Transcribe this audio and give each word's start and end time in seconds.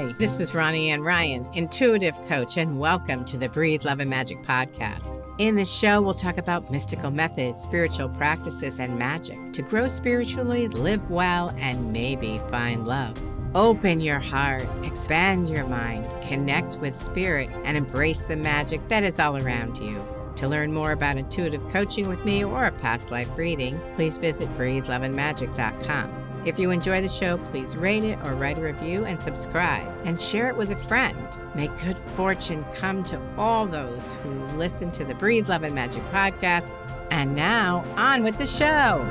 Hi, 0.00 0.14
this 0.16 0.40
is 0.40 0.54
Ronnie 0.54 0.88
Ann 0.88 1.02
Ryan, 1.02 1.46
intuitive 1.52 2.18
coach, 2.22 2.56
and 2.56 2.80
welcome 2.80 3.22
to 3.26 3.36
the 3.36 3.50
Breathe 3.50 3.84
Love 3.84 4.00
and 4.00 4.08
Magic 4.08 4.38
podcast. 4.38 5.22
In 5.36 5.56
this 5.56 5.70
show, 5.70 6.00
we'll 6.00 6.14
talk 6.14 6.38
about 6.38 6.70
mystical 6.70 7.10
methods, 7.10 7.62
spiritual 7.62 8.08
practices, 8.08 8.80
and 8.80 8.98
magic 8.98 9.52
to 9.52 9.60
grow 9.60 9.88
spiritually, 9.88 10.68
live 10.68 11.10
well, 11.10 11.54
and 11.58 11.92
maybe 11.92 12.40
find 12.48 12.86
love. 12.86 13.20
Open 13.54 14.00
your 14.00 14.20
heart, 14.20 14.66
expand 14.84 15.50
your 15.50 15.66
mind, 15.66 16.08
connect 16.22 16.78
with 16.78 16.96
spirit, 16.96 17.50
and 17.64 17.76
embrace 17.76 18.22
the 18.22 18.36
magic 18.36 18.80
that 18.88 19.04
is 19.04 19.20
all 19.20 19.36
around 19.36 19.76
you. 19.76 20.02
To 20.36 20.48
learn 20.48 20.72
more 20.72 20.92
about 20.92 21.18
intuitive 21.18 21.66
coaching 21.66 22.08
with 22.08 22.24
me 22.24 22.42
or 22.42 22.64
a 22.64 22.72
past 22.72 23.10
life 23.10 23.28
reading, 23.36 23.78
please 23.96 24.16
visit 24.16 24.48
breatheloveandmagic.com. 24.56 26.29
If 26.46 26.58
you 26.58 26.70
enjoy 26.70 27.02
the 27.02 27.08
show, 27.08 27.36
please 27.36 27.76
rate 27.76 28.02
it 28.02 28.18
or 28.24 28.34
write 28.34 28.56
a 28.56 28.62
review 28.62 29.04
and 29.04 29.20
subscribe 29.20 29.86
and 30.04 30.18
share 30.18 30.48
it 30.48 30.56
with 30.56 30.70
a 30.72 30.76
friend. 30.76 31.18
May 31.54 31.68
good 31.82 31.98
fortune 31.98 32.64
come 32.74 33.04
to 33.04 33.20
all 33.36 33.66
those 33.66 34.14
who 34.22 34.30
listen 34.56 34.90
to 34.92 35.04
the 35.04 35.14
Breathe 35.14 35.50
Love 35.50 35.64
and 35.64 35.74
Magic 35.74 36.02
podcast. 36.10 36.78
And 37.10 37.34
now, 37.34 37.84
on 37.96 38.24
with 38.24 38.38
the 38.38 38.46
show. 38.46 39.04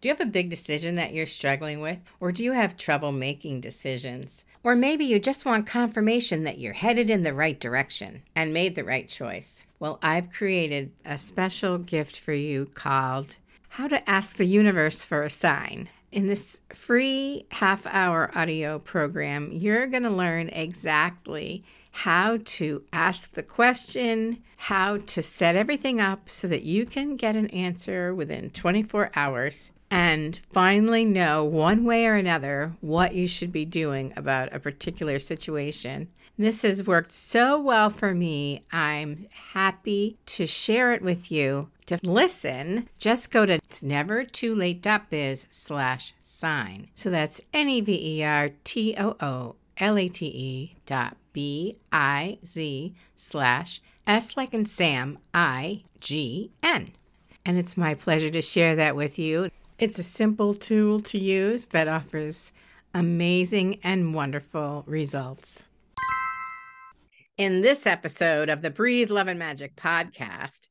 Do 0.00 0.08
you 0.08 0.14
have 0.14 0.20
a 0.20 0.28
big 0.28 0.50
decision 0.50 0.96
that 0.96 1.14
you're 1.14 1.26
struggling 1.26 1.80
with? 1.80 2.00
Or 2.18 2.32
do 2.32 2.42
you 2.42 2.52
have 2.52 2.76
trouble 2.76 3.12
making 3.12 3.60
decisions? 3.60 4.44
Or 4.64 4.76
maybe 4.76 5.04
you 5.04 5.18
just 5.18 5.44
want 5.44 5.66
confirmation 5.66 6.44
that 6.44 6.58
you're 6.58 6.72
headed 6.72 7.10
in 7.10 7.24
the 7.24 7.34
right 7.34 7.58
direction 7.58 8.22
and 8.36 8.54
made 8.54 8.76
the 8.76 8.84
right 8.84 9.08
choice. 9.08 9.66
Well, 9.80 9.98
I've 10.02 10.30
created 10.30 10.92
a 11.04 11.18
special 11.18 11.78
gift 11.78 12.18
for 12.20 12.32
you 12.32 12.66
called 12.66 13.36
How 13.70 13.88
to 13.88 14.08
Ask 14.08 14.36
the 14.36 14.44
Universe 14.44 15.04
for 15.04 15.22
a 15.22 15.30
Sign. 15.30 15.88
In 16.12 16.28
this 16.28 16.60
free 16.72 17.46
half 17.52 17.84
hour 17.86 18.30
audio 18.34 18.78
program, 18.78 19.50
you're 19.50 19.88
going 19.88 20.04
to 20.04 20.10
learn 20.10 20.48
exactly 20.50 21.64
how 21.90 22.38
to 22.44 22.84
ask 22.92 23.32
the 23.32 23.42
question, 23.42 24.42
how 24.56 24.98
to 24.98 25.22
set 25.22 25.56
everything 25.56 26.00
up 26.00 26.30
so 26.30 26.46
that 26.46 26.62
you 26.62 26.86
can 26.86 27.16
get 27.16 27.34
an 27.34 27.48
answer 27.48 28.14
within 28.14 28.50
24 28.50 29.10
hours 29.16 29.72
and 29.92 30.40
finally 30.50 31.04
know 31.04 31.44
one 31.44 31.84
way 31.84 32.06
or 32.06 32.14
another 32.14 32.72
what 32.80 33.14
you 33.14 33.28
should 33.28 33.52
be 33.52 33.66
doing 33.66 34.10
about 34.16 34.50
a 34.50 34.58
particular 34.58 35.18
situation. 35.18 36.08
This 36.38 36.62
has 36.62 36.86
worked 36.86 37.12
so 37.12 37.60
well 37.60 37.90
for 37.90 38.14
me. 38.14 38.64
I'm 38.72 39.26
happy 39.52 40.16
to 40.26 40.46
share 40.46 40.94
it 40.94 41.02
with 41.02 41.30
you. 41.30 41.68
To 41.86 41.98
listen, 42.02 42.88
just 42.98 43.30
go 43.30 43.44
to 43.44 43.54
it's 43.54 43.82
never 43.82 44.24
too 44.24 44.54
late.biz 44.54 45.46
slash 45.50 46.14
sign. 46.22 46.88
So 46.94 47.10
that's 47.10 47.42
N 47.52 47.68
E 47.68 47.82
V 47.82 48.18
E 48.18 48.24
R 48.24 48.48
T 48.64 48.94
O 48.96 49.16
O 49.20 49.56
L 49.76 49.98
A 49.98 50.08
T 50.08 50.26
E 50.26 50.74
dot 50.86 51.18
B 51.34 51.76
I 51.92 52.38
Z 52.46 52.94
slash 53.14 53.82
S 54.06 54.38
like 54.38 54.54
in 54.54 54.64
Sam 54.64 55.18
I 55.34 55.82
G 56.00 56.50
N. 56.62 56.92
And 57.44 57.58
it's 57.58 57.76
my 57.76 57.94
pleasure 57.94 58.30
to 58.30 58.40
share 58.40 58.74
that 58.76 58.96
with 58.96 59.18
you. 59.18 59.50
It's 59.78 59.98
a 59.98 60.04
simple 60.04 60.54
tool 60.54 61.00
to 61.00 61.18
use 61.18 61.66
that 61.66 61.88
offers 61.88 62.52
amazing 62.94 63.80
and 63.82 64.14
wonderful 64.14 64.84
results. 64.86 65.64
In 67.38 67.62
this 67.62 67.86
episode 67.86 68.48
of 68.48 68.62
the 68.62 68.70
Breathe 68.70 69.10
Love 69.10 69.28
and 69.28 69.38
Magic 69.38 69.74
podcast, 69.74 70.68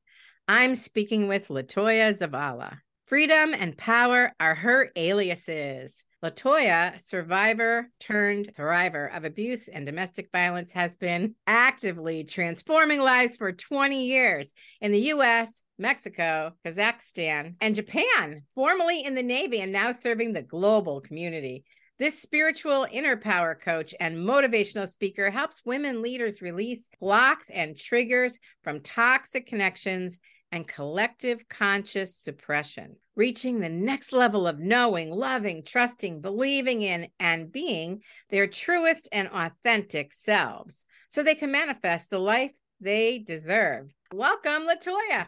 I'm 0.47 0.75
speaking 0.75 1.27
with 1.27 1.49
Latoya 1.49 2.17
Zavala. 2.17 2.77
Freedom 3.05 3.53
and 3.53 3.75
power 3.75 4.33
are 4.39 4.55
her 4.55 4.91
aliases. 4.95 6.05
Latoya, 6.23 7.01
survivor 7.01 7.89
turned 7.99 8.53
thriver 8.55 9.13
of 9.13 9.25
abuse 9.25 9.67
and 9.67 9.87
domestic 9.87 10.29
violence, 10.31 10.71
has 10.73 10.95
been 10.95 11.33
actively 11.47 12.23
transforming 12.23 12.99
lives 12.99 13.35
for 13.35 13.51
20 13.51 14.05
years 14.05 14.53
in 14.79 14.91
the 14.91 15.09
US, 15.15 15.63
Mexico, 15.81 16.53
Kazakhstan, 16.65 17.55
and 17.59 17.75
Japan, 17.75 18.43
formerly 18.55 19.03
in 19.03 19.15
the 19.15 19.23
Navy 19.23 19.59
and 19.59 19.71
now 19.71 19.91
serving 19.91 20.31
the 20.31 20.41
global 20.41 21.01
community. 21.01 21.65
This 21.99 22.19
spiritual 22.19 22.87
inner 22.91 23.17
power 23.17 23.53
coach 23.53 23.93
and 23.99 24.17
motivational 24.17 24.87
speaker 24.87 25.29
helps 25.29 25.65
women 25.65 26.01
leaders 26.01 26.41
release 26.41 26.89
blocks 26.99 27.49
and 27.49 27.77
triggers 27.77 28.39
from 28.63 28.79
toxic 28.79 29.45
connections 29.45 30.17
and 30.51 30.67
collective 30.67 31.47
conscious 31.47 32.15
suppression, 32.15 32.95
reaching 33.15 33.59
the 33.59 33.69
next 33.69 34.11
level 34.11 34.47
of 34.47 34.59
knowing, 34.59 35.09
loving, 35.09 35.63
trusting, 35.63 36.21
believing 36.21 36.81
in, 36.81 37.07
and 37.19 37.51
being 37.51 38.01
their 38.29 38.47
truest 38.47 39.07
and 39.11 39.29
authentic 39.29 40.11
selves 40.13 40.83
so 41.09 41.23
they 41.23 41.35
can 41.35 41.51
manifest 41.51 42.09
the 42.09 42.19
life 42.19 42.51
they 42.79 43.19
deserve. 43.19 43.93
Welcome, 44.13 44.67
Latoya. 44.67 45.27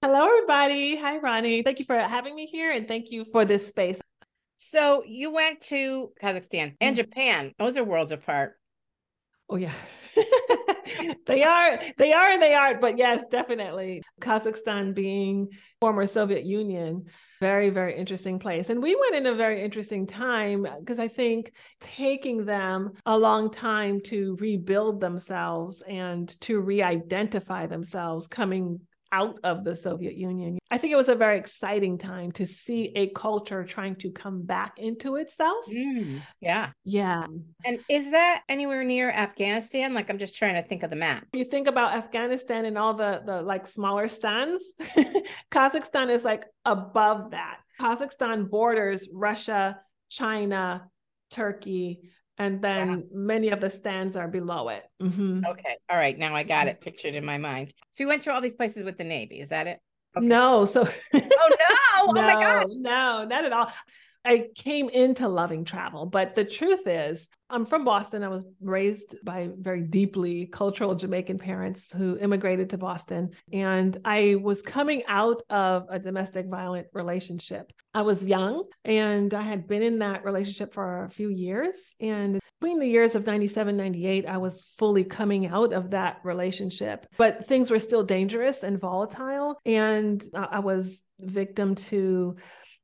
Hello, 0.00 0.28
everybody. 0.28 0.94
Hi, 0.94 1.18
Ronnie. 1.18 1.64
Thank 1.64 1.80
you 1.80 1.84
for 1.84 1.98
having 1.98 2.36
me 2.36 2.46
here 2.46 2.70
and 2.70 2.86
thank 2.86 3.10
you 3.10 3.24
for 3.32 3.44
this 3.44 3.66
space. 3.66 4.00
So, 4.56 5.02
you 5.04 5.32
went 5.32 5.60
to 5.62 6.12
Kazakhstan 6.22 6.76
and 6.80 6.94
mm-hmm. 6.94 7.02
Japan. 7.02 7.52
Those 7.58 7.76
are 7.76 7.82
worlds 7.82 8.12
apart. 8.12 8.52
Oh, 9.50 9.56
yeah. 9.56 9.72
they 11.26 11.42
are, 11.42 11.80
they 11.96 12.12
are, 12.12 12.30
and 12.30 12.40
they 12.40 12.54
aren't. 12.54 12.80
But 12.80 12.96
yes, 12.96 13.24
definitely. 13.28 14.02
Kazakhstan 14.20 14.94
being 14.94 15.48
former 15.80 16.06
Soviet 16.06 16.44
Union, 16.44 17.06
very, 17.40 17.70
very 17.70 17.96
interesting 17.96 18.38
place. 18.38 18.70
And 18.70 18.80
we 18.80 18.94
went 18.94 19.16
in 19.16 19.26
a 19.26 19.34
very 19.34 19.64
interesting 19.64 20.06
time 20.06 20.64
because 20.78 21.00
I 21.00 21.08
think 21.08 21.50
taking 21.80 22.44
them 22.44 22.92
a 23.04 23.18
long 23.18 23.50
time 23.50 24.00
to 24.02 24.36
rebuild 24.38 25.00
themselves 25.00 25.82
and 25.88 26.28
to 26.42 26.60
re 26.60 26.82
identify 26.82 27.66
themselves 27.66 28.28
coming 28.28 28.78
out 29.12 29.38
of 29.44 29.64
the 29.64 29.76
Soviet 29.76 30.16
Union. 30.16 30.58
I 30.70 30.78
think 30.78 30.92
it 30.92 30.96
was 30.96 31.08
a 31.08 31.14
very 31.14 31.38
exciting 31.38 31.98
time 31.98 32.32
to 32.32 32.46
see 32.46 32.92
a 32.94 33.08
culture 33.08 33.64
trying 33.64 33.96
to 33.96 34.10
come 34.10 34.42
back 34.42 34.78
into 34.78 35.16
itself. 35.16 35.64
Mm, 35.66 36.22
yeah. 36.40 36.70
Yeah. 36.84 37.26
And 37.64 37.80
is 37.88 38.10
that 38.10 38.42
anywhere 38.48 38.84
near 38.84 39.10
Afghanistan? 39.10 39.94
Like 39.94 40.10
I'm 40.10 40.18
just 40.18 40.36
trying 40.36 40.54
to 40.54 40.68
think 40.68 40.82
of 40.82 40.90
the 40.90 40.96
map. 40.96 41.26
You 41.32 41.44
think 41.44 41.66
about 41.66 41.94
Afghanistan 41.94 42.64
and 42.64 42.76
all 42.76 42.94
the 42.94 43.22
the 43.24 43.42
like 43.42 43.66
smaller 43.66 44.08
stands. 44.08 44.62
Kazakhstan 45.50 46.10
is 46.10 46.24
like 46.24 46.44
above 46.64 47.30
that. 47.30 47.58
Kazakhstan 47.80 48.50
borders 48.50 49.08
Russia, 49.12 49.80
China, 50.10 50.88
Turkey, 51.30 52.10
and 52.38 52.62
then 52.62 52.88
yeah. 52.88 52.96
many 53.12 53.48
of 53.48 53.60
the 53.60 53.70
stands 53.70 54.16
are 54.16 54.28
below 54.28 54.68
it. 54.68 54.84
Mm-hmm. 55.02 55.44
Okay. 55.44 55.76
All 55.90 55.96
right. 55.96 56.16
Now 56.16 56.34
I 56.34 56.44
got 56.44 56.68
it 56.68 56.80
pictured 56.80 57.14
in 57.14 57.24
my 57.24 57.38
mind. 57.38 57.72
So 57.90 58.04
you 58.04 58.08
went 58.08 58.22
to 58.22 58.32
all 58.32 58.40
these 58.40 58.54
places 58.54 58.84
with 58.84 58.96
the 58.96 59.04
Navy. 59.04 59.40
Is 59.40 59.48
that 59.48 59.66
it? 59.66 59.80
Okay. 60.16 60.26
No. 60.26 60.64
So. 60.64 60.82
oh 60.82 60.88
no! 61.12 61.20
no! 61.20 61.26
Oh 62.00 62.12
my 62.12 62.32
gosh! 62.34 62.66
No, 62.78 63.24
not 63.28 63.44
at 63.44 63.52
all. 63.52 63.72
I 64.24 64.48
came 64.54 64.88
into 64.88 65.28
loving 65.28 65.64
travel, 65.64 66.06
but 66.06 66.34
the 66.34 66.44
truth 66.44 66.86
is, 66.86 67.26
I'm 67.50 67.64
from 67.64 67.84
Boston. 67.84 68.22
I 68.22 68.28
was 68.28 68.44
raised 68.60 69.16
by 69.24 69.48
very 69.58 69.82
deeply 69.82 70.46
cultural 70.46 70.94
Jamaican 70.94 71.38
parents 71.38 71.90
who 71.90 72.18
immigrated 72.18 72.70
to 72.70 72.78
Boston. 72.78 73.30
And 73.52 73.96
I 74.04 74.36
was 74.42 74.60
coming 74.60 75.02
out 75.08 75.42
of 75.48 75.86
a 75.88 75.98
domestic 75.98 76.46
violent 76.46 76.88
relationship. 76.92 77.72
I 77.94 78.02
was 78.02 78.24
young 78.24 78.64
and 78.84 79.32
I 79.32 79.40
had 79.40 79.66
been 79.66 79.82
in 79.82 80.00
that 80.00 80.24
relationship 80.24 80.74
for 80.74 81.04
a 81.04 81.10
few 81.10 81.30
years. 81.30 81.94
And 82.00 82.38
between 82.60 82.80
the 82.80 82.88
years 82.88 83.14
of 83.14 83.24
97, 83.24 83.76
98, 83.76 84.26
I 84.26 84.36
was 84.36 84.64
fully 84.76 85.04
coming 85.04 85.46
out 85.46 85.72
of 85.72 85.90
that 85.92 86.18
relationship. 86.24 87.06
But 87.16 87.46
things 87.46 87.70
were 87.70 87.78
still 87.78 88.02
dangerous 88.02 88.62
and 88.62 88.78
volatile. 88.78 89.58
And 89.64 90.22
I 90.34 90.58
was 90.58 91.02
victim 91.18 91.76
to 91.76 92.36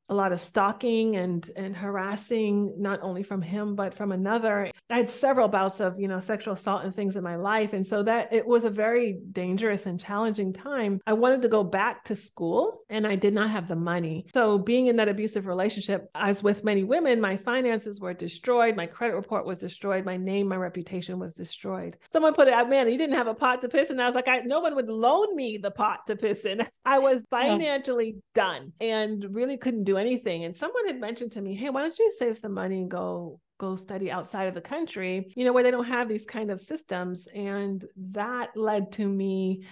a 0.09 0.13
lot 0.13 0.31
of 0.31 0.39
stalking 0.39 1.15
and 1.15 1.49
and 1.55 1.75
harassing 1.75 2.73
not 2.77 2.99
only 3.01 3.23
from 3.23 3.41
him 3.41 3.75
but 3.75 3.93
from 3.93 4.11
another. 4.11 4.71
I 4.89 4.97
had 4.97 5.09
several 5.09 5.47
bouts 5.47 5.79
of 5.79 5.99
you 5.99 6.07
know 6.07 6.19
sexual 6.19 6.53
assault 6.53 6.83
and 6.83 6.93
things 6.93 7.15
in 7.15 7.23
my 7.23 7.35
life. 7.35 7.73
And 7.73 7.85
so 7.85 8.03
that 8.03 8.31
it 8.31 8.45
was 8.45 8.65
a 8.65 8.69
very 8.69 9.19
dangerous 9.31 9.85
and 9.85 9.99
challenging 9.99 10.53
time. 10.53 11.01
I 11.07 11.13
wanted 11.13 11.41
to 11.41 11.47
go 11.47 11.63
back 11.63 12.03
to 12.05 12.15
school 12.15 12.81
and 12.89 13.07
i 13.07 13.15
did 13.15 13.33
not 13.33 13.49
have 13.49 13.67
the 13.67 13.75
money. 13.75 14.27
So 14.33 14.57
being 14.57 14.87
in 14.87 14.95
that 14.97 15.09
abusive 15.09 15.47
relationship 15.47 16.07
as 16.13 16.43
with 16.43 16.63
many 16.63 16.83
women 16.83 17.19
my 17.19 17.37
finances 17.37 17.99
were 17.99 18.13
destroyed. 18.13 18.75
My 18.75 18.85
credit 18.85 19.15
report 19.15 19.45
was 19.45 19.59
destroyed. 19.59 20.05
My 20.05 20.17
name 20.17 20.47
my 20.47 20.57
reputation 20.57 21.17
was 21.17 21.33
destroyed. 21.33 21.97
Someone 22.11 22.33
put 22.33 22.47
it 22.47 22.53
out 22.53 22.69
man 22.69 22.87
you 22.89 22.97
didn't 22.97 23.15
have 23.15 23.27
a 23.27 23.33
pot 23.33 23.61
to 23.61 23.69
piss 23.69 23.89
in. 23.89 23.99
I 23.99 24.05
was 24.05 24.15
like 24.15 24.27
I, 24.27 24.41
no 24.41 24.59
one 24.59 24.75
would 24.75 24.89
loan 24.89 25.35
me 25.35 25.57
the 25.57 25.71
pot 25.71 26.05
to 26.07 26.15
piss 26.15 26.45
in. 26.45 26.61
I 26.85 26.99
was 26.99 27.23
financially 27.31 28.17
yeah. 28.35 28.43
done 28.43 28.73
and 28.79 29.25
really 29.31 29.57
couldn't 29.57 29.85
do 29.85 29.94
anything. 29.97 30.43
And 30.43 30.55
someone 30.55 30.87
had 30.87 30.99
mentioned 30.99 31.33
to 31.33 31.41
me, 31.41 31.55
hey, 31.55 31.69
why 31.69 31.81
don't 31.81 31.97
you 31.97 32.11
save 32.17 32.37
some 32.37 32.53
money 32.53 32.77
and 32.77 32.89
go 32.89 33.39
go 33.57 33.75
study 33.75 34.11
outside 34.11 34.45
of 34.45 34.53
the 34.53 34.61
country, 34.61 35.31
you 35.35 35.45
know, 35.45 35.53
where 35.53 35.63
they 35.63 35.71
don't 35.71 35.85
have 35.85 36.09
these 36.09 36.25
kind 36.25 36.51
of 36.51 36.59
systems. 36.59 37.27
And 37.33 37.85
that 37.95 38.49
led 38.55 38.91
to 38.93 39.07
me 39.07 39.65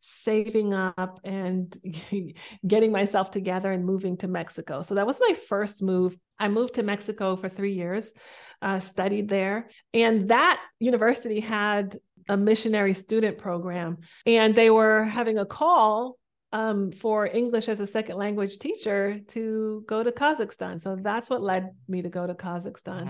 saving 0.00 0.74
up 0.74 1.20
and 1.24 1.74
getting 2.66 2.92
myself 2.92 3.30
together 3.30 3.72
and 3.72 3.84
moving 3.84 4.16
to 4.18 4.28
Mexico. 4.28 4.82
So 4.82 4.96
that 4.96 5.06
was 5.06 5.20
my 5.20 5.34
first 5.48 5.82
move. 5.82 6.16
I 6.38 6.48
moved 6.48 6.74
to 6.74 6.82
Mexico 6.82 7.36
for 7.36 7.48
three 7.48 7.72
years, 7.72 8.12
uh, 8.60 8.80
studied 8.80 9.28
there. 9.28 9.70
And 9.94 10.28
that 10.28 10.60
university 10.78 11.40
had 11.40 11.98
a 12.28 12.36
missionary 12.36 12.94
student 12.94 13.38
program. 13.38 13.98
And 14.26 14.54
they 14.54 14.70
were 14.70 15.04
having 15.04 15.38
a 15.38 15.46
call 15.46 16.18
um, 16.52 16.92
for 16.92 17.26
English 17.26 17.68
as 17.68 17.80
a 17.80 17.86
second 17.86 18.18
language 18.18 18.58
teacher 18.58 19.20
to 19.28 19.84
go 19.86 20.02
to 20.02 20.12
Kazakhstan. 20.12 20.80
So 20.82 20.96
that's 21.00 21.30
what 21.30 21.42
led 21.42 21.70
me 21.88 22.02
to 22.02 22.10
go 22.10 22.26
to 22.26 22.34
Kazakhstan. 22.34 23.08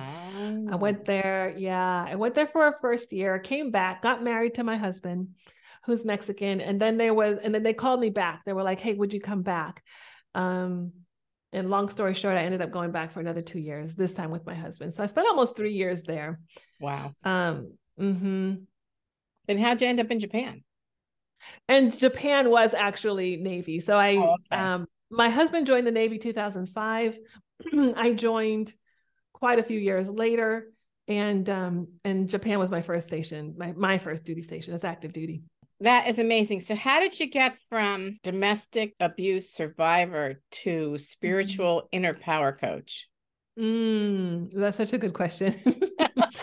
I 0.70 0.76
went 0.76 1.04
there. 1.04 1.52
Yeah. 1.56 2.06
I 2.08 2.14
went 2.14 2.34
there 2.34 2.46
for 2.46 2.68
a 2.68 2.74
first 2.80 3.12
year, 3.12 3.38
came 3.40 3.70
back, 3.70 4.02
got 4.02 4.22
married 4.22 4.54
to 4.54 4.64
my 4.64 4.76
husband 4.76 5.28
who's 5.84 6.06
Mexican. 6.06 6.60
And 6.60 6.80
then 6.80 6.96
there 6.96 7.12
was, 7.12 7.38
and 7.42 7.52
then 7.52 7.64
they 7.64 7.74
called 7.74 7.98
me 7.98 8.10
back. 8.10 8.44
They 8.44 8.52
were 8.52 8.62
like, 8.62 8.80
Hey, 8.80 8.94
would 8.94 9.12
you 9.12 9.20
come 9.20 9.42
back? 9.42 9.82
Um, 10.34 10.92
and 11.52 11.68
long 11.68 11.88
story 11.88 12.14
short, 12.14 12.36
I 12.36 12.44
ended 12.44 12.62
up 12.62 12.70
going 12.70 12.92
back 12.92 13.12
for 13.12 13.20
another 13.20 13.42
two 13.42 13.58
years, 13.58 13.94
this 13.94 14.12
time 14.12 14.30
with 14.30 14.46
my 14.46 14.54
husband. 14.54 14.94
So 14.94 15.02
I 15.02 15.06
spent 15.08 15.26
almost 15.26 15.56
three 15.56 15.72
years 15.72 16.02
there. 16.02 16.40
Wow. 16.80 17.12
Um, 17.24 17.74
mm-hmm. 18.00 18.54
And 19.48 19.60
how'd 19.60 19.80
you 19.80 19.88
end 19.88 20.00
up 20.00 20.10
in 20.10 20.20
Japan? 20.20 20.62
And 21.68 21.96
Japan 21.96 22.50
was 22.50 22.74
actually 22.74 23.36
Navy. 23.36 23.80
So 23.80 23.96
I, 23.96 24.16
oh, 24.16 24.36
okay. 24.52 24.62
um, 24.62 24.86
my 25.10 25.28
husband 25.28 25.66
joined 25.66 25.86
the 25.86 25.92
Navy 25.92 26.18
2005. 26.18 27.18
I 27.96 28.12
joined 28.12 28.72
quite 29.32 29.58
a 29.58 29.62
few 29.62 29.78
years 29.78 30.08
later, 30.08 30.68
and 31.08 31.48
um, 31.48 31.88
and 32.04 32.28
Japan 32.28 32.58
was 32.58 32.70
my 32.70 32.82
first 32.82 33.06
station, 33.06 33.54
my 33.58 33.72
my 33.72 33.98
first 33.98 34.24
duty 34.24 34.42
station 34.42 34.74
as 34.74 34.84
active 34.84 35.12
duty. 35.12 35.42
That 35.80 36.08
is 36.08 36.20
amazing. 36.20 36.60
So, 36.60 36.76
how 36.76 37.00
did 37.00 37.18
you 37.18 37.28
get 37.28 37.58
from 37.68 38.18
domestic 38.22 38.94
abuse 39.00 39.52
survivor 39.52 40.40
to 40.62 40.96
spiritual 40.98 41.78
mm-hmm. 41.78 41.96
inner 41.96 42.14
power 42.14 42.52
coach? 42.52 43.08
Mm, 43.58 44.52
that's 44.54 44.76
such 44.76 44.92
a 44.92 44.98
good 44.98 45.12
question. 45.12 45.60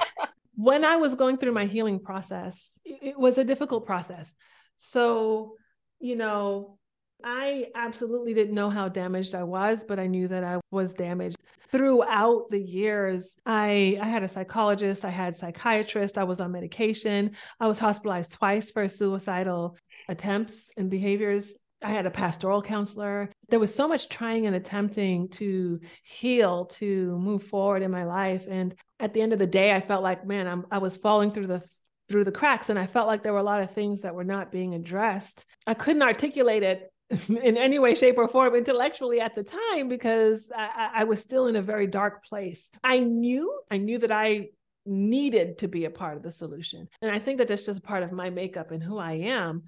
when 0.56 0.84
I 0.84 0.98
was 0.98 1.16
going 1.16 1.38
through 1.38 1.54
my 1.54 1.66
healing 1.66 2.02
process, 2.02 2.72
it 2.84 3.18
was 3.18 3.38
a 3.38 3.46
difficult 3.46 3.86
process. 3.86 4.36
So, 4.80 5.56
you 6.00 6.16
know, 6.16 6.78
I 7.24 7.68
absolutely 7.76 8.34
didn't 8.34 8.56
know 8.56 8.70
how 8.70 8.88
damaged 8.88 9.36
I 9.36 9.44
was, 9.44 9.84
but 9.84 10.00
I 10.00 10.08
knew 10.08 10.30
that 10.30 10.44
I 10.44 10.60
was 10.72 10.94
damaged. 10.94 11.36
Throughout 11.70 12.50
the 12.50 12.62
years, 12.62 13.36
I 13.46 14.00
I 14.02 14.08
had 14.08 14.24
a 14.24 14.30
psychologist, 14.30 15.06
I 15.06 15.10
had 15.10 15.36
psychiatrist, 15.36 16.18
I 16.18 16.24
was 16.24 16.40
on 16.40 16.54
medication, 16.54 17.36
I 17.60 17.68
was 17.68 17.78
hospitalized 17.78 18.32
twice 18.32 18.72
for 18.72 18.88
suicidal 18.88 19.78
attempts 20.08 20.72
and 20.78 20.90
behaviors. 20.90 21.54
I 21.82 21.92
had 21.92 22.06
a 22.06 22.12
pastoral 22.12 22.62
counselor. 22.62 23.30
There 23.50 23.60
was 23.60 23.74
so 23.74 23.88
much 23.88 24.10
trying 24.10 24.48
and 24.48 24.56
attempting 24.56 25.30
to 25.30 25.80
heal, 26.04 26.66
to 26.66 27.18
move 27.18 27.44
forward 27.44 27.84
in 27.84 27.92
my 27.92 28.04
life. 28.04 28.48
And 28.50 28.76
at 29.00 29.14
the 29.14 29.22
end 29.22 29.32
of 29.32 29.40
the 29.40 29.48
day, 29.48 29.74
I 29.74 29.80
felt 29.80 30.04
like, 30.04 30.26
man, 30.26 30.48
I'm, 30.48 30.66
I 30.72 30.80
was 30.80 30.98
falling 30.98 31.32
through 31.32 31.48
the 31.48 31.64
through 32.10 32.26
the 32.26 32.32
cracks. 32.32 32.70
And 32.70 32.80
I 32.80 32.88
felt 32.88 33.08
like 33.08 33.24
there 33.24 33.34
were 33.34 33.40
a 33.40 33.44
lot 33.44 33.62
of 33.62 33.72
things 33.72 34.02
that 34.02 34.16
were 34.16 34.24
not 34.24 34.52
being 34.52 34.74
addressed. 34.74 35.46
I 35.66 35.76
couldn't 35.76 36.02
articulate 36.02 36.64
it 36.64 36.92
in 37.30 37.56
any 37.58 37.80
way, 37.80 37.96
shape, 37.96 38.18
or 38.18 38.28
form 38.28 38.56
intellectually 38.56 39.22
at 39.22 39.36
the 39.36 39.44
time 39.44 39.88
because 39.88 40.52
I, 40.56 40.90
I 40.96 41.04
was 41.06 41.20
still 41.20 41.48
in 41.48 41.56
a 41.56 41.62
very 41.62 41.88
dark 41.88 42.26
place. 42.26 42.68
I 42.84 43.00
knew, 43.00 43.62
I 43.72 43.78
knew 43.78 44.00
that 44.00 44.12
I 44.12 44.50
needed 44.86 45.60
to 45.60 45.68
be 45.68 45.86
a 45.86 45.92
part 45.92 46.18
of 46.18 46.24
the 46.24 46.32
solution. 46.32 46.88
And 47.02 47.12
I 47.12 47.20
think 47.20 47.38
that 47.38 47.48
that's 47.48 47.66
just 47.66 47.84
part 47.84 48.04
of 48.04 48.12
my 48.12 48.30
makeup 48.30 48.72
and 48.72 48.84
who 48.84 48.98
I 48.98 49.14
am. 49.14 49.64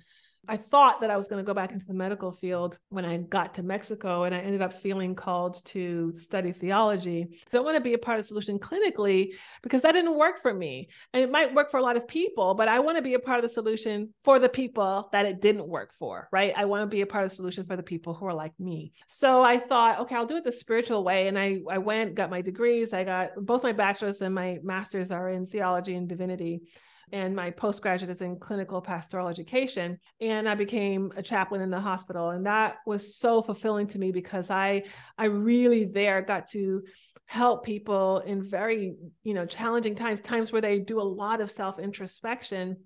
I 0.47 0.57
thought 0.57 1.01
that 1.01 1.11
I 1.11 1.17
was 1.17 1.27
going 1.27 1.43
to 1.43 1.47
go 1.47 1.53
back 1.53 1.71
into 1.71 1.85
the 1.85 1.93
medical 1.93 2.31
field 2.31 2.77
when 2.89 3.05
I 3.05 3.17
got 3.17 3.53
to 3.55 3.63
Mexico, 3.63 4.23
and 4.23 4.33
I 4.33 4.39
ended 4.39 4.61
up 4.61 4.73
feeling 4.73 5.13
called 5.13 5.63
to 5.65 6.13
study 6.15 6.51
theology. 6.51 7.27
I 7.31 7.49
don't 7.51 7.63
want 7.63 7.77
to 7.77 7.81
be 7.81 7.93
a 7.93 7.97
part 7.97 8.17
of 8.17 8.23
the 8.23 8.27
solution 8.27 8.57
clinically 8.57 9.33
because 9.61 9.83
that 9.83 9.91
didn't 9.91 10.17
work 10.17 10.41
for 10.41 10.53
me. 10.53 10.89
And 11.13 11.23
it 11.23 11.29
might 11.29 11.53
work 11.53 11.69
for 11.69 11.77
a 11.77 11.83
lot 11.83 11.95
of 11.95 12.07
people, 12.07 12.55
but 12.55 12.67
I 12.67 12.79
want 12.79 12.97
to 12.97 13.03
be 13.03 13.13
a 13.13 13.19
part 13.19 13.37
of 13.37 13.43
the 13.43 13.53
solution 13.53 14.13
for 14.23 14.39
the 14.39 14.49
people 14.49 15.09
that 15.11 15.27
it 15.27 15.41
didn't 15.41 15.67
work 15.67 15.93
for, 15.99 16.27
right? 16.31 16.53
I 16.57 16.65
want 16.65 16.81
to 16.81 16.87
be 16.87 17.01
a 17.01 17.07
part 17.07 17.23
of 17.23 17.29
the 17.29 17.35
solution 17.35 17.63
for 17.63 17.75
the 17.75 17.83
people 17.83 18.15
who 18.15 18.25
are 18.25 18.33
like 18.33 18.59
me. 18.59 18.93
So 19.07 19.43
I 19.43 19.59
thought, 19.59 19.99
okay, 19.99 20.15
I'll 20.15 20.25
do 20.25 20.37
it 20.37 20.43
the 20.43 20.51
spiritual 20.51 21.03
way. 21.03 21.27
And 21.27 21.37
I, 21.37 21.59
I 21.69 21.77
went, 21.77 22.15
got 22.15 22.31
my 22.31 22.41
degrees. 22.41 22.93
I 22.93 23.03
got 23.03 23.35
both 23.37 23.61
my 23.61 23.73
bachelor's 23.73 24.21
and 24.21 24.33
my 24.33 24.57
master's 24.63 25.11
are 25.11 25.29
in 25.29 25.45
theology 25.45 25.95
and 25.95 26.09
divinity 26.09 26.63
and 27.11 27.35
my 27.35 27.51
postgraduate 27.51 28.09
is 28.09 28.21
in 28.21 28.39
clinical 28.39 28.81
pastoral 28.81 29.27
education 29.27 29.97
and 30.19 30.47
i 30.47 30.55
became 30.55 31.11
a 31.15 31.21
chaplain 31.21 31.61
in 31.61 31.69
the 31.69 31.79
hospital. 31.79 32.29
And 32.29 32.45
that 32.45 32.77
was 32.85 33.15
so 33.15 33.41
fulfilling 33.41 33.87
to 33.87 33.99
me 33.99 34.11
because 34.11 34.49
i 34.49 34.83
i 35.17 35.25
really 35.25 35.85
there 35.85 36.21
got 36.21 36.47
to 36.49 36.83
help 37.25 37.65
people 37.65 38.19
in 38.19 38.43
very 38.43 38.95
you 39.23 39.33
know 39.33 39.45
challenging 39.45 39.95
times 39.95 40.19
times 40.19 40.51
where 40.51 40.61
they 40.61 40.79
do 40.79 40.99
a 40.99 41.03
lot 41.03 41.41
of 41.41 41.49
self 41.49 41.79
introspection 41.79 42.77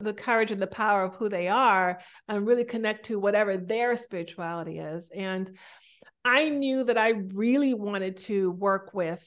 the 0.00 0.14
courage 0.14 0.52
and 0.52 0.62
the 0.62 0.66
power 0.66 1.02
of 1.02 1.16
who 1.16 1.28
they 1.28 1.48
are 1.48 1.98
and 2.28 2.46
really 2.46 2.64
connect 2.64 3.06
to 3.06 3.18
whatever 3.18 3.56
their 3.56 3.96
spirituality 3.96 4.78
is. 4.78 5.10
And 5.14 5.56
i 6.24 6.48
knew 6.48 6.84
that 6.84 6.98
i 6.98 7.10
really 7.10 7.74
wanted 7.74 8.16
to 8.16 8.50
work 8.50 8.92
with 8.94 9.22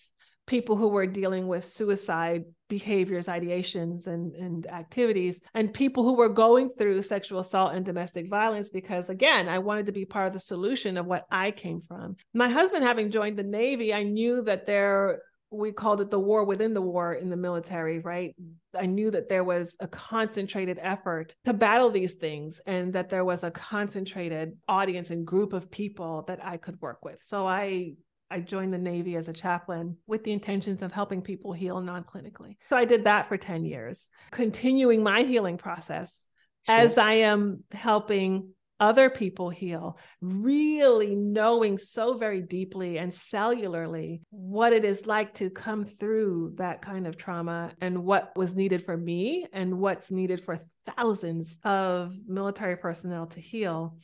people 0.47 0.75
who 0.75 0.89
were 0.89 1.07
dealing 1.07 1.47
with 1.47 1.65
suicide 1.65 2.43
behaviors, 2.71 3.27
ideations, 3.27 4.07
and, 4.07 4.33
and 4.33 4.65
activities, 4.67 5.41
and 5.53 5.73
people 5.73 6.03
who 6.05 6.15
were 6.15 6.29
going 6.29 6.69
through 6.77 7.03
sexual 7.03 7.41
assault 7.41 7.73
and 7.75 7.85
domestic 7.85 8.29
violence, 8.29 8.69
because 8.69 9.09
again, 9.09 9.49
I 9.49 9.59
wanted 9.59 9.87
to 9.87 9.91
be 9.91 10.05
part 10.05 10.27
of 10.27 10.33
the 10.33 10.39
solution 10.39 10.95
of 10.95 11.05
what 11.05 11.25
I 11.29 11.51
came 11.51 11.81
from. 11.85 12.15
My 12.33 12.47
husband, 12.47 12.85
having 12.85 13.11
joined 13.11 13.37
the 13.37 13.43
Navy, 13.43 13.93
I 13.93 14.03
knew 14.03 14.41
that 14.43 14.65
there 14.65 15.19
we 15.53 15.73
called 15.73 15.99
it 15.99 16.09
the 16.09 16.17
war 16.17 16.45
within 16.45 16.73
the 16.73 16.81
war 16.81 17.13
in 17.13 17.29
the 17.29 17.35
military, 17.35 17.99
right? 17.99 18.33
I 18.73 18.85
knew 18.85 19.11
that 19.11 19.27
there 19.27 19.43
was 19.43 19.75
a 19.81 19.87
concentrated 19.89 20.79
effort 20.81 21.35
to 21.43 21.51
battle 21.51 21.89
these 21.89 22.13
things 22.13 22.61
and 22.65 22.93
that 22.93 23.09
there 23.09 23.25
was 23.25 23.43
a 23.43 23.51
concentrated 23.51 24.53
audience 24.69 25.09
and 25.09 25.27
group 25.27 25.51
of 25.51 25.69
people 25.69 26.23
that 26.29 26.39
I 26.41 26.55
could 26.55 26.79
work 26.79 27.03
with. 27.03 27.19
So 27.21 27.45
I 27.45 27.95
I 28.31 28.39
joined 28.39 28.73
the 28.73 28.77
Navy 28.77 29.15
as 29.17 29.27
a 29.27 29.33
chaplain 29.33 29.97
with 30.07 30.23
the 30.23 30.31
intentions 30.31 30.81
of 30.81 30.91
helping 30.91 31.21
people 31.21 31.53
heal 31.53 31.81
non 31.81 32.03
clinically. 32.03 32.55
So 32.69 32.77
I 32.77 32.85
did 32.85 33.03
that 33.03 33.27
for 33.27 33.37
10 33.37 33.65
years, 33.65 34.07
continuing 34.31 35.03
my 35.03 35.23
healing 35.23 35.57
process 35.57 36.17
sure. 36.65 36.75
as 36.75 36.97
I 36.97 37.13
am 37.13 37.63
helping 37.71 38.53
other 38.79 39.11
people 39.11 39.51
heal, 39.51 39.99
really 40.21 41.15
knowing 41.15 41.77
so 41.77 42.15
very 42.15 42.41
deeply 42.41 42.97
and 42.97 43.11
cellularly 43.11 44.21
what 44.31 44.73
it 44.73 44.83
is 44.83 45.05
like 45.05 45.35
to 45.35 45.51
come 45.51 45.85
through 45.85 46.53
that 46.55 46.81
kind 46.81 47.05
of 47.05 47.15
trauma 47.15 47.71
and 47.79 48.03
what 48.03 48.35
was 48.35 48.55
needed 48.55 48.83
for 48.83 48.97
me 48.97 49.45
and 49.53 49.77
what's 49.77 50.09
needed 50.09 50.41
for 50.41 50.59
thousands 50.95 51.55
of 51.63 52.15
military 52.27 52.75
personnel 52.75 53.27
to 53.27 53.39
heal. 53.39 53.97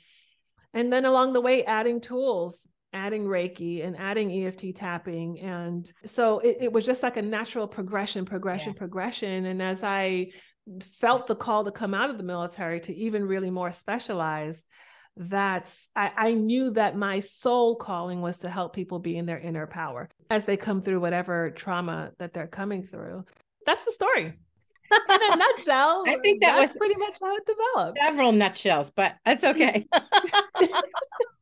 And 0.75 0.93
then 0.93 1.05
along 1.05 1.33
the 1.33 1.41
way, 1.41 1.65
adding 1.65 1.99
tools 1.99 2.59
adding 2.97 3.25
Reiki 3.25 3.85
and 3.85 3.95
adding 3.97 4.31
EFT 4.31 4.75
tapping. 4.75 5.39
And 5.39 5.91
so 6.05 6.39
it, 6.39 6.57
it 6.61 6.73
was 6.73 6.85
just 6.85 7.03
like 7.03 7.17
a 7.17 7.21
natural 7.21 7.67
progression, 7.67 8.25
progression, 8.25 8.73
yeah. 8.73 8.79
progression. 8.79 9.45
And 9.45 9.61
as 9.61 9.83
I 9.83 10.31
felt 10.99 11.27
the 11.27 11.35
call 11.35 11.63
to 11.65 11.71
come 11.71 11.93
out 11.93 12.09
of 12.09 12.17
the 12.17 12.23
military 12.23 12.79
to 12.81 12.95
even 12.95 13.23
really 13.23 13.49
more 13.49 13.71
specialized, 13.71 14.65
that's 15.15 15.87
I, 15.95 16.11
I 16.15 16.31
knew 16.33 16.71
that 16.71 16.95
my 16.95 17.21
soul 17.21 17.75
calling 17.75 18.21
was 18.21 18.39
to 18.39 18.49
help 18.49 18.73
people 18.73 18.99
be 18.99 19.17
in 19.17 19.25
their 19.25 19.39
inner 19.39 19.65
power 19.65 20.09
as 20.29 20.45
they 20.45 20.57
come 20.57 20.81
through 20.81 20.99
whatever 20.99 21.51
trauma 21.51 22.11
that 22.19 22.33
they're 22.33 22.47
coming 22.47 22.83
through. 22.83 23.25
That's 23.65 23.83
the 23.85 23.91
story. 23.91 24.25
in 24.91 25.33
a 25.33 25.35
nutshell. 25.35 26.03
I 26.07 26.17
think 26.21 26.41
that 26.41 26.59
was 26.59 26.75
pretty 26.75 26.95
much 26.95 27.17
how 27.21 27.35
it 27.35 27.45
developed. 27.45 27.99
Several 27.99 28.31
nutshells, 28.31 28.91
but 28.91 29.15
that's 29.25 29.43
okay. 29.43 29.87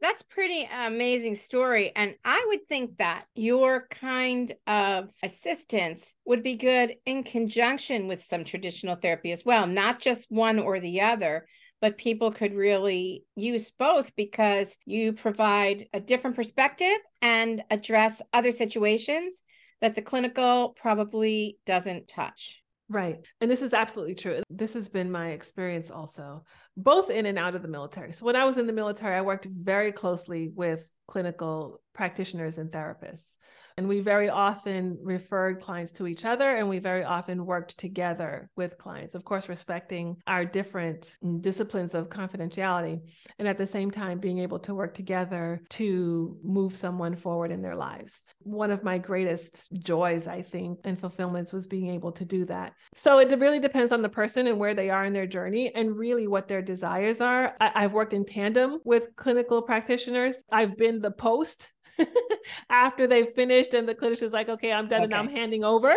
That's 0.00 0.22
pretty 0.22 0.68
amazing 0.72 1.34
story. 1.34 1.90
And 1.96 2.14
I 2.24 2.44
would 2.48 2.68
think 2.68 2.98
that 2.98 3.24
your 3.34 3.88
kind 3.90 4.52
of 4.66 5.10
assistance 5.24 6.14
would 6.24 6.44
be 6.44 6.54
good 6.54 6.94
in 7.04 7.24
conjunction 7.24 8.06
with 8.06 8.22
some 8.22 8.44
traditional 8.44 8.94
therapy 8.94 9.32
as 9.32 9.44
well, 9.44 9.66
not 9.66 10.00
just 10.00 10.30
one 10.30 10.60
or 10.60 10.78
the 10.78 11.00
other, 11.00 11.46
but 11.80 11.98
people 11.98 12.30
could 12.30 12.54
really 12.54 13.24
use 13.34 13.72
both 13.76 14.14
because 14.14 14.76
you 14.84 15.12
provide 15.12 15.88
a 15.92 16.00
different 16.00 16.36
perspective 16.36 16.98
and 17.20 17.62
address 17.70 18.22
other 18.32 18.52
situations 18.52 19.42
that 19.80 19.96
the 19.96 20.02
clinical 20.02 20.76
probably 20.80 21.58
doesn't 21.66 22.06
touch. 22.06 22.62
Right. 22.88 23.18
And 23.40 23.50
this 23.50 23.60
is 23.60 23.74
absolutely 23.74 24.14
true. 24.14 24.42
This 24.48 24.72
has 24.72 24.88
been 24.88 25.10
my 25.10 25.30
experience 25.30 25.90
also, 25.90 26.44
both 26.76 27.10
in 27.10 27.26
and 27.26 27.38
out 27.38 27.54
of 27.54 27.60
the 27.60 27.68
military. 27.68 28.12
So, 28.12 28.24
when 28.24 28.36
I 28.36 28.46
was 28.46 28.56
in 28.56 28.66
the 28.66 28.72
military, 28.72 29.14
I 29.14 29.20
worked 29.20 29.46
very 29.46 29.92
closely 29.92 30.50
with 30.54 30.90
clinical 31.06 31.82
practitioners 31.94 32.56
and 32.56 32.70
therapists. 32.70 33.32
And 33.78 33.86
we 33.86 34.00
very 34.00 34.28
often 34.28 34.98
referred 35.04 35.60
clients 35.60 35.92
to 35.92 36.08
each 36.08 36.24
other 36.24 36.56
and 36.56 36.68
we 36.68 36.80
very 36.80 37.04
often 37.04 37.46
worked 37.46 37.78
together 37.78 38.50
with 38.56 38.76
clients, 38.76 39.14
of 39.14 39.24
course, 39.24 39.48
respecting 39.48 40.16
our 40.26 40.44
different 40.44 41.16
disciplines 41.40 41.94
of 41.94 42.08
confidentiality. 42.08 42.98
And 43.38 43.46
at 43.46 43.56
the 43.56 43.68
same 43.68 43.92
time, 43.92 44.18
being 44.18 44.40
able 44.40 44.58
to 44.58 44.74
work 44.74 44.94
together 44.94 45.62
to 45.70 46.36
move 46.42 46.74
someone 46.74 47.14
forward 47.14 47.52
in 47.52 47.62
their 47.62 47.76
lives. 47.76 48.20
One 48.40 48.72
of 48.72 48.82
my 48.82 48.98
greatest 48.98 49.68
joys, 49.74 50.26
I 50.26 50.42
think, 50.42 50.80
and 50.82 50.98
fulfillments 50.98 51.52
was 51.52 51.68
being 51.68 51.90
able 51.94 52.10
to 52.10 52.24
do 52.24 52.46
that. 52.46 52.72
So 52.96 53.20
it 53.20 53.38
really 53.38 53.60
depends 53.60 53.92
on 53.92 54.02
the 54.02 54.08
person 54.08 54.48
and 54.48 54.58
where 54.58 54.74
they 54.74 54.90
are 54.90 55.04
in 55.04 55.12
their 55.12 55.28
journey 55.28 55.72
and 55.72 55.96
really 55.96 56.26
what 56.26 56.48
their 56.48 56.62
desires 56.62 57.20
are. 57.20 57.54
I- 57.60 57.82
have 57.82 57.92
worked 57.92 58.12
in 58.12 58.24
tandem 58.24 58.80
with 58.84 59.14
clinical 59.14 59.62
practitioners. 59.62 60.36
I've 60.50 60.76
been 60.76 61.00
the 61.00 61.12
post 61.12 61.70
after 62.70 63.06
they've 63.06 63.32
finished 63.34 63.74
and 63.74 63.88
the 63.88 63.94
clinician's 63.94 64.32
like, 64.32 64.48
okay, 64.48 64.72
I'm 64.72 64.88
done 64.88 65.02
okay. 65.02 65.04
and 65.04 65.14
I'm 65.14 65.28
handing 65.28 65.64
over. 65.64 65.94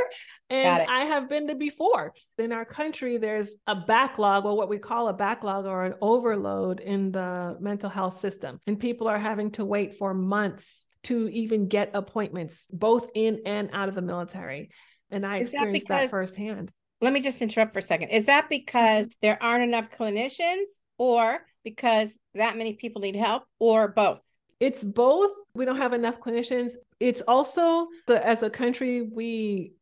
And 0.50 0.88
I 0.90 1.06
have 1.06 1.30
been 1.30 1.48
the 1.48 1.56
before. 1.56 2.14
In 2.38 2.52
our 2.52 2.66
country, 2.66 3.18
there's 3.18 3.56
a 3.68 3.76
backlog 3.76 4.46
or 4.46 4.56
what 4.56 4.70
we 4.70 4.78
call 4.78 5.08
a 5.08 5.14
backlog 5.14 5.66
or 5.66 5.86
an 5.86 5.94
overload 6.02 6.80
in 6.80 7.12
the 7.12 7.58
mental 7.60 7.90
health 7.90 8.20
system. 8.20 8.60
And 8.68 8.80
people 8.80 9.08
are 9.08 9.20
having 9.20 9.52
to 9.52 9.66
wait 9.66 9.98
for 9.98 10.14
months 10.14 10.66
to 11.04 11.28
even 11.30 11.68
get 11.68 11.92
appointments, 11.94 12.66
both 12.72 13.08
in 13.16 13.42
and 13.46 13.70
out 13.74 13.90
of 13.90 13.96
the 13.96 14.02
military. 14.02 14.70
And 15.10 15.26
I 15.26 15.38
Is 15.38 15.48
experienced 15.48 15.88
that, 15.88 16.02
because, 16.02 16.12
that 16.12 16.12
firsthand. 16.12 16.72
Let 17.02 17.14
me 17.14 17.22
just 17.22 17.42
interrupt 17.42 17.74
for 17.74 17.80
a 17.80 17.84
second. 17.84 18.10
Is 18.10 18.28
that 18.28 18.50
because 18.50 19.08
mm-hmm. 19.08 19.20
there 19.22 19.42
aren't 19.42 19.64
enough 19.64 19.88
clinicians 19.98 20.66
or 20.98 21.40
because 21.64 22.18
that 22.36 22.58
many 22.58 22.74
people 22.74 23.02
need 23.02 23.16
help 23.16 23.44
or 23.60 23.88
both? 23.88 24.22
It's 24.62 24.84
both. 24.84 25.32
We 25.56 25.66
don't 25.66 25.78
have 25.78 25.92
enough 25.92 26.22
clinicians. 26.22 26.74
It's 27.00 27.22
also 27.22 27.88
the 28.06 28.26
as 28.26 28.44
a 28.44 28.50
country 28.50 29.02
we 29.02 29.74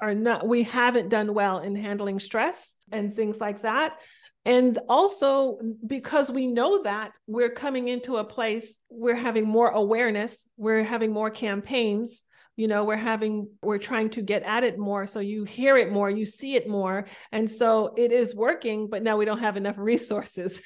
are 0.00 0.14
not 0.14 0.46
we 0.46 0.62
haven't 0.62 1.08
done 1.08 1.34
well 1.34 1.58
in 1.58 1.74
handling 1.74 2.20
stress 2.20 2.72
and 2.92 3.12
things 3.12 3.40
like 3.40 3.62
that. 3.62 3.98
And 4.44 4.78
also 4.88 5.58
because 5.84 6.30
we 6.30 6.46
know 6.46 6.84
that 6.84 7.12
we're 7.26 7.50
coming 7.50 7.88
into 7.88 8.16
a 8.16 8.24
place 8.24 8.76
we're 8.88 9.16
having 9.16 9.46
more 9.46 9.70
awareness, 9.70 10.44
we're 10.56 10.84
having 10.84 11.12
more 11.12 11.30
campaigns 11.30 12.22
you 12.54 12.66
know 12.66 12.84
we're 12.84 12.96
having 12.96 13.48
we're 13.62 13.78
trying 13.78 14.10
to 14.10 14.20
get 14.20 14.42
at 14.42 14.64
it 14.64 14.78
more 14.78 15.06
so 15.06 15.20
you 15.20 15.44
hear 15.44 15.76
it 15.76 15.92
more 15.92 16.10
you 16.10 16.26
see 16.26 16.56
it 16.56 16.68
more 16.68 17.06
and 17.30 17.48
so 17.48 17.94
it 17.96 18.10
is 18.10 18.34
working 18.34 18.88
but 18.88 19.00
now 19.00 19.16
we 19.16 19.24
don't 19.24 19.38
have 19.38 19.56
enough 19.56 19.76
resources 19.78 20.60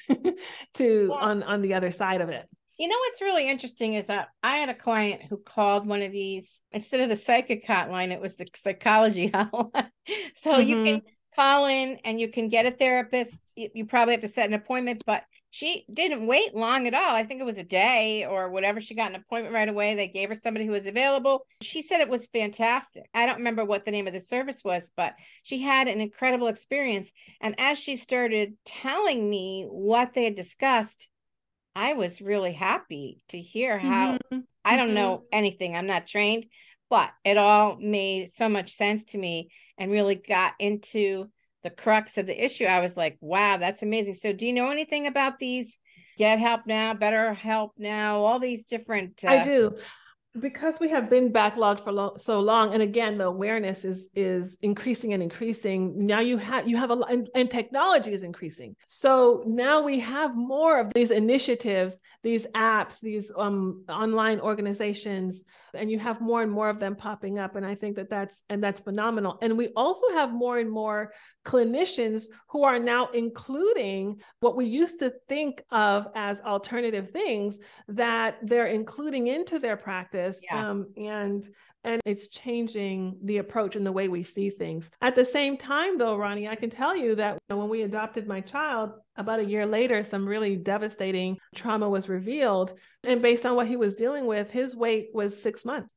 to 0.73 1.07
yeah. 1.09 1.15
on 1.15 1.43
on 1.43 1.61
the 1.61 1.75
other 1.75 1.91
side 1.91 2.19
of 2.19 2.29
it 2.29 2.49
you 2.77 2.87
know 2.87 2.97
what's 2.97 3.21
really 3.21 3.49
interesting 3.49 3.93
is 3.93 4.07
that 4.07 4.29
I 4.41 4.57
had 4.57 4.69
a 4.69 4.73
client 4.73 5.21
who 5.29 5.37
called 5.37 5.85
one 5.87 6.01
of 6.01 6.11
these 6.11 6.59
instead 6.71 7.01
of 7.01 7.09
the 7.09 7.15
psychic 7.15 7.67
hotline, 7.67 8.11
it 8.11 8.21
was 8.21 8.35
the 8.35 8.47
psychology 8.55 9.29
hotline. 9.33 9.89
so 10.35 10.53
mm-hmm. 10.53 10.69
you 10.69 10.83
can 10.83 11.01
call 11.35 11.65
in 11.65 11.99
and 12.03 12.19
you 12.19 12.29
can 12.29 12.49
get 12.49 12.65
a 12.65 12.71
therapist. 12.71 13.39
You, 13.55 13.69
you, 13.73 13.85
probably 13.85 14.13
have 14.13 14.21
to 14.21 14.29
set 14.29 14.47
an 14.47 14.53
appointment, 14.53 15.03
but 15.05 15.23
she 15.49 15.85
didn't 15.93 16.25
wait 16.25 16.55
long 16.55 16.87
at 16.87 16.95
all. 16.95 17.15
I 17.15 17.23
think 17.23 17.39
it 17.39 17.45
was 17.45 17.57
a 17.57 17.63
day 17.63 18.25
or 18.25 18.49
whatever. 18.49 18.81
She 18.81 18.95
got 18.95 19.11
an 19.11 19.21
appointment 19.21 19.53
right 19.53 19.69
away. 19.69 19.93
They 19.93 20.07
gave 20.07 20.29
her 20.29 20.35
somebody 20.35 20.65
who 20.65 20.71
was 20.71 20.87
available. 20.87 21.45
She 21.61 21.83
said 21.83 22.01
it 22.01 22.09
was 22.09 22.27
fantastic. 22.27 23.03
I 23.13 23.27
don't 23.27 23.37
remember 23.37 23.63
what 23.63 23.85
the 23.85 23.91
name 23.91 24.07
of 24.07 24.13
the 24.13 24.19
service 24.19 24.61
was, 24.63 24.89
but 24.97 25.13
she 25.43 25.61
had 25.61 25.87
an 25.87 26.01
incredible 26.01 26.47
experience. 26.47 27.11
And 27.39 27.53
as 27.59 27.77
she 27.77 27.97
started 27.97 28.53
telling 28.65 29.29
me 29.29 29.67
what 29.69 30.13
they 30.13 30.23
had 30.23 30.35
discussed, 30.35 31.07
I 31.75 31.93
was 31.93 32.21
really 32.21 32.53
happy 32.53 33.21
to 33.29 33.39
hear 33.39 33.77
how 33.79 34.13
mm-hmm. 34.13 34.39
I 34.63 34.75
don't 34.77 34.87
mm-hmm. 34.87 34.95
know 34.95 35.23
anything. 35.31 35.75
I'm 35.75 35.87
not 35.87 36.07
trained, 36.07 36.45
but 36.89 37.11
it 37.25 37.37
all 37.37 37.77
made 37.79 38.31
so 38.31 38.47
much 38.49 38.73
sense 38.73 39.05
to 39.05 39.17
me 39.17 39.49
and 39.77 39.91
really 39.91 40.15
got 40.15 40.53
into 40.59 41.29
the 41.63 41.69
crux 41.69 42.17
of 42.17 42.25
the 42.25 42.43
issue. 42.43 42.65
I 42.65 42.79
was 42.79 42.95
like, 42.95 43.17
wow, 43.21 43.57
that's 43.57 43.81
amazing. 43.81 44.15
So, 44.15 44.33
do 44.33 44.45
you 44.45 44.53
know 44.53 44.69
anything 44.69 45.07
about 45.07 45.39
these 45.39 45.79
Get 46.17 46.39
Help 46.39 46.67
Now, 46.67 46.93
Better 46.93 47.33
Help 47.33 47.71
Now, 47.77 48.19
all 48.19 48.39
these 48.39 48.67
different? 48.67 49.23
Uh... 49.23 49.29
I 49.29 49.43
do 49.43 49.75
because 50.39 50.79
we 50.79 50.89
have 50.89 51.09
been 51.09 51.31
backlogged 51.31 51.81
for 51.81 51.91
lo- 51.91 52.15
so 52.17 52.39
long 52.39 52.73
and 52.73 52.81
again 52.81 53.17
the 53.17 53.25
awareness 53.25 53.85
is 53.85 54.09
is 54.15 54.57
increasing 54.61 55.13
and 55.13 55.21
increasing. 55.21 56.05
Now 56.05 56.21
you 56.21 56.37
have 56.37 56.67
you 56.67 56.77
have 56.77 56.89
a 56.89 56.95
lot 56.95 57.11
and, 57.11 57.29
and, 57.35 57.49
technology 57.51 58.13
is 58.13 58.23
increasing. 58.23 58.75
So 58.87 59.43
now 59.45 59.81
we 59.81 59.99
have 59.99 60.35
more 60.35 60.79
of 60.79 60.93
these 60.93 61.11
initiatives 61.11 61.99
these 62.23 62.47
apps 62.55 62.99
these 62.99 63.31
um, 63.37 63.83
online 63.89 64.39
organizations 64.39 65.43
and 65.73 65.91
you 65.91 65.99
have 65.99 66.21
more 66.21 66.41
and 66.41 66.51
more 66.51 66.69
of 66.69 66.79
them 66.79 66.95
popping 66.95 67.39
up 67.39 67.55
and 67.55 67.65
i 67.65 67.73
think 67.73 67.95
that 67.95 68.09
that's 68.09 68.41
and 68.49 68.63
that's 68.63 68.79
phenomenal. 68.79 69.37
And 69.41 69.57
we 69.57 69.69
also 69.75 70.09
have 70.13 70.31
more 70.31 70.57
and 70.57 70.69
more 70.69 71.13
clinicians 71.45 72.25
who 72.49 72.63
are 72.63 72.79
now 72.79 73.07
including 73.13 74.21
what 74.39 74.55
we 74.55 74.65
used 74.65 74.99
to 74.99 75.13
think 75.27 75.61
of 75.71 76.07
as 76.15 76.41
alternative 76.41 77.09
things 77.11 77.59
that 77.87 78.37
they're 78.43 78.67
including 78.67 79.27
into 79.27 79.59
their 79.59 79.77
practice 79.77 80.39
yeah. 80.43 80.69
um, 80.69 80.87
and 80.97 81.49
and 81.85 82.01
it's 82.05 82.29
changing 82.29 83.17
the 83.23 83.39
approach 83.39 83.75
and 83.75 83.85
the 83.85 83.91
way 83.91 84.07
we 84.07 84.23
see 84.23 84.49
things. 84.49 84.89
At 85.01 85.15
the 85.15 85.25
same 85.25 85.57
time, 85.57 85.97
though, 85.97 86.15
Ronnie, 86.15 86.47
I 86.47 86.55
can 86.55 86.69
tell 86.69 86.95
you 86.95 87.15
that 87.15 87.37
when 87.49 87.67
we 87.67 87.81
adopted 87.81 88.25
my 88.25 88.39
child, 88.39 88.93
about 89.17 89.39
a 89.39 89.45
year 89.45 89.65
later, 89.65 90.01
some 90.01 90.25
really 90.25 90.55
devastating 90.55 91.37
trauma 91.55 91.89
was 91.89 92.07
revealed. 92.07 92.73
And 93.03 93.21
based 93.21 93.45
on 93.45 93.57
what 93.57 93.67
he 93.67 93.75
was 93.75 93.95
dealing 93.95 94.27
with, 94.27 94.49
his 94.49 94.77
wait 94.77 95.09
was 95.13 95.41
six 95.41 95.65
months 95.65 95.89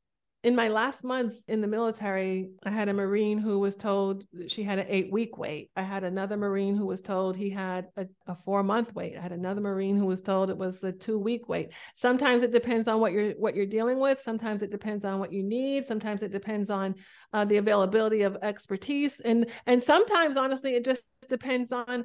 in 0.47 0.55
my 0.55 0.69
last 0.69 1.03
month 1.03 1.35
in 1.49 1.61
the 1.61 1.67
military, 1.67 2.51
I 2.63 2.71
had 2.71 2.89
a 2.89 2.95
Marine 2.95 3.39
who 3.39 3.59
was 3.59 3.75
told 3.75 4.23
she 4.47 4.63
had 4.63 4.79
an 4.79 4.87
eight 4.89 5.11
week 5.11 5.37
wait. 5.37 5.73
I 5.75 5.83
had 5.83 6.05
another 6.05 6.37
Marine 6.37 6.77
who 6.77 6.87
was 6.87 7.01
told 7.01 7.37
he 7.37 7.51
had 7.51 7.89
a, 7.97 8.07
a 8.29 8.37
four 8.37 8.63
month 8.63 8.95
wait. 8.95 9.17
I 9.19 9.21
had 9.21 9.33
another 9.33 9.61
Marine 9.61 9.97
who 9.97 10.07
was 10.07 10.23
told 10.23 10.49
it 10.49 10.57
was 10.57 10.79
the 10.79 10.93
two 10.93 11.19
week 11.19 11.49
wait. 11.49 11.73
Sometimes 11.97 12.45
it 12.45 12.53
depends 12.53 12.87
on 12.87 13.01
what 13.01 13.11
you're 13.11 13.33
what 13.33 13.57
you're 13.57 13.67
dealing 13.67 13.99
with. 13.99 14.21
Sometimes 14.21 14.63
it 14.63 14.71
depends 14.71 15.05
on 15.05 15.19
what 15.19 15.33
you 15.33 15.43
need. 15.43 15.85
Sometimes 15.85 16.23
it 16.23 16.31
depends 16.31 16.71
on 16.71 16.95
uh, 17.33 17.45
the 17.45 17.57
availability 17.57 18.23
of 18.23 18.37
expertise, 18.41 19.19
and 19.19 19.51
and 19.67 19.83
sometimes 19.83 20.37
honestly 20.37 20.77
it 20.77 20.85
just 20.85 21.03
depends 21.29 21.73
on 21.73 22.05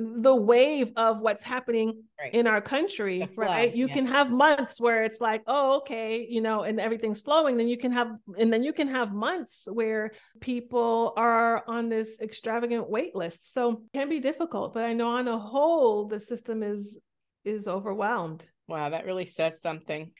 the 0.00 0.34
wave 0.34 0.92
of 0.96 1.20
what's 1.20 1.42
happening 1.42 2.02
right. 2.20 2.32
in 2.34 2.46
our 2.46 2.60
country, 2.60 3.28
right? 3.36 3.74
You 3.74 3.86
yeah. 3.88 3.94
can 3.94 4.06
have 4.06 4.30
months 4.30 4.80
where 4.80 5.04
it's 5.04 5.20
like, 5.20 5.42
oh, 5.46 5.78
okay, 5.78 6.26
you 6.28 6.40
know, 6.40 6.62
and 6.62 6.80
everything's 6.80 7.20
flowing. 7.20 7.56
Then 7.56 7.68
you 7.68 7.78
can 7.78 7.92
have, 7.92 8.08
and 8.38 8.52
then 8.52 8.62
you 8.62 8.72
can 8.72 8.88
have 8.88 9.12
months 9.12 9.62
where 9.66 10.12
people 10.40 11.12
are 11.16 11.62
on 11.66 11.88
this 11.88 12.18
extravagant 12.20 12.88
wait 12.88 13.14
list. 13.14 13.52
So 13.52 13.72
it 13.72 13.98
can 13.98 14.08
be 14.08 14.20
difficult, 14.20 14.74
but 14.74 14.84
I 14.84 14.92
know 14.92 15.08
on 15.08 15.28
a 15.28 15.38
whole, 15.38 16.06
the 16.06 16.20
system 16.20 16.62
is 16.62 16.98
is 17.44 17.66
overwhelmed. 17.66 18.44
Wow, 18.68 18.90
that 18.90 19.06
really 19.06 19.24
says 19.24 19.60
something. 19.60 20.12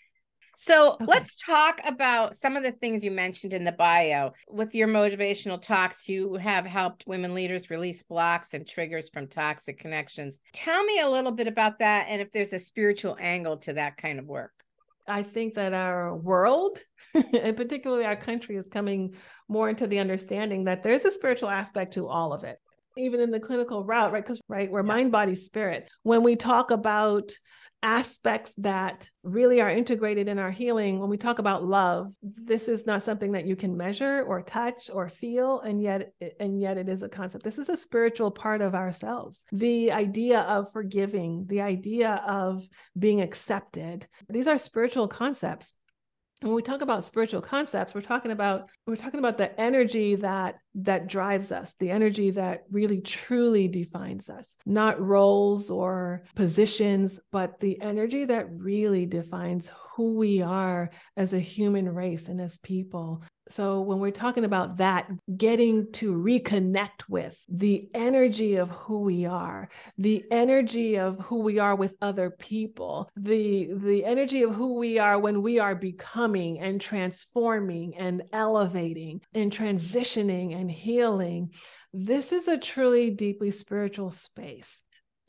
So 0.62 0.92
okay. 0.92 1.06
let's 1.06 1.34
talk 1.36 1.80
about 1.86 2.36
some 2.36 2.54
of 2.54 2.62
the 2.62 2.72
things 2.72 3.02
you 3.02 3.10
mentioned 3.10 3.54
in 3.54 3.64
the 3.64 3.72
bio. 3.72 4.32
With 4.46 4.74
your 4.74 4.88
motivational 4.88 5.60
talks, 5.60 6.06
you 6.06 6.34
have 6.34 6.66
helped 6.66 7.04
women 7.06 7.32
leaders 7.32 7.70
release 7.70 8.02
blocks 8.02 8.52
and 8.52 8.68
triggers 8.68 9.08
from 9.08 9.26
toxic 9.26 9.78
connections. 9.78 10.38
Tell 10.52 10.84
me 10.84 11.00
a 11.00 11.08
little 11.08 11.32
bit 11.32 11.46
about 11.46 11.78
that 11.78 12.08
and 12.10 12.20
if 12.20 12.30
there's 12.32 12.52
a 12.52 12.58
spiritual 12.58 13.16
angle 13.18 13.56
to 13.58 13.72
that 13.72 13.96
kind 13.96 14.18
of 14.18 14.26
work. 14.26 14.52
I 15.08 15.22
think 15.22 15.54
that 15.54 15.72
our 15.72 16.14
world, 16.14 16.78
and 17.14 17.56
particularly 17.56 18.04
our 18.04 18.16
country, 18.16 18.56
is 18.56 18.68
coming 18.68 19.14
more 19.48 19.70
into 19.70 19.86
the 19.86 19.98
understanding 19.98 20.64
that 20.64 20.82
there's 20.82 21.06
a 21.06 21.10
spiritual 21.10 21.48
aspect 21.48 21.94
to 21.94 22.06
all 22.06 22.34
of 22.34 22.44
it 22.44 22.58
even 22.98 23.20
in 23.20 23.30
the 23.30 23.40
clinical 23.40 23.84
route, 23.84 24.12
right? 24.12 24.22
Because, 24.22 24.40
right, 24.48 24.70
we're 24.70 24.80
yeah. 24.80 24.86
mind, 24.86 25.12
body, 25.12 25.36
spirit. 25.36 25.88
When 26.02 26.22
we 26.22 26.36
talk 26.36 26.70
about 26.70 27.30
aspects 27.82 28.52
that 28.58 29.08
really 29.22 29.60
are 29.60 29.70
integrated 29.70 30.28
in 30.28 30.38
our 30.38 30.50
healing 30.50 30.98
when 30.98 31.08
we 31.08 31.16
talk 31.16 31.38
about 31.38 31.64
love 31.64 32.12
this 32.22 32.68
is 32.68 32.86
not 32.86 33.02
something 33.02 33.32
that 33.32 33.46
you 33.46 33.56
can 33.56 33.76
measure 33.76 34.22
or 34.22 34.42
touch 34.42 34.90
or 34.92 35.08
feel 35.08 35.60
and 35.60 35.82
yet 35.82 36.12
and 36.38 36.60
yet 36.60 36.76
it 36.76 36.88
is 36.88 37.02
a 37.02 37.08
concept. 37.08 37.44
This 37.44 37.58
is 37.58 37.68
a 37.68 37.76
spiritual 37.76 38.30
part 38.30 38.60
of 38.60 38.74
ourselves. 38.74 39.44
The 39.52 39.92
idea 39.92 40.40
of 40.40 40.72
forgiving 40.72 41.46
the 41.48 41.62
idea 41.62 42.22
of 42.26 42.66
being 42.98 43.22
accepted 43.22 44.06
these 44.28 44.46
are 44.46 44.58
spiritual 44.58 45.08
concepts. 45.08 45.72
When 46.42 46.54
we 46.54 46.62
talk 46.62 46.80
about 46.80 47.04
spiritual 47.04 47.40
concepts 47.40 47.94
we're 47.94 48.00
talking 48.02 48.30
about 48.30 48.68
we're 48.86 48.96
talking 48.96 49.20
about 49.20 49.38
the 49.38 49.58
energy 49.58 50.16
that 50.16 50.56
that 50.74 51.08
drives 51.08 51.50
us 51.50 51.74
the 51.78 51.90
energy 51.90 52.30
that 52.30 52.64
really 52.70 53.00
truly 53.00 53.68
defines 53.68 54.28
us. 54.28 54.56
Not 54.66 55.00
roles 55.00 55.70
or 55.70 56.22
positions 56.34 57.20
but 57.32 57.58
the 57.58 57.80
energy 57.80 58.24
that 58.24 58.46
really 58.50 59.06
defines 59.06 59.70
who 59.94 60.14
we 60.14 60.42
are 60.42 60.90
as 61.16 61.32
a 61.32 61.38
human 61.38 61.88
race 61.92 62.28
and 62.28 62.40
as 62.40 62.56
people. 62.58 63.22
So, 63.50 63.80
when 63.80 63.98
we're 63.98 64.12
talking 64.12 64.44
about 64.44 64.76
that, 64.76 65.10
getting 65.36 65.90
to 65.94 66.14
reconnect 66.14 67.08
with 67.08 67.36
the 67.48 67.88
energy 67.94 68.56
of 68.56 68.70
who 68.70 69.00
we 69.00 69.26
are, 69.26 69.68
the 69.98 70.24
energy 70.30 70.98
of 70.98 71.18
who 71.18 71.40
we 71.40 71.58
are 71.58 71.74
with 71.74 71.96
other 72.00 72.30
people, 72.30 73.10
the, 73.16 73.70
the 73.72 74.04
energy 74.04 74.44
of 74.44 74.54
who 74.54 74.78
we 74.78 75.00
are 75.00 75.18
when 75.18 75.42
we 75.42 75.58
are 75.58 75.74
becoming 75.74 76.60
and 76.60 76.80
transforming 76.80 77.96
and 77.96 78.22
elevating 78.32 79.20
and 79.34 79.50
transitioning 79.50 80.59
and 80.60 80.70
healing. 80.70 81.50
This 81.92 82.32
is 82.32 82.46
a 82.46 82.58
truly 82.58 83.10
deeply 83.10 83.50
spiritual 83.50 84.10
space 84.10 84.80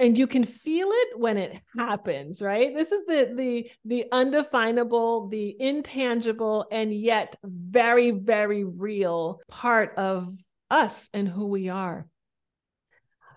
and 0.02 0.18
you 0.18 0.26
can 0.26 0.44
feel 0.44 0.90
it 0.92 1.20
when 1.20 1.38
it 1.38 1.56
happens 1.78 2.42
right 2.42 2.76
this 2.76 2.92
is 2.92 3.06
the 3.06 3.34
the 3.36 3.72
the 3.86 4.06
undefinable 4.12 5.28
the 5.28 5.56
intangible 5.60 6.66
and 6.72 6.94
yet 6.94 7.36
very 7.44 8.10
very 8.10 8.64
real 8.64 9.40
part 9.48 9.96
of 9.98 10.34
us 10.72 11.08
and 11.14 11.28
who 11.28 11.48
we 11.48 11.70
are 11.70 12.08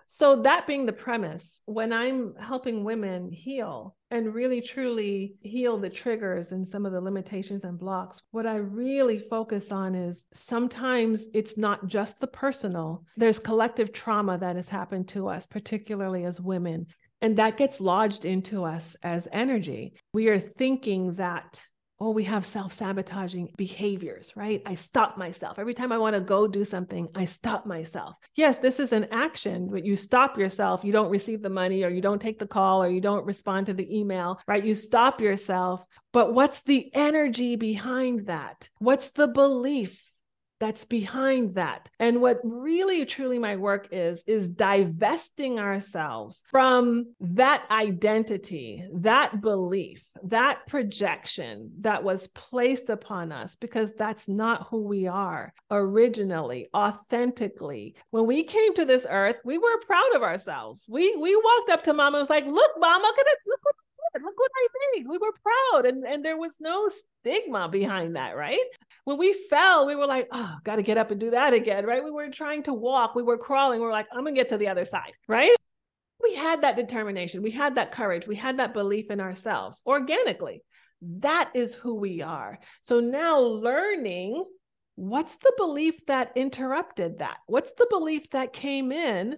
so, 0.07 0.41
that 0.43 0.67
being 0.67 0.85
the 0.85 0.93
premise, 0.93 1.61
when 1.65 1.91
I'm 1.91 2.35
helping 2.35 2.83
women 2.83 3.31
heal 3.31 3.95
and 4.11 4.33
really 4.33 4.61
truly 4.61 5.35
heal 5.41 5.77
the 5.77 5.89
triggers 5.89 6.51
and 6.51 6.67
some 6.67 6.85
of 6.85 6.91
the 6.91 7.01
limitations 7.01 7.63
and 7.63 7.79
blocks, 7.79 8.21
what 8.31 8.45
I 8.45 8.57
really 8.57 9.19
focus 9.19 9.71
on 9.71 9.95
is 9.95 10.25
sometimes 10.33 11.25
it's 11.33 11.57
not 11.57 11.87
just 11.87 12.19
the 12.19 12.27
personal, 12.27 13.03
there's 13.17 13.39
collective 13.39 13.91
trauma 13.91 14.37
that 14.37 14.55
has 14.55 14.69
happened 14.69 15.07
to 15.09 15.27
us, 15.27 15.45
particularly 15.45 16.25
as 16.25 16.39
women. 16.39 16.87
And 17.21 17.37
that 17.37 17.57
gets 17.57 17.81
lodged 17.81 18.25
into 18.25 18.63
us 18.63 18.95
as 19.01 19.27
energy. 19.31 19.93
We 20.13 20.27
are 20.27 20.39
thinking 20.39 21.15
that 21.15 21.59
oh, 21.99 22.11
we 22.11 22.23
have 22.25 22.45
self 22.45 22.73
sabotaging 22.73 23.49
behaviors, 23.57 24.31
right? 24.35 24.61
I 24.65 24.75
stop 24.75 25.17
myself. 25.17 25.59
Every 25.59 25.73
time 25.73 25.91
I 25.91 25.97
want 25.97 26.15
to 26.15 26.21
go 26.21 26.47
do 26.47 26.65
something, 26.65 27.07
I 27.15 27.25
stop 27.25 27.65
myself. 27.65 28.15
Yes, 28.35 28.57
this 28.57 28.79
is 28.79 28.91
an 28.91 29.07
action, 29.11 29.69
but 29.71 29.85
you 29.85 29.95
stop 29.95 30.37
yourself. 30.37 30.83
You 30.83 30.91
don't 30.91 31.09
receive 31.09 31.41
the 31.41 31.49
money, 31.49 31.83
or 31.83 31.89
you 31.89 32.01
don't 32.01 32.21
take 32.21 32.39
the 32.39 32.47
call, 32.47 32.83
or 32.83 32.89
you 32.89 33.01
don't 33.01 33.25
respond 33.25 33.67
to 33.67 33.73
the 33.73 33.97
email, 33.97 34.39
right? 34.47 34.63
You 34.63 34.75
stop 34.75 35.21
yourself. 35.21 35.85
But 36.11 36.33
what's 36.33 36.61
the 36.61 36.89
energy 36.93 37.55
behind 37.55 38.27
that? 38.27 38.69
What's 38.79 39.09
the 39.09 39.27
belief? 39.27 40.01
That's 40.65 40.85
behind 40.85 41.53
that. 41.53 41.87
And 41.99 42.21
what 42.21 42.39
really 42.43 43.05
truly 43.05 43.37
my 43.37 43.55
work 43.55 43.87
is, 43.91 44.23
is 44.25 44.47
divesting 44.47 45.59
ourselves 45.59 46.43
from 46.49 47.13
that 47.19 47.65
identity, 47.69 48.83
that 48.95 49.41
belief, 49.41 50.03
that 50.23 50.65
projection 50.65 51.71
that 51.81 52.03
was 52.03 52.29
placed 52.29 52.89
upon 52.89 53.31
us, 53.31 53.55
because 53.55 53.93
that's 53.93 54.27
not 54.27 54.67
who 54.69 54.81
we 54.81 55.05
are 55.05 55.53
originally, 55.69 56.67
authentically. 56.75 57.93
When 58.09 58.25
we 58.25 58.43
came 58.43 58.73
to 58.73 58.85
this 58.85 59.05
earth, 59.07 59.39
we 59.45 59.59
were 59.59 59.85
proud 59.85 60.15
of 60.15 60.23
ourselves. 60.23 60.85
We 60.89 61.15
we 61.15 61.35
walked 61.35 61.69
up 61.69 61.83
to 61.83 61.93
mama 61.93 62.17
and 62.17 62.23
was 62.23 62.29
like, 62.31 62.47
look, 62.47 62.71
mama, 62.79 63.03
look 63.03 63.19
at 63.19 63.25
look 63.45 63.59
look 64.21 64.37
what 64.37 64.51
I 64.55 64.67
made. 64.95 65.07
We 65.07 65.17
were 65.17 65.31
proud. 65.43 65.85
And, 65.85 66.05
and 66.05 66.23
there 66.23 66.37
was 66.37 66.55
no 66.59 66.89
stigma 66.89 67.69
behind 67.69 68.15
that, 68.15 68.35
right? 68.35 68.59
When 69.03 69.17
we 69.17 69.33
fell, 69.33 69.85
we 69.85 69.95
were 69.95 70.07
like, 70.07 70.27
oh, 70.31 70.55
got 70.63 70.77
to 70.77 70.83
get 70.83 70.97
up 70.97 71.11
and 71.11 71.19
do 71.19 71.31
that 71.31 71.53
again, 71.53 71.85
right? 71.85 72.03
We 72.03 72.11
were 72.11 72.29
trying 72.29 72.63
to 72.63 72.73
walk, 72.73 73.15
we 73.15 73.23
were 73.23 73.37
crawling. 73.37 73.79
We 73.79 73.85
were 73.85 73.91
like, 73.91 74.07
I'm 74.11 74.23
going 74.23 74.35
to 74.35 74.39
get 74.39 74.49
to 74.49 74.57
the 74.57 74.69
other 74.69 74.85
side, 74.85 75.13
right? 75.27 75.55
We 76.21 76.35
had 76.35 76.61
that 76.61 76.75
determination, 76.75 77.43
we 77.43 77.51
had 77.51 77.75
that 77.75 77.91
courage, 77.91 78.25
we 78.25 78.35
had 78.35 78.57
that 78.57 78.73
belief 78.73 79.11
in 79.11 79.19
ourselves 79.19 79.81
organically. 79.85 80.63
That 81.01 81.51
is 81.53 81.75
who 81.75 81.95
we 81.95 82.21
are. 82.21 82.57
So 82.81 82.99
now 82.99 83.39
learning 83.39 84.43
what's 84.95 85.35
the 85.35 85.53
belief 85.57 86.05
that 86.07 86.31
interrupted 86.35 87.19
that? 87.19 87.37
What's 87.47 87.73
the 87.73 87.87
belief 87.89 88.29
that 88.31 88.53
came 88.53 88.91
in 88.91 89.37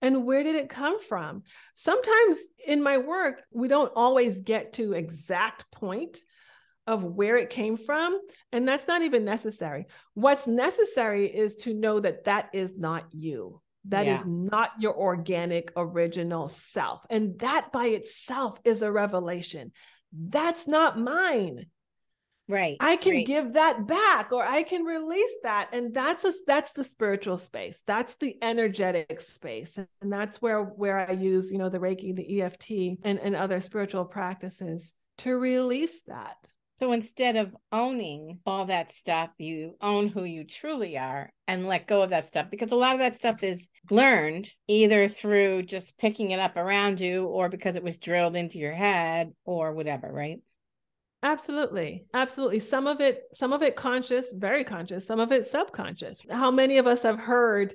and 0.00 0.24
where 0.24 0.42
did 0.42 0.54
it 0.54 0.68
come 0.68 1.00
from? 1.00 1.42
Sometimes 1.74 2.38
in 2.66 2.82
my 2.82 2.98
work 2.98 3.42
we 3.52 3.68
don't 3.68 3.92
always 3.94 4.38
get 4.38 4.74
to 4.74 4.92
exact 4.92 5.70
point 5.70 6.18
of 6.86 7.04
where 7.04 7.36
it 7.36 7.50
came 7.50 7.76
from 7.76 8.18
and 8.52 8.66
that's 8.66 8.88
not 8.88 9.02
even 9.02 9.24
necessary. 9.24 9.86
What's 10.14 10.46
necessary 10.46 11.26
is 11.26 11.56
to 11.56 11.74
know 11.74 12.00
that 12.00 12.24
that 12.24 12.50
is 12.52 12.76
not 12.76 13.04
you. 13.12 13.60
That 13.86 14.06
yeah. 14.06 14.14
is 14.14 14.26
not 14.26 14.70
your 14.80 14.96
organic 14.96 15.72
original 15.76 16.48
self. 16.48 17.00
And 17.10 17.38
that 17.40 17.72
by 17.72 17.86
itself 17.86 18.58
is 18.64 18.82
a 18.82 18.92
revelation. 18.92 19.72
That's 20.12 20.66
not 20.66 20.98
mine 20.98 21.66
right 22.48 22.76
i 22.80 22.96
can 22.96 23.14
right. 23.14 23.26
give 23.26 23.52
that 23.52 23.86
back 23.86 24.32
or 24.32 24.44
i 24.44 24.62
can 24.62 24.84
release 24.84 25.34
that 25.42 25.68
and 25.72 25.94
that's 25.94 26.24
a, 26.24 26.32
that's 26.46 26.72
the 26.72 26.84
spiritual 26.84 27.38
space 27.38 27.80
that's 27.86 28.14
the 28.16 28.36
energetic 28.42 29.20
space 29.20 29.78
and 29.78 30.12
that's 30.12 30.40
where 30.40 30.62
where 30.62 31.08
i 31.08 31.12
use 31.12 31.52
you 31.52 31.58
know 31.58 31.68
the 31.68 31.78
reiki 31.78 32.14
the 32.14 32.42
eft 32.42 32.68
and, 32.70 33.18
and 33.18 33.36
other 33.36 33.60
spiritual 33.60 34.04
practices 34.04 34.92
to 35.18 35.36
release 35.36 36.02
that 36.06 36.36
so 36.80 36.92
instead 36.92 37.34
of 37.34 37.56
owning 37.72 38.38
all 38.46 38.66
that 38.66 38.92
stuff, 38.92 39.30
you 39.38 39.74
own 39.80 40.06
who 40.06 40.22
you 40.22 40.44
truly 40.44 40.96
are 40.96 41.32
and 41.48 41.66
let 41.66 41.88
go 41.88 42.02
of 42.02 42.10
that 42.10 42.26
stuff 42.26 42.50
because 42.50 42.70
a 42.70 42.76
lot 42.76 42.92
of 42.92 43.00
that 43.00 43.16
stuff 43.16 43.42
is 43.42 43.68
learned 43.90 44.48
either 44.68 45.08
through 45.08 45.62
just 45.64 45.98
picking 45.98 46.30
it 46.30 46.38
up 46.38 46.56
around 46.56 47.00
you 47.00 47.24
or 47.24 47.48
because 47.48 47.74
it 47.74 47.82
was 47.82 47.98
drilled 47.98 48.36
into 48.36 48.58
your 48.58 48.74
head 48.74 49.32
or 49.44 49.72
whatever, 49.72 50.08
right? 50.12 50.38
Absolutely. 51.22 52.06
Absolutely. 52.14 52.60
Some 52.60 52.86
of 52.86 53.00
it, 53.00 53.22
some 53.34 53.52
of 53.52 53.62
it 53.62 53.74
conscious, 53.74 54.32
very 54.32 54.62
conscious, 54.62 55.06
some 55.06 55.18
of 55.18 55.32
it 55.32 55.46
subconscious. 55.46 56.22
How 56.30 56.50
many 56.50 56.78
of 56.78 56.86
us 56.86 57.02
have 57.02 57.18
heard 57.18 57.74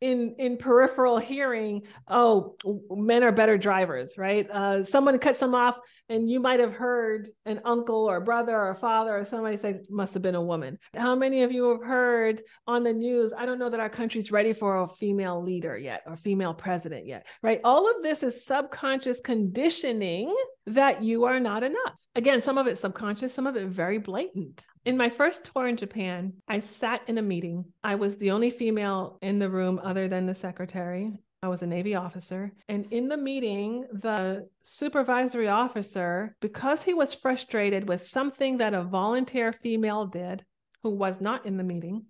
in 0.00 0.34
in 0.38 0.56
peripheral 0.56 1.18
hearing 1.18 1.82
oh 2.08 2.56
men 2.90 3.22
are 3.22 3.32
better 3.32 3.58
drivers 3.58 4.16
right 4.16 4.48
uh, 4.50 4.82
someone 4.82 5.18
cuts 5.18 5.38
them 5.38 5.54
off 5.54 5.78
and 6.08 6.30
you 6.30 6.40
might 6.40 6.58
have 6.58 6.72
heard 6.72 7.28
an 7.44 7.60
uncle 7.66 8.08
or 8.08 8.16
a 8.16 8.20
brother 8.20 8.56
or 8.56 8.70
a 8.70 8.74
father 8.74 9.18
or 9.18 9.24
somebody 9.26 9.58
say 9.58 9.78
must 9.90 10.14
have 10.14 10.22
been 10.22 10.34
a 10.34 10.42
woman 10.42 10.78
how 10.94 11.14
many 11.14 11.42
of 11.42 11.52
you 11.52 11.68
have 11.70 11.82
heard 11.82 12.40
on 12.66 12.82
the 12.82 12.92
news 12.92 13.34
i 13.36 13.44
don't 13.44 13.58
know 13.58 13.68
that 13.68 13.80
our 13.80 13.90
country's 13.90 14.32
ready 14.32 14.54
for 14.54 14.82
a 14.82 14.88
female 14.88 15.42
leader 15.42 15.76
yet 15.76 16.02
or 16.06 16.16
female 16.16 16.54
president 16.54 17.06
yet 17.06 17.26
right 17.42 17.60
all 17.62 17.90
of 17.90 18.02
this 18.02 18.22
is 18.22 18.46
subconscious 18.46 19.20
conditioning 19.20 20.34
that 20.66 21.02
you 21.02 21.24
are 21.24 21.40
not 21.40 21.62
enough 21.62 22.00
again 22.14 22.40
some 22.40 22.58
of 22.58 22.66
it 22.66 22.78
subconscious 22.78 23.34
some 23.34 23.46
of 23.46 23.56
it 23.56 23.66
very 23.66 23.98
blatant 23.98 24.64
in 24.84 24.96
my 24.96 25.10
first 25.10 25.50
tour 25.52 25.68
in 25.68 25.76
Japan, 25.76 26.32
I 26.48 26.60
sat 26.60 27.02
in 27.06 27.18
a 27.18 27.22
meeting. 27.22 27.66
I 27.84 27.96
was 27.96 28.16
the 28.16 28.30
only 28.30 28.50
female 28.50 29.18
in 29.20 29.38
the 29.38 29.50
room 29.50 29.78
other 29.82 30.08
than 30.08 30.26
the 30.26 30.34
secretary. 30.34 31.12
I 31.42 31.48
was 31.48 31.62
a 31.62 31.66
Navy 31.66 31.94
officer. 31.94 32.52
And 32.68 32.86
in 32.90 33.08
the 33.08 33.16
meeting, 33.16 33.86
the 33.92 34.48
supervisory 34.62 35.48
officer, 35.48 36.36
because 36.40 36.82
he 36.82 36.94
was 36.94 37.14
frustrated 37.14 37.88
with 37.88 38.06
something 38.06 38.58
that 38.58 38.74
a 38.74 38.82
volunteer 38.82 39.52
female 39.52 40.06
did 40.06 40.44
who 40.82 40.90
was 40.90 41.20
not 41.20 41.44
in 41.44 41.56
the 41.56 41.64
meeting, 41.64 42.06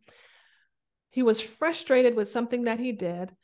he 1.10 1.22
was 1.22 1.40
frustrated 1.40 2.14
with 2.14 2.30
something 2.30 2.64
that 2.64 2.78
he 2.78 2.92
did. 2.92 3.34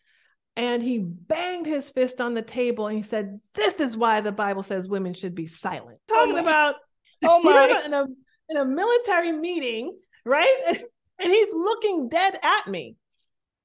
And 0.56 0.82
he 0.82 0.98
banged 0.98 1.66
his 1.66 1.90
fist 1.90 2.20
on 2.20 2.32
the 2.32 2.42
table 2.42 2.86
and 2.86 2.96
he 2.96 3.02
said, 3.02 3.40
This 3.54 3.74
is 3.74 3.96
why 3.96 4.22
the 4.22 4.32
Bible 4.32 4.62
says 4.62 4.88
women 4.88 5.12
should 5.12 5.34
be 5.34 5.46
silent. 5.46 5.98
Talking 6.08 6.36
oh 6.36 6.42
about 6.42 6.76
oh 7.24 7.40
my 7.42 7.82
in 7.84 7.92
a 7.92 8.06
in 8.48 8.56
a 8.56 8.64
military 8.64 9.32
meeting, 9.32 9.96
right? 10.24 10.56
and 11.18 11.30
he's 11.30 11.52
looking 11.52 12.08
dead 12.08 12.38
at 12.42 12.68
me. 12.68 12.96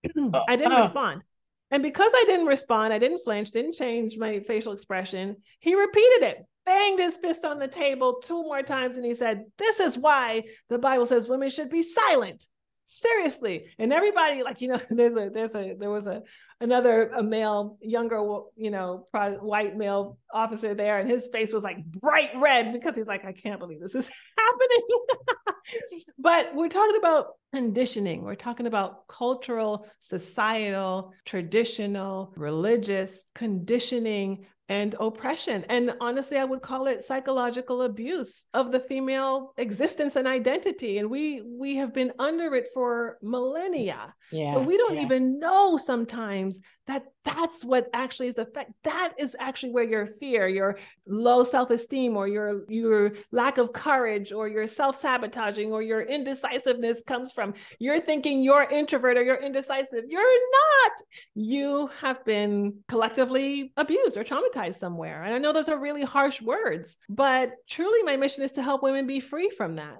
I 0.48 0.56
didn't 0.56 0.74
uh, 0.74 0.82
respond. 0.82 1.22
And 1.70 1.82
because 1.82 2.12
I 2.14 2.26
didn't 2.28 2.48
respond, 2.48 2.92
I 2.92 3.00
didn't 3.00 3.24
flinch, 3.24 3.52
didn't 3.52 3.76
change 3.76 4.18
my 4.18 4.42
facial 4.42 4.74
expression. 4.74 5.38
He 5.60 5.74
repeated 5.74 6.24
it, 6.24 6.46
banged 6.66 7.00
his 7.00 7.16
fist 7.18 7.46
on 7.46 7.60
the 7.60 7.70
table 7.70 8.22
two 8.22 8.44
more 8.44 8.64
times, 8.64 8.98
and 8.98 9.06
he 9.06 9.16
said, 9.16 9.46
This 9.58 9.80
is 9.80 9.98
why 9.98 10.44
the 10.68 10.78
Bible 10.78 11.06
says 11.06 11.30
women 11.30 11.50
should 11.50 11.70
be 11.70 11.84
silent 11.84 12.46
seriously. 12.92 13.68
And 13.80 13.94
everybody 13.94 14.44
like 14.44 14.62
you 14.62 14.68
know 14.68 14.80
there's 14.90 15.16
a 15.16 15.30
there's 15.30 15.56
a 15.56 15.76
there 15.80 15.90
was 15.90 16.06
a 16.08 16.24
another 16.60 17.10
a 17.10 17.24
male 17.24 17.78
younger 17.82 18.18
you 18.56 18.72
know 18.72 19.08
white 19.14 19.78
male 19.78 20.18
officer 20.34 20.76
there 20.76 21.00
and 21.00 21.10
his 21.10 21.30
face 21.32 21.54
was 21.54 21.64
like 21.64 21.84
bright 21.86 22.30
red 22.36 22.72
because 22.72 22.96
he's 22.96 23.08
like 23.08 23.26
i 23.26 23.32
can't 23.32 23.60
believe 23.60 23.82
this 23.82 23.96
is 23.96 24.10
happening. 24.38 24.82
But 26.18 26.56
we're 26.56 26.70
talking 26.70 26.98
about 26.98 27.34
conditioning. 27.54 28.24
We're 28.24 28.36
talking 28.36 28.68
about 28.68 29.08
cultural 29.08 29.88
societal 30.02 31.14
traditional 31.26 32.34
religious 32.36 33.24
conditioning 33.34 34.46
and 34.72 34.96
oppression. 35.02 35.66
And 35.68 35.94
honestly, 36.00 36.38
I 36.38 36.46
would 36.46 36.62
call 36.62 36.88
it 36.88 37.04
psychological 37.04 37.82
abuse 37.82 38.46
of 38.54 38.72
the 38.72 38.80
female 38.80 39.52
existence 39.58 40.16
and 40.16 40.26
identity. 40.26 40.98
And 40.98 41.10
we 41.10 41.42
we 41.42 41.76
have 41.76 41.94
been 41.94 42.14
under 42.18 42.56
it 42.56 42.68
for 42.74 43.18
millennia. 43.22 44.16
Yeah, 44.32 44.54
so 44.54 44.62
we 44.62 44.78
don't 44.78 44.96
yeah. 44.96 45.02
even 45.02 45.40
know 45.40 45.76
sometimes 45.76 46.62
that 46.88 47.06
that's 47.24 47.64
what 47.64 47.90
actually 47.94 48.28
is 48.28 48.36
the 48.36 48.42
effect 48.42 48.72
that 48.84 49.14
is 49.20 49.36
actually 49.40 49.72
where 49.72 49.84
your 49.84 50.08
fear 50.08 50.48
your 50.48 50.78
low 51.08 51.44
self-esteem 51.44 52.18
or 52.18 52.28
your 52.28 52.64
your 52.70 53.12
lack 53.32 53.58
of 53.58 53.72
courage 53.74 54.32
or 54.32 54.48
your 54.48 54.68
self-sabotaging 54.68 55.72
or 55.72 55.82
your 55.82 56.02
indecisiveness 56.02 57.02
comes 57.04 57.32
from. 57.32 57.54
You're 57.80 58.00
thinking 58.00 58.42
you're 58.42 58.64
introvert 58.64 59.18
or 59.18 59.24
you're 59.24 59.42
indecisive. 59.42 60.06
You're 60.08 60.24
not. 60.24 60.92
You 61.36 61.90
have 62.00 62.24
been 62.26 62.80
collectively 62.88 63.74
abused 63.78 64.18
or 64.18 64.24
traumatized 64.24 64.80
somewhere. 64.80 65.24
And 65.24 65.34
i 65.34 65.38
know 65.38 65.54
those 65.54 65.70
are 65.70 65.80
really 65.80 66.04
harsh 66.04 66.42
words 66.42 66.98
but 67.10 67.54
truly 67.70 68.04
my 68.04 68.18
mission 68.18 68.44
is 68.44 68.52
to 68.54 68.64
help 68.64 68.84
women 68.84 69.08
be 69.08 69.20
free 69.20 69.50
from 69.50 69.76
that. 69.76 69.98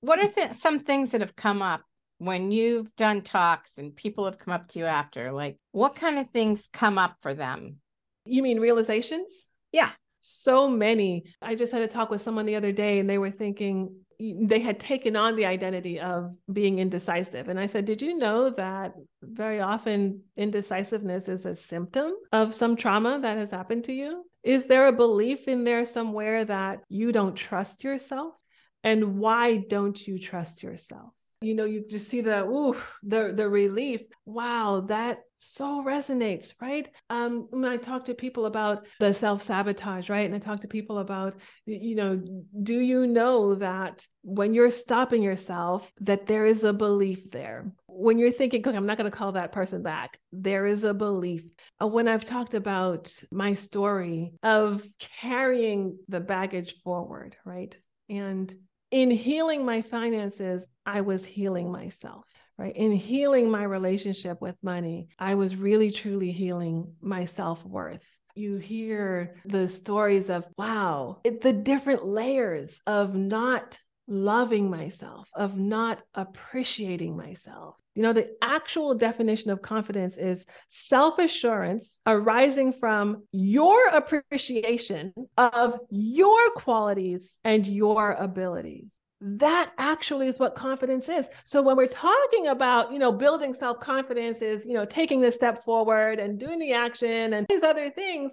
What 0.00 0.18
are 0.18 0.28
th- 0.28 0.52
some 0.52 0.80
things 0.80 1.10
that 1.10 1.20
have 1.20 1.34
come 1.34 1.62
up 1.62 1.82
when 2.18 2.50
you've 2.50 2.94
done 2.96 3.22
talks 3.22 3.78
and 3.78 3.94
people 3.94 4.24
have 4.24 4.38
come 4.38 4.52
up 4.52 4.68
to 4.68 4.80
you 4.80 4.84
after, 4.84 5.32
like 5.32 5.56
what 5.72 5.96
kind 5.96 6.18
of 6.18 6.28
things 6.30 6.68
come 6.72 6.98
up 6.98 7.16
for 7.22 7.34
them? 7.34 7.76
You 8.24 8.42
mean 8.42 8.60
realizations? 8.60 9.48
Yeah. 9.72 9.90
So 10.20 10.68
many. 10.68 11.24
I 11.40 11.54
just 11.54 11.72
had 11.72 11.82
a 11.82 11.88
talk 11.88 12.10
with 12.10 12.22
someone 12.22 12.44
the 12.44 12.56
other 12.56 12.72
day 12.72 12.98
and 12.98 13.08
they 13.08 13.18
were 13.18 13.30
thinking 13.30 14.00
they 14.20 14.58
had 14.58 14.80
taken 14.80 15.14
on 15.14 15.36
the 15.36 15.46
identity 15.46 16.00
of 16.00 16.34
being 16.52 16.80
indecisive. 16.80 17.48
And 17.48 17.58
I 17.58 17.68
said, 17.68 17.84
Did 17.84 18.02
you 18.02 18.18
know 18.18 18.50
that 18.50 18.94
very 19.22 19.60
often 19.60 20.22
indecisiveness 20.36 21.28
is 21.28 21.46
a 21.46 21.54
symptom 21.54 22.14
of 22.32 22.52
some 22.52 22.74
trauma 22.74 23.20
that 23.22 23.38
has 23.38 23.52
happened 23.52 23.84
to 23.84 23.92
you? 23.92 24.24
Is 24.42 24.66
there 24.66 24.88
a 24.88 24.92
belief 24.92 25.46
in 25.46 25.62
there 25.62 25.86
somewhere 25.86 26.44
that 26.44 26.80
you 26.88 27.12
don't 27.12 27.36
trust 27.36 27.84
yourself? 27.84 28.34
And 28.82 29.18
why 29.18 29.56
don't 29.56 30.06
you 30.06 30.18
trust 30.18 30.62
yourself? 30.62 31.12
You 31.40 31.54
know 31.54 31.64
you 31.64 31.84
just 31.88 32.08
see 32.08 32.20
the 32.20 32.44
ooh 32.44 32.76
the 33.02 33.32
the 33.34 33.48
relief. 33.48 34.00
Wow 34.24 34.84
that 34.88 35.20
so 35.34 35.82
resonates 35.84 36.52
right? 36.60 36.88
Um 37.10 37.46
when 37.50 37.64
i 37.64 37.76
talk 37.76 38.06
to 38.06 38.14
people 38.14 38.46
about 38.46 38.86
the 38.98 39.14
self-sabotage 39.14 40.10
right? 40.10 40.26
And 40.26 40.34
i 40.34 40.38
talk 40.38 40.60
to 40.62 40.68
people 40.68 40.98
about 40.98 41.36
you 41.66 41.94
know 41.94 42.20
do 42.62 42.78
you 42.78 43.06
know 43.06 43.54
that 43.56 44.04
when 44.22 44.52
you're 44.52 44.70
stopping 44.70 45.22
yourself 45.22 45.90
that 46.00 46.26
there 46.26 46.44
is 46.46 46.64
a 46.64 46.72
belief 46.72 47.30
there? 47.30 47.72
When 47.86 48.18
you're 48.18 48.32
thinking 48.32 48.66
okay 48.66 48.76
i'm 48.76 48.86
not 48.86 48.98
going 48.98 49.10
to 49.10 49.16
call 49.16 49.32
that 49.32 49.52
person 49.52 49.82
back 49.82 50.18
there 50.32 50.66
is 50.66 50.82
a 50.84 50.94
belief. 50.94 51.42
Uh, 51.80 51.86
when 51.86 52.08
i've 52.08 52.24
talked 52.24 52.54
about 52.54 53.12
my 53.30 53.54
story 53.54 54.32
of 54.42 54.82
carrying 55.20 55.98
the 56.08 56.20
baggage 56.20 56.74
forward 56.82 57.36
right? 57.44 57.76
And 58.10 58.54
in 58.90 59.10
healing 59.10 59.64
my 59.64 59.82
finances, 59.82 60.66
I 60.86 61.02
was 61.02 61.24
healing 61.24 61.70
myself, 61.70 62.24
right? 62.56 62.74
In 62.74 62.92
healing 62.92 63.50
my 63.50 63.62
relationship 63.62 64.40
with 64.40 64.56
money, 64.62 65.08
I 65.18 65.34
was 65.34 65.56
really 65.56 65.90
truly 65.90 66.32
healing 66.32 66.94
my 67.00 67.26
self 67.26 67.64
worth. 67.64 68.04
You 68.34 68.56
hear 68.56 69.34
the 69.44 69.68
stories 69.68 70.30
of, 70.30 70.46
wow, 70.56 71.20
it, 71.24 71.40
the 71.40 71.52
different 71.52 72.04
layers 72.04 72.80
of 72.86 73.14
not 73.14 73.78
loving 74.08 74.70
myself, 74.70 75.28
of 75.34 75.56
not 75.58 76.00
appreciating 76.14 77.16
myself. 77.16 77.76
You 77.94 78.02
know, 78.02 78.12
the 78.12 78.30
actual 78.42 78.94
definition 78.94 79.50
of 79.50 79.62
confidence 79.62 80.16
is 80.16 80.44
self 80.70 81.18
assurance 81.18 81.96
arising 82.06 82.72
from 82.72 83.24
your 83.32 83.88
appreciation 83.88 85.12
of 85.36 85.78
your 85.90 86.50
qualities 86.52 87.32
and 87.44 87.66
your 87.66 88.12
abilities 88.12 88.92
that 89.20 89.72
actually 89.78 90.28
is 90.28 90.38
what 90.38 90.54
confidence 90.54 91.08
is 91.08 91.26
so 91.44 91.60
when 91.60 91.76
we're 91.76 91.88
talking 91.88 92.46
about 92.46 92.92
you 92.92 93.00
know 93.00 93.10
building 93.10 93.52
self-confidence 93.52 94.40
is 94.42 94.64
you 94.64 94.74
know 94.74 94.84
taking 94.84 95.20
this 95.20 95.34
step 95.34 95.64
forward 95.64 96.20
and 96.20 96.38
doing 96.38 96.58
the 96.60 96.72
action 96.72 97.32
and 97.32 97.44
these 97.48 97.64
other 97.64 97.90
things 97.90 98.32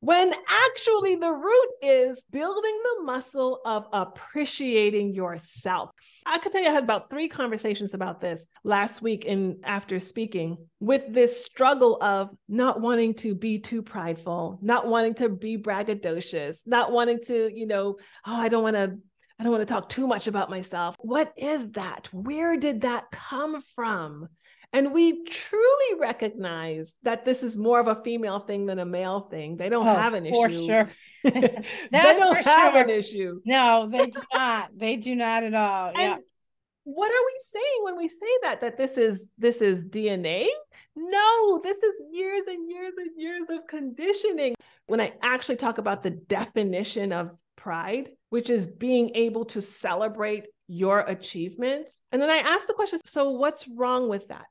when 0.00 0.32
actually 0.48 1.16
the 1.16 1.32
root 1.32 1.68
is 1.82 2.22
building 2.30 2.80
the 2.84 3.04
muscle 3.04 3.60
of 3.64 3.86
appreciating 3.92 5.12
yourself. 5.12 5.90
I 6.24 6.38
could 6.38 6.52
tell 6.52 6.62
you 6.62 6.68
I 6.68 6.72
had 6.72 6.84
about 6.84 7.10
three 7.10 7.28
conversations 7.28 7.94
about 7.94 8.20
this 8.20 8.46
last 8.62 9.02
week 9.02 9.24
and 9.26 9.56
after 9.64 9.98
speaking 9.98 10.58
with 10.78 11.12
this 11.12 11.44
struggle 11.44 11.98
of 12.02 12.30
not 12.48 12.80
wanting 12.80 13.14
to 13.14 13.34
be 13.34 13.58
too 13.58 13.82
prideful, 13.82 14.58
not 14.62 14.86
wanting 14.86 15.14
to 15.14 15.28
be 15.28 15.58
braggadocious, 15.58 16.58
not 16.66 16.92
wanting 16.92 17.20
to, 17.26 17.50
you 17.52 17.66
know, 17.66 17.96
oh, 18.26 18.36
I 18.36 18.48
don't 18.48 18.62
want 18.62 18.76
to 18.76 18.98
I 19.38 19.44
don't 19.44 19.52
want 19.52 19.66
to 19.66 19.72
talk 19.72 19.88
too 19.88 20.06
much 20.06 20.26
about 20.26 20.50
myself. 20.50 20.96
What 20.98 21.32
is 21.36 21.72
that? 21.72 22.08
Where 22.12 22.56
did 22.56 22.80
that 22.80 23.10
come 23.12 23.62
from? 23.76 24.28
And 24.72 24.92
we 24.92 25.24
truly 25.24 26.00
recognize 26.00 26.92
that 27.02 27.24
this 27.24 27.42
is 27.42 27.56
more 27.56 27.80
of 27.80 27.86
a 27.86 28.02
female 28.02 28.40
thing 28.40 28.66
than 28.66 28.78
a 28.78 28.84
male 28.84 29.28
thing. 29.30 29.56
They 29.56 29.68
don't 29.68 29.86
oh, 29.86 29.94
have 29.94 30.12
an 30.14 30.28
for 30.28 30.48
issue. 30.48 30.66
Sure. 30.66 30.90
they 31.24 31.62
don't 31.90 32.36
have 32.44 32.74
sure. 32.74 32.82
an 32.82 32.90
issue. 32.90 33.40
No, 33.44 33.88
they 33.90 34.06
do 34.06 34.20
not. 34.34 34.70
They 34.76 34.96
do 34.96 35.14
not 35.14 35.44
at 35.44 35.54
all. 35.54 35.88
And 35.88 35.98
yeah. 35.98 36.16
What 36.84 37.10
are 37.10 37.24
we 37.26 37.40
saying 37.42 37.82
when 37.82 37.96
we 37.96 38.08
say 38.08 38.38
that? 38.42 38.62
That 38.62 38.78
this 38.78 38.96
is 38.96 39.24
this 39.36 39.60
is 39.60 39.84
DNA? 39.84 40.46
No, 40.96 41.60
this 41.62 41.76
is 41.76 41.92
years 42.12 42.46
and 42.46 42.70
years 42.70 42.94
and 42.96 43.10
years 43.16 43.42
of 43.50 43.66
conditioning. 43.68 44.54
When 44.86 45.00
I 45.00 45.12
actually 45.22 45.56
talk 45.56 45.76
about 45.76 46.02
the 46.02 46.10
definition 46.10 47.12
of 47.12 47.30
pride, 47.56 48.08
which 48.30 48.50
is 48.50 48.66
being 48.66 49.12
able 49.14 49.44
to 49.46 49.62
celebrate 49.62 50.44
your 50.66 51.00
achievements. 51.00 51.96
And 52.12 52.20
then 52.20 52.30
I 52.30 52.38
ask 52.38 52.66
the 52.66 52.74
question 52.74 53.00
so, 53.04 53.30
what's 53.30 53.66
wrong 53.68 54.08
with 54.08 54.28
that? 54.28 54.44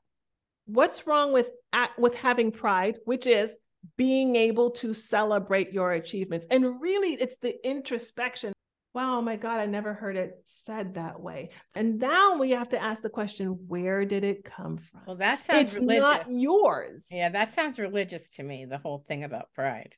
what's 0.68 1.06
wrong 1.06 1.32
with 1.32 1.50
with 1.96 2.14
having 2.14 2.52
pride 2.52 2.98
which 3.06 3.26
is 3.26 3.56
being 3.96 4.36
able 4.36 4.70
to 4.70 4.92
celebrate 4.92 5.72
your 5.72 5.92
achievements 5.92 6.46
and 6.50 6.80
really 6.80 7.14
it's 7.14 7.36
the 7.38 7.56
introspection 7.66 8.52
wow 8.94 9.20
my 9.20 9.34
god 9.34 9.60
i 9.60 9.66
never 9.66 9.94
heard 9.94 10.16
it 10.16 10.42
said 10.44 10.94
that 10.94 11.20
way 11.20 11.48
and 11.74 11.98
now 11.98 12.36
we 12.36 12.50
have 12.50 12.68
to 12.68 12.80
ask 12.80 13.00
the 13.00 13.08
question 13.08 13.58
where 13.66 14.04
did 14.04 14.24
it 14.24 14.44
come 14.44 14.76
from 14.76 15.00
well 15.06 15.16
that 15.16 15.44
sounds 15.46 15.72
it's 15.72 15.74
religious. 15.74 16.00
not 16.00 16.26
yours 16.30 17.04
yeah 17.10 17.30
that 17.30 17.54
sounds 17.54 17.78
religious 17.78 18.28
to 18.28 18.42
me 18.42 18.66
the 18.66 18.78
whole 18.78 19.04
thing 19.08 19.24
about 19.24 19.50
pride 19.54 19.94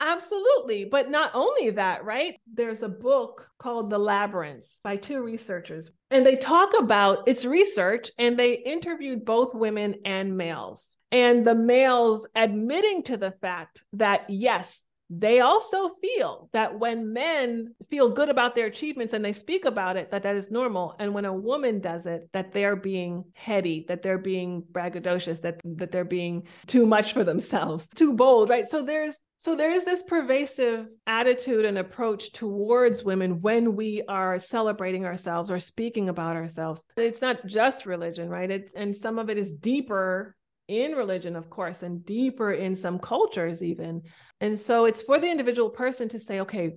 Absolutely. 0.00 0.86
But 0.86 1.10
not 1.10 1.30
only 1.34 1.70
that, 1.70 2.04
right? 2.04 2.40
There's 2.52 2.82
a 2.82 2.88
book 2.88 3.50
called 3.58 3.90
The 3.90 3.98
Labyrinth 3.98 4.66
by 4.82 4.96
two 4.96 5.20
researchers, 5.20 5.90
and 6.10 6.24
they 6.24 6.36
talk 6.36 6.70
about 6.78 7.28
its 7.28 7.44
research 7.44 8.10
and 8.18 8.38
they 8.38 8.54
interviewed 8.54 9.24
both 9.24 9.54
women 9.54 9.96
and 10.04 10.36
males. 10.36 10.96
And 11.12 11.46
the 11.46 11.54
males 11.54 12.26
admitting 12.34 13.02
to 13.04 13.16
the 13.16 13.32
fact 13.42 13.84
that, 13.94 14.24
yes, 14.28 14.82
they 15.12 15.40
also 15.40 15.88
feel 16.00 16.48
that 16.52 16.78
when 16.78 17.12
men 17.12 17.74
feel 17.90 18.10
good 18.10 18.28
about 18.28 18.54
their 18.54 18.66
achievements 18.66 19.12
and 19.12 19.24
they 19.24 19.32
speak 19.32 19.64
about 19.64 19.96
it 19.96 20.12
that 20.12 20.22
that 20.22 20.36
is 20.36 20.52
normal 20.52 20.94
and 21.00 21.12
when 21.12 21.24
a 21.24 21.32
woman 21.32 21.80
does 21.80 22.06
it 22.06 22.28
that 22.32 22.52
they're 22.52 22.76
being 22.76 23.24
heady 23.34 23.84
that 23.88 24.02
they're 24.02 24.18
being 24.18 24.62
braggadocious 24.70 25.40
that 25.40 25.60
that 25.64 25.90
they're 25.90 26.04
being 26.04 26.46
too 26.68 26.86
much 26.86 27.12
for 27.12 27.24
themselves 27.24 27.88
too 27.96 28.12
bold 28.14 28.48
right 28.48 28.68
so 28.68 28.82
there's 28.82 29.16
so 29.40 29.56
there 29.56 29.70
is 29.70 29.84
this 29.84 30.02
pervasive 30.02 30.86
attitude 31.06 31.64
and 31.64 31.78
approach 31.78 32.30
towards 32.32 33.02
women 33.02 33.40
when 33.40 33.74
we 33.74 34.02
are 34.06 34.38
celebrating 34.38 35.06
ourselves 35.06 35.50
or 35.50 35.58
speaking 35.58 36.10
about 36.10 36.36
ourselves. 36.36 36.84
It's 36.98 37.22
not 37.22 37.46
just 37.46 37.86
religion, 37.86 38.28
right? 38.28 38.50
It's, 38.50 38.70
and 38.76 38.94
some 38.94 39.18
of 39.18 39.30
it 39.30 39.38
is 39.38 39.50
deeper 39.50 40.36
in 40.68 40.92
religion, 40.92 41.36
of 41.36 41.48
course, 41.48 41.82
and 41.82 42.04
deeper 42.04 42.52
in 42.52 42.76
some 42.76 42.98
cultures, 42.98 43.62
even. 43.62 44.02
And 44.42 44.60
so 44.60 44.84
it's 44.84 45.02
for 45.02 45.18
the 45.18 45.30
individual 45.30 45.70
person 45.70 46.10
to 46.10 46.20
say, 46.20 46.40
okay, 46.40 46.74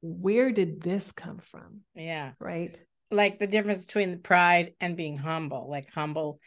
where 0.00 0.50
did 0.52 0.80
this 0.80 1.12
come 1.12 1.40
from? 1.40 1.82
Yeah. 1.94 2.32
Right. 2.40 2.80
Like 3.10 3.38
the 3.38 3.46
difference 3.46 3.84
between 3.84 4.22
pride 4.22 4.72
and 4.80 4.96
being 4.96 5.18
humble. 5.18 5.68
Like 5.68 5.90
humble 5.94 6.40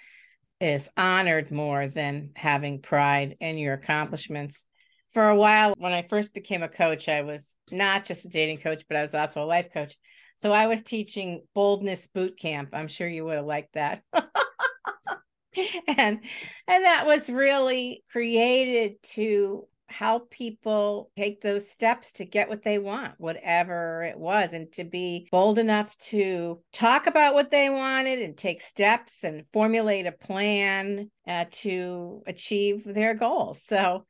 is 0.60 0.90
honored 0.98 1.52
more 1.52 1.86
than 1.86 2.32
having 2.36 2.82
pride 2.82 3.38
in 3.40 3.60
your 3.60 3.76
accomplishments 3.76 4.66
for 5.14 5.30
a 5.30 5.36
while 5.36 5.74
when 5.78 5.92
I 5.92 6.04
first 6.04 6.34
became 6.34 6.64
a 6.64 6.68
coach, 6.68 7.10
I 7.10 7.22
was 7.22 7.56
not 7.72 8.06
just 8.06 8.26
a 8.26 8.30
dating 8.30 8.60
coach, 8.60 8.84
but 8.88 8.98
I 8.98 9.02
was 9.02 9.14
also 9.14 9.44
a 9.44 9.46
life 9.46 9.74
coach. 9.74 9.98
So 10.38 10.52
I 10.52 10.68
was 10.68 10.82
teaching 10.82 11.44
boldness 11.54 12.08
boot 12.08 12.40
camp. 12.40 12.70
I'm 12.74 12.88
sure 12.88 13.08
you 13.08 13.26
would 13.26 13.38
have 13.38 13.46
liked 13.46 13.74
that. 13.74 14.04
and 14.14 16.20
and 16.68 16.86
that 16.86 17.06
was 17.06 17.30
really 17.30 18.04
created 18.12 19.02
to 19.04 19.68
help 19.90 20.30
people 20.30 21.12
take 21.18 21.42
those 21.42 21.70
steps 21.70 22.14
to 22.14 22.26
get 22.26 22.48
what 22.48 22.64
they 22.64 22.78
want, 22.78 23.16
whatever 23.18 24.04
it 24.04 24.18
was, 24.18 24.54
and 24.54 24.72
to 24.74 24.84
be 24.84 25.28
bold 25.32 25.58
enough 25.58 25.98
to 25.98 26.62
talk 26.72 27.08
about 27.08 27.34
what 27.34 27.52
they 27.52 27.70
wanted 27.70 28.22
and 28.22 28.38
take 28.38 28.62
steps 28.62 29.24
and 29.24 29.44
formulate 29.52 30.06
a 30.06 30.12
plan 30.12 31.10
uh, 31.28 31.46
to 31.52 32.22
achieve 32.28 32.84
their 32.86 33.14
goals. 33.14 33.62
So 33.66 34.06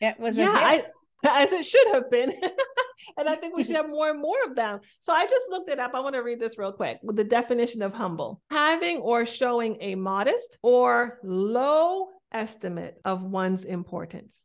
it 0.00 0.18
was 0.18 0.36
yeah, 0.36 0.52
I, 0.52 0.84
as 1.24 1.52
it 1.52 1.64
should 1.64 1.88
have 1.88 2.10
been. 2.10 2.32
and 3.16 3.28
I 3.28 3.36
think 3.36 3.56
we 3.56 3.64
should 3.64 3.76
have 3.76 3.88
more 3.88 4.10
and 4.10 4.20
more 4.20 4.42
of 4.46 4.56
them. 4.56 4.80
So 5.00 5.12
I 5.12 5.24
just 5.24 5.46
looked 5.50 5.70
it 5.70 5.78
up. 5.78 5.92
I 5.94 6.00
want 6.00 6.14
to 6.14 6.22
read 6.22 6.40
this 6.40 6.58
real 6.58 6.72
quick 6.72 6.98
with 7.02 7.16
the 7.16 7.24
definition 7.24 7.82
of 7.82 7.92
humble 7.92 8.40
having 8.50 8.98
or 8.98 9.26
showing 9.26 9.78
a 9.80 9.94
modest 9.94 10.58
or 10.62 11.18
low 11.22 12.08
estimate 12.32 12.96
of 13.04 13.22
one's 13.22 13.64
importance. 13.64 14.36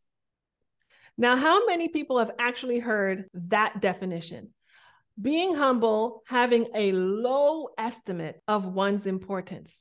Now, 1.18 1.36
how 1.36 1.66
many 1.66 1.88
people 1.90 2.20
have 2.20 2.32
actually 2.40 2.80
heard 2.80 3.26
that 3.34 3.82
definition? 3.82 4.50
Being 5.22 5.54
humble, 5.54 6.24
having 6.26 6.68
a 6.74 6.94
low 6.94 7.70
estimate 7.78 8.42
of 8.48 8.66
one's 8.66 9.06
importance. 9.06 9.72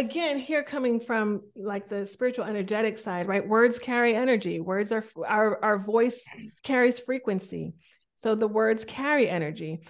Again, 0.00 0.38
here 0.38 0.64
coming 0.64 0.98
from 0.98 1.42
like 1.54 1.88
the 1.88 2.06
spiritual 2.06 2.44
energetic 2.44 2.98
side, 2.98 3.28
right? 3.28 3.46
Words 3.46 3.78
carry 3.78 4.14
energy. 4.14 4.58
Words 4.60 4.92
are 4.92 5.04
our 5.26 5.62
our 5.62 5.78
voice 5.78 6.24
carries 6.62 6.98
frequency. 6.98 7.74
So 8.16 8.34
the 8.34 8.48
words 8.48 8.84
carry 8.84 9.28
energy 9.28 9.82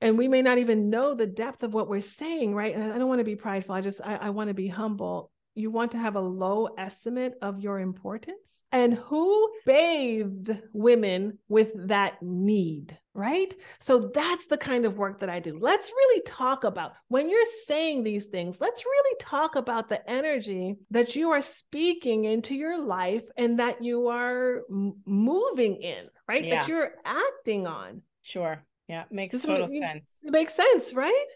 and 0.00 0.16
we 0.16 0.28
may 0.28 0.42
not 0.42 0.58
even 0.58 0.90
know 0.90 1.14
the 1.14 1.26
depth 1.26 1.62
of 1.62 1.74
what 1.74 1.88
we're 1.88 2.00
saying 2.00 2.54
right 2.54 2.74
and 2.74 2.92
i 2.92 2.98
don't 2.98 3.08
want 3.08 3.20
to 3.20 3.24
be 3.24 3.36
prideful 3.36 3.74
i 3.74 3.80
just 3.80 4.00
i, 4.04 4.16
I 4.16 4.30
want 4.30 4.48
to 4.48 4.54
be 4.54 4.68
humble 4.68 5.30
you 5.58 5.70
want 5.70 5.92
to 5.92 5.98
have 5.98 6.16
a 6.16 6.20
low 6.20 6.68
estimate 6.78 7.34
of 7.42 7.60
your 7.60 7.80
importance? 7.80 8.36
And 8.70 8.94
who 8.94 9.50
bathed 9.64 10.58
women 10.72 11.38
with 11.48 11.72
that 11.88 12.22
need 12.22 12.98
right? 13.14 13.52
So 13.80 14.12
that's 14.14 14.46
the 14.46 14.56
kind 14.56 14.84
of 14.84 14.96
work 14.96 15.18
that 15.18 15.28
i 15.28 15.40
do. 15.40 15.58
Let's 15.60 15.90
really 15.90 16.22
talk 16.22 16.62
about 16.62 16.92
when 17.08 17.28
you're 17.28 17.40
saying 17.66 18.04
these 18.04 18.26
things 18.26 18.60
let's 18.60 18.84
really 18.84 19.16
talk 19.18 19.56
about 19.56 19.88
the 19.88 20.08
energy 20.08 20.76
that 20.92 21.16
you 21.16 21.32
are 21.32 21.42
speaking 21.42 22.26
into 22.26 22.54
your 22.54 22.80
life 22.80 23.24
and 23.36 23.58
that 23.58 23.82
you 23.82 24.06
are 24.06 24.60
moving 25.04 25.76
in 25.76 26.08
right? 26.28 26.44
Yeah. 26.44 26.60
that 26.60 26.68
you're 26.68 26.92
acting 27.04 27.66
on. 27.66 28.02
Sure. 28.22 28.62
Yeah, 28.86 29.04
makes 29.10 29.32
this 29.32 29.42
total 29.44 29.66
sense. 29.66 30.04
It 30.22 30.30
makes 30.30 30.54
sense, 30.54 30.94
right? 30.94 31.26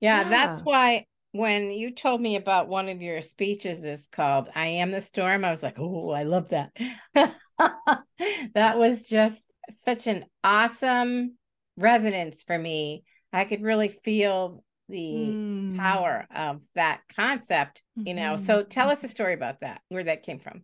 Yeah, 0.00 0.22
yeah, 0.22 0.28
that's 0.28 0.60
why 0.60 1.06
when 1.38 1.70
you 1.70 1.92
told 1.92 2.20
me 2.20 2.34
about 2.34 2.68
one 2.68 2.88
of 2.88 3.00
your 3.00 3.22
speeches 3.22 3.84
is 3.84 4.08
called 4.10 4.48
I 4.54 4.66
Am 4.66 4.90
the 4.90 5.00
Storm, 5.00 5.44
I 5.44 5.50
was 5.50 5.62
like, 5.62 5.78
oh, 5.78 6.10
I 6.10 6.24
love 6.24 6.48
that. 6.48 6.76
that 7.14 8.78
was 8.78 9.06
just 9.06 9.40
such 9.70 10.08
an 10.08 10.24
awesome 10.42 11.36
resonance 11.76 12.42
for 12.44 12.58
me. 12.58 13.04
I 13.32 13.44
could 13.44 13.62
really 13.62 13.88
feel 13.88 14.64
the 14.88 15.28
mm. 15.28 15.76
power 15.76 16.26
of 16.34 16.60
that 16.74 17.02
concept, 17.14 17.82
you 17.94 18.14
know. 18.14 18.34
Mm-hmm. 18.34 18.44
So 18.44 18.64
tell 18.64 18.90
us 18.90 19.04
a 19.04 19.08
story 19.08 19.34
about 19.34 19.60
that, 19.60 19.80
where 19.90 20.04
that 20.04 20.24
came 20.24 20.40
from. 20.40 20.62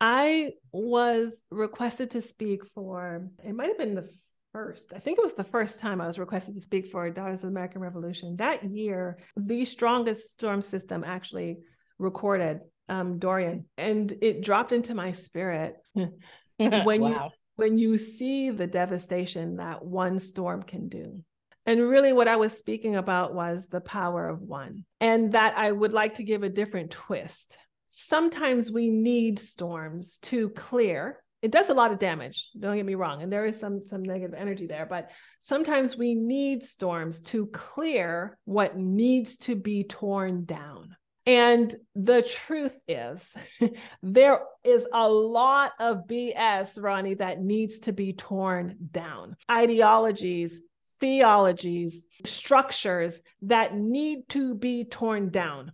I 0.00 0.52
was 0.72 1.42
requested 1.50 2.12
to 2.12 2.22
speak 2.22 2.62
for, 2.74 3.28
it 3.44 3.54
might 3.54 3.68
have 3.68 3.78
been 3.78 3.96
the 3.96 4.08
first. 4.52 4.92
I 4.94 4.98
think 4.98 5.18
it 5.18 5.22
was 5.22 5.34
the 5.34 5.44
first 5.44 5.80
time 5.80 6.00
I 6.00 6.06
was 6.06 6.18
requested 6.18 6.54
to 6.54 6.60
speak 6.60 6.88
for 6.88 7.08
Daughters 7.10 7.44
of 7.44 7.50
the 7.50 7.54
American 7.54 7.80
Revolution. 7.80 8.36
That 8.36 8.64
year, 8.64 9.18
the 9.36 9.64
strongest 9.64 10.32
storm 10.32 10.62
system 10.62 11.04
actually 11.04 11.58
recorded 11.98 12.60
um, 12.88 13.18
Dorian, 13.18 13.66
and 13.78 14.12
it 14.20 14.42
dropped 14.42 14.72
into 14.72 14.94
my 14.94 15.12
spirit 15.12 15.74
when 15.94 17.00
wow. 17.00 17.08
you 17.08 17.18
when 17.56 17.78
you 17.78 17.98
see 17.98 18.50
the 18.50 18.66
devastation 18.66 19.56
that 19.56 19.84
one 19.84 20.18
storm 20.18 20.62
can 20.62 20.88
do. 20.88 21.22
And 21.66 21.80
really, 21.82 22.12
what 22.12 22.26
I 22.26 22.36
was 22.36 22.56
speaking 22.56 22.96
about 22.96 23.34
was 23.34 23.66
the 23.66 23.82
power 23.82 24.28
of 24.28 24.40
one, 24.40 24.84
and 25.00 25.32
that 25.32 25.56
I 25.56 25.70
would 25.70 25.92
like 25.92 26.14
to 26.14 26.24
give 26.24 26.42
a 26.42 26.48
different 26.48 26.90
twist. 26.90 27.56
Sometimes 27.90 28.70
we 28.70 28.90
need 28.90 29.38
storms 29.38 30.18
to 30.22 30.50
clear 30.50 31.22
it 31.42 31.50
does 31.50 31.70
a 31.70 31.74
lot 31.74 31.92
of 31.92 31.98
damage 31.98 32.48
don't 32.58 32.76
get 32.76 32.84
me 32.84 32.94
wrong 32.94 33.22
and 33.22 33.32
there 33.32 33.46
is 33.46 33.58
some 33.58 33.82
some 33.88 34.02
negative 34.02 34.34
energy 34.34 34.66
there 34.66 34.86
but 34.86 35.10
sometimes 35.40 35.96
we 35.96 36.14
need 36.14 36.64
storms 36.64 37.20
to 37.20 37.46
clear 37.46 38.38
what 38.44 38.76
needs 38.76 39.36
to 39.38 39.56
be 39.56 39.84
torn 39.84 40.44
down. 40.44 40.96
And 41.26 41.72
the 41.94 42.22
truth 42.22 42.78
is 42.88 43.32
there 44.02 44.40
is 44.64 44.86
a 44.92 45.08
lot 45.08 45.72
of 45.78 46.06
bs 46.06 46.82
ronnie 46.82 47.14
that 47.14 47.40
needs 47.40 47.78
to 47.80 47.92
be 47.92 48.12
torn 48.12 48.76
down. 48.90 49.36
Ideologies 49.50 50.60
theologies 50.98 52.04
structures 52.26 53.22
that 53.40 53.74
need 53.74 54.28
to 54.28 54.54
be 54.54 54.84
torn 54.84 55.30
down 55.30 55.72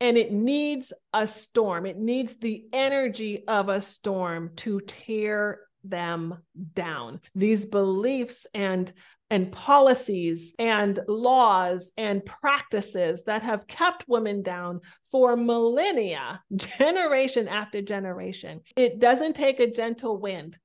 and 0.00 0.16
it 0.16 0.32
needs 0.32 0.92
a 1.12 1.26
storm. 1.26 1.86
It 1.86 1.98
needs 1.98 2.36
the 2.36 2.64
energy 2.72 3.44
of 3.46 3.68
a 3.68 3.80
storm 3.80 4.52
to 4.56 4.80
tear 4.80 5.60
them 5.84 6.38
down. 6.74 7.20
These 7.34 7.66
beliefs 7.66 8.46
and 8.54 8.92
and 9.30 9.52
policies 9.52 10.54
and 10.58 10.98
laws 11.06 11.90
and 11.98 12.24
practices 12.24 13.22
that 13.26 13.42
have 13.42 13.66
kept 13.66 14.08
women 14.08 14.42
down 14.42 14.80
for 15.10 15.36
millennia, 15.36 16.42
generation 16.56 17.46
after 17.46 17.82
generation. 17.82 18.60
It 18.74 18.98
doesn't 18.98 19.36
take 19.36 19.60
a 19.60 19.70
gentle 19.70 20.18
wind. 20.18 20.56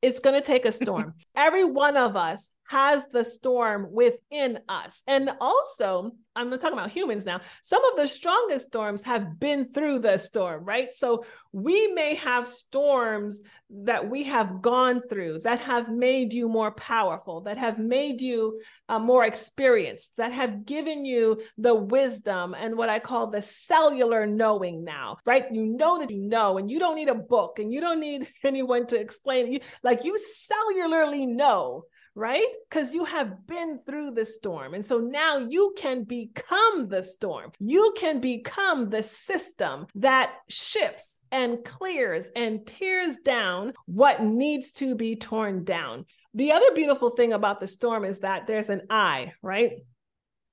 It's 0.00 0.20
going 0.20 0.40
to 0.40 0.46
take 0.46 0.64
a 0.64 0.72
storm. 0.72 1.14
Every 1.36 1.64
one 1.64 1.98
of 1.98 2.16
us 2.16 2.50
has 2.68 3.02
the 3.12 3.24
storm 3.24 3.88
within 3.92 4.58
us. 4.68 5.02
And 5.06 5.30
also, 5.40 6.12
I'm 6.36 6.50
talking 6.50 6.78
about 6.78 6.90
humans 6.90 7.24
now. 7.24 7.40
Some 7.62 7.84
of 7.84 7.96
the 7.96 8.06
strongest 8.06 8.66
storms 8.66 9.02
have 9.02 9.40
been 9.40 9.66
through 9.66 10.00
the 10.00 10.18
storm, 10.18 10.64
right? 10.64 10.94
So 10.94 11.24
we 11.52 11.88
may 11.88 12.16
have 12.16 12.46
storms 12.46 13.42
that 13.70 14.08
we 14.08 14.24
have 14.24 14.60
gone 14.60 15.00
through 15.00 15.40
that 15.40 15.60
have 15.60 15.88
made 15.88 16.32
you 16.32 16.48
more 16.48 16.70
powerful, 16.72 17.40
that 17.42 17.56
have 17.56 17.78
made 17.78 18.20
you 18.20 18.60
uh, 18.88 18.98
more 18.98 19.24
experienced, 19.24 20.12
that 20.18 20.32
have 20.32 20.66
given 20.66 21.04
you 21.04 21.40
the 21.56 21.74
wisdom 21.74 22.54
and 22.54 22.76
what 22.76 22.90
I 22.90 22.98
call 22.98 23.28
the 23.28 23.42
cellular 23.42 24.26
knowing 24.26 24.84
now, 24.84 25.16
right? 25.24 25.46
You 25.50 25.64
know 25.64 25.98
that 25.98 26.10
you 26.10 26.22
know, 26.22 26.58
and 26.58 26.70
you 26.70 26.78
don't 26.78 26.96
need 26.96 27.08
a 27.08 27.14
book 27.14 27.58
and 27.58 27.72
you 27.72 27.80
don't 27.80 28.00
need 28.00 28.26
anyone 28.44 28.86
to 28.88 29.00
explain. 29.00 29.52
You 29.52 29.60
like 29.82 30.04
you 30.04 30.18
cellularly 30.38 31.26
know 31.26 31.84
right? 32.16 32.46
Because 32.68 32.92
you 32.92 33.04
have 33.04 33.46
been 33.46 33.78
through 33.86 34.12
the 34.12 34.24
storm. 34.26 34.72
And 34.74 34.84
so 34.84 34.98
now 34.98 35.36
you 35.36 35.74
can 35.76 36.02
become 36.02 36.88
the 36.88 37.04
storm. 37.04 37.52
You 37.60 37.94
can 37.96 38.20
become 38.20 38.88
the 38.88 39.02
system 39.02 39.86
that 39.96 40.32
shifts 40.48 41.20
and 41.30 41.62
clears 41.62 42.26
and 42.34 42.66
tears 42.66 43.16
down 43.22 43.74
what 43.84 44.24
needs 44.24 44.72
to 44.72 44.94
be 44.94 45.16
torn 45.16 45.62
down. 45.62 46.06
The 46.32 46.52
other 46.52 46.72
beautiful 46.74 47.10
thing 47.10 47.34
about 47.34 47.60
the 47.60 47.68
storm 47.68 48.04
is 48.04 48.20
that 48.20 48.46
there's 48.46 48.70
an 48.70 48.82
eye, 48.88 49.34
right? 49.42 49.72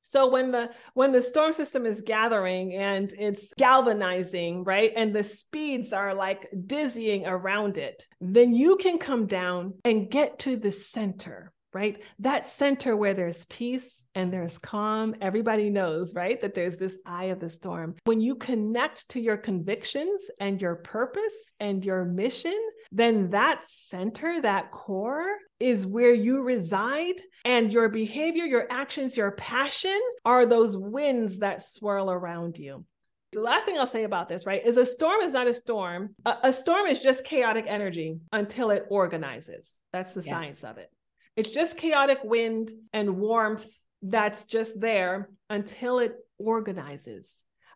So 0.05 0.27
when 0.27 0.51
the 0.51 0.69
when 0.93 1.13
the 1.13 1.21
storm 1.21 1.53
system 1.53 1.85
is 1.85 2.01
gathering 2.01 2.75
and 2.75 3.13
it's 3.17 3.45
galvanizing 3.57 4.63
right 4.65 4.91
and 4.95 5.15
the 5.15 5.23
speeds 5.23 5.93
are 5.93 6.13
like 6.13 6.49
dizzying 6.67 7.25
around 7.25 7.77
it 7.77 8.05
then 8.19 8.53
you 8.53 8.75
can 8.75 8.99
come 8.99 9.25
down 9.25 9.73
and 9.85 10.11
get 10.11 10.37
to 10.39 10.57
the 10.57 10.71
center 10.71 11.51
right? 11.73 12.01
That 12.19 12.47
center 12.47 12.95
where 12.95 13.13
there's 13.13 13.45
peace 13.45 14.03
and 14.15 14.31
there's 14.31 14.57
calm, 14.57 15.15
everybody 15.21 15.69
knows, 15.69 16.13
right? 16.13 16.39
That 16.41 16.53
there's 16.53 16.77
this 16.77 16.97
eye 17.05 17.25
of 17.25 17.39
the 17.39 17.49
storm. 17.49 17.95
When 18.05 18.21
you 18.21 18.35
connect 18.35 19.09
to 19.09 19.19
your 19.19 19.37
convictions 19.37 20.29
and 20.39 20.61
your 20.61 20.75
purpose 20.75 21.33
and 21.59 21.83
your 21.83 22.05
mission, 22.05 22.57
then 22.91 23.31
that 23.31 23.63
center, 23.67 24.41
that 24.41 24.71
core, 24.71 25.37
is 25.59 25.85
where 25.85 26.13
you 26.13 26.41
reside. 26.43 27.15
And 27.45 27.71
your 27.71 27.89
behavior, 27.89 28.45
your 28.45 28.67
actions, 28.69 29.17
your 29.17 29.31
passion 29.31 29.99
are 30.25 30.45
those 30.45 30.77
winds 30.77 31.39
that 31.39 31.63
swirl 31.63 32.11
around 32.11 32.57
you. 32.57 32.85
The 33.31 33.41
last 33.41 33.65
thing 33.65 33.77
I'll 33.79 33.87
say 33.87 34.03
about 34.03 34.29
this, 34.29 34.45
right, 34.45 34.63
is 34.63 34.77
a 34.77 34.85
storm 34.85 35.21
is 35.21 35.31
not 35.31 35.47
a 35.47 35.53
storm. 35.55 36.15
A, 36.23 36.35
a 36.43 36.53
storm 36.53 36.85
is 36.85 37.01
just 37.01 37.23
chaotic 37.23 37.65
energy 37.67 38.19
until 38.31 38.69
it 38.69 38.85
organizes. 38.89 39.71
That's 39.91 40.13
the 40.13 40.21
yeah. 40.21 40.33
science 40.33 40.63
of 40.63 40.77
it. 40.77 40.91
It's 41.35 41.51
just 41.51 41.77
chaotic 41.77 42.19
wind 42.23 42.71
and 42.91 43.17
warmth 43.17 43.65
that's 44.01 44.43
just 44.43 44.79
there 44.79 45.29
until 45.49 45.99
it 45.99 46.13
organizes. 46.37 47.33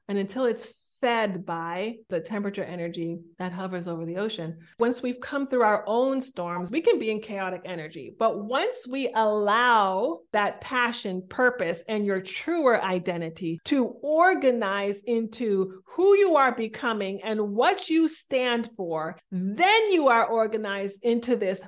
And 0.07 0.17
until 0.17 0.45
it's 0.45 0.73
fed 1.01 1.45
by 1.45 1.95
the 2.09 2.19
temperature 2.19 2.63
energy 2.63 3.19
that 3.39 3.51
hovers 3.51 3.87
over 3.87 4.05
the 4.05 4.17
ocean. 4.17 4.57
Once 4.79 5.01
we've 5.01 5.19
come 5.19 5.45
through 5.45 5.63
our 5.63 5.83
own 5.87 6.21
storms, 6.21 6.71
we 6.71 6.81
can 6.81 6.99
be 6.99 7.11
in 7.11 7.21
chaotic 7.21 7.61
energy. 7.65 8.13
But 8.17 8.43
once 8.45 8.87
we 8.87 9.11
allow 9.15 10.19
that 10.31 10.61
passion, 10.61 11.23
purpose, 11.27 11.83
and 11.87 12.05
your 12.05 12.21
truer 12.21 12.81
identity 12.81 13.59
to 13.65 13.85
organize 14.01 14.99
into 15.05 15.81
who 15.85 16.15
you 16.17 16.35
are 16.35 16.55
becoming 16.55 17.21
and 17.23 17.53
what 17.53 17.89
you 17.89 18.07
stand 18.07 18.69
for, 18.75 19.17
then 19.31 19.91
you 19.91 20.07
are 20.07 20.25
organized 20.27 20.99
into 21.03 21.35
this 21.35 21.59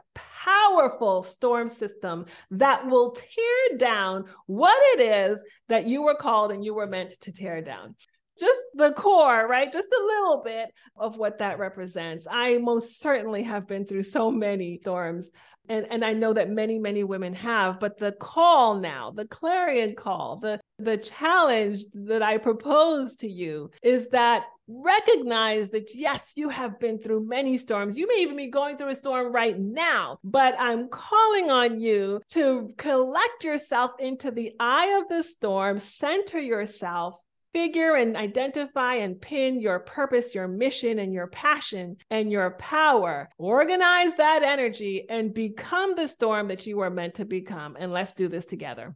powerful 0.49 1.23
storm 1.23 1.67
system 1.67 2.25
that 2.51 2.85
will 2.87 3.11
tear 3.11 3.77
down 3.77 4.25
what 4.45 4.77
it 4.93 5.01
is 5.01 5.43
that 5.67 5.87
you 5.87 6.03
were 6.03 6.15
called 6.15 6.51
and 6.51 6.63
you 6.63 6.73
were 6.73 6.87
meant 6.87 7.11
to 7.21 7.31
tear 7.31 7.61
down 7.61 7.95
just 8.39 8.61
the 8.73 8.91
core, 8.93 9.47
right? 9.47 9.71
Just 9.71 9.87
a 9.87 10.05
little 10.05 10.41
bit 10.43 10.69
of 10.95 11.17
what 11.17 11.39
that 11.39 11.59
represents. 11.59 12.25
I 12.29 12.57
most 12.57 12.99
certainly 13.01 13.43
have 13.43 13.67
been 13.67 13.85
through 13.85 14.03
so 14.03 14.31
many 14.31 14.79
storms. 14.81 15.29
And, 15.67 15.85
and 15.91 16.03
I 16.03 16.13
know 16.13 16.33
that 16.33 16.49
many, 16.49 16.79
many 16.79 17.03
women 17.03 17.33
have, 17.35 17.79
but 17.79 17.99
the 17.99 18.13
call 18.13 18.79
now, 18.79 19.11
the 19.11 19.25
clarion 19.25 19.93
call, 19.95 20.37
the 20.37 20.59
The 20.79 20.97
challenge 20.97 21.83
that 21.93 22.23
I 22.23 22.37
propose 22.39 23.15
to 23.17 23.27
you 23.27 23.69
is 23.83 24.09
that 24.09 24.45
recognize 24.67 25.69
that 25.71 25.93
yes, 25.93 26.33
you 26.35 26.49
have 26.49 26.79
been 26.79 26.97
through 26.99 27.27
many 27.27 27.57
storms. 27.57 27.97
You 27.97 28.07
may 28.07 28.21
even 28.21 28.37
be 28.37 28.47
going 28.47 28.77
through 28.77 28.89
a 28.89 28.95
storm 28.95 29.33
right 29.33 29.59
now, 29.59 30.17
but 30.23 30.55
I'm 30.57 30.89
calling 30.89 31.51
on 31.51 31.79
you 31.79 32.21
to 32.31 32.69
collect 32.77 33.43
yourself 33.43 33.91
into 33.99 34.31
the 34.31 34.53
eye 34.59 34.99
of 34.99 35.09
the 35.09 35.23
storm, 35.23 35.77
center 35.79 36.39
yourself, 36.39 37.15
figure 37.53 37.95
and 37.95 38.15
identify 38.15 38.95
and 38.95 39.19
pin 39.19 39.59
your 39.59 39.79
purpose, 39.79 40.35
your 40.35 40.47
mission, 40.47 40.99
and 40.99 41.13
your 41.13 41.27
passion 41.27 41.97
and 42.09 42.31
your 42.31 42.51
power. 42.51 43.29
Organize 43.37 44.15
that 44.15 44.43
energy 44.43 45.05
and 45.09 45.33
become 45.33 45.95
the 45.95 46.07
storm 46.07 46.49
that 46.49 46.65
you 46.65 46.79
are 46.81 46.89
meant 46.89 47.15
to 47.15 47.25
become. 47.25 47.75
And 47.79 47.91
let's 47.91 48.13
do 48.13 48.27
this 48.27 48.45
together. 48.45 48.95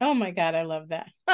Oh 0.00 0.14
my 0.14 0.30
God, 0.30 0.54
I 0.54 0.62
love 0.62 0.88
that. 0.88 1.10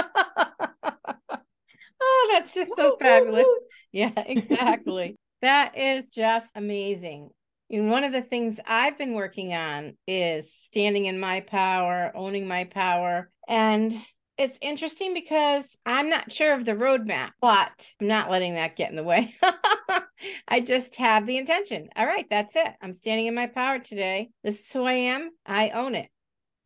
oh, 2.01 2.31
that's 2.33 2.53
just 2.53 2.73
so 2.77 2.97
fabulous. 3.01 3.47
Yeah, 3.93 4.13
exactly. 4.17 5.17
that 5.43 5.77
is 5.77 6.09
just 6.11 6.49
amazing. 6.55 7.31
And 7.71 7.91
one 7.91 8.05
of 8.05 8.13
the 8.13 8.23
things 8.23 8.61
I've 8.65 8.97
been 8.97 9.15
working 9.15 9.53
on 9.53 9.97
is 10.07 10.53
standing 10.53 11.07
in 11.07 11.19
my 11.19 11.41
power, 11.41 12.13
owning 12.15 12.47
my 12.47 12.65
power. 12.65 13.29
And 13.49 13.97
it's 14.39 14.59
interesting 14.61 15.15
because 15.15 15.67
I'm 15.87 16.09
not 16.11 16.31
sure 16.31 16.55
of 16.55 16.65
the 16.65 16.73
roadmap, 16.73 17.31
but 17.41 17.93
I'm 18.01 18.07
not 18.07 18.31
letting 18.31 18.55
that 18.55 18.77
get 18.77 18.91
in 18.91 18.97
the 18.97 19.03
way. 19.03 19.35
I 20.49 20.61
just 20.61 20.97
have 20.97 21.27
the 21.27 21.39
intention. 21.39 21.89
All 21.97 22.07
right, 22.07 22.27
that's 22.29 22.55
it. 22.57 22.69
I'm 22.83 22.93
standing 22.93 23.27
in 23.27 23.35
my 23.35 23.47
power 23.47 23.79
today. 23.79 24.31
This 24.45 24.61
is 24.61 24.73
who 24.73 24.85
I 24.85 24.93
am. 24.93 25.31
I 25.47 25.71
own 25.71 25.95
it. 25.95 26.09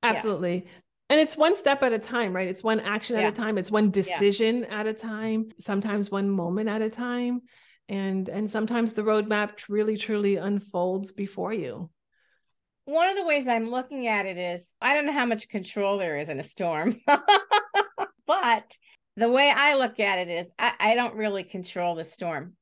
Absolutely. 0.02 0.64
Yeah. 0.64 0.70
And 1.10 1.20
it's 1.20 1.36
one 1.36 1.56
step 1.56 1.82
at 1.82 1.92
a 1.92 1.98
time, 1.98 2.34
right? 2.34 2.48
It's 2.48 2.62
one 2.62 2.80
action 2.80 3.16
yeah. 3.16 3.26
at 3.26 3.32
a 3.32 3.36
time. 3.36 3.58
It's 3.58 3.70
one 3.70 3.90
decision 3.90 4.60
yeah. 4.60 4.80
at 4.80 4.86
a 4.86 4.92
time, 4.92 5.50
sometimes 5.58 6.10
one 6.10 6.30
moment 6.30 6.68
at 6.68 6.82
a 6.82 6.90
time. 6.90 7.42
And 7.88 8.28
and 8.28 8.48
sometimes 8.48 8.92
the 8.92 9.02
roadmap 9.02 9.68
really 9.68 9.96
truly 9.96 10.36
unfolds 10.36 11.10
before 11.10 11.52
you 11.52 11.90
one 12.90 13.08
of 13.08 13.16
the 13.16 13.24
ways 13.24 13.46
I'm 13.46 13.70
looking 13.70 14.06
at 14.08 14.26
it 14.26 14.36
is 14.36 14.72
I 14.80 14.94
don't 14.94 15.06
know 15.06 15.12
how 15.12 15.26
much 15.26 15.48
control 15.48 15.98
there 15.98 16.18
is 16.18 16.28
in 16.28 16.40
a 16.40 16.44
storm, 16.44 17.00
but 18.30 18.76
the 19.16 19.28
way 19.28 19.52
I 19.54 19.74
look 19.74 19.98
at 19.98 20.20
it 20.20 20.28
is 20.28 20.52
I, 20.56 20.72
I, 20.78 20.94
don't 20.94 21.16
really 21.16 21.42
control 21.42 21.96
the 21.96 22.04
storm. 22.04 22.52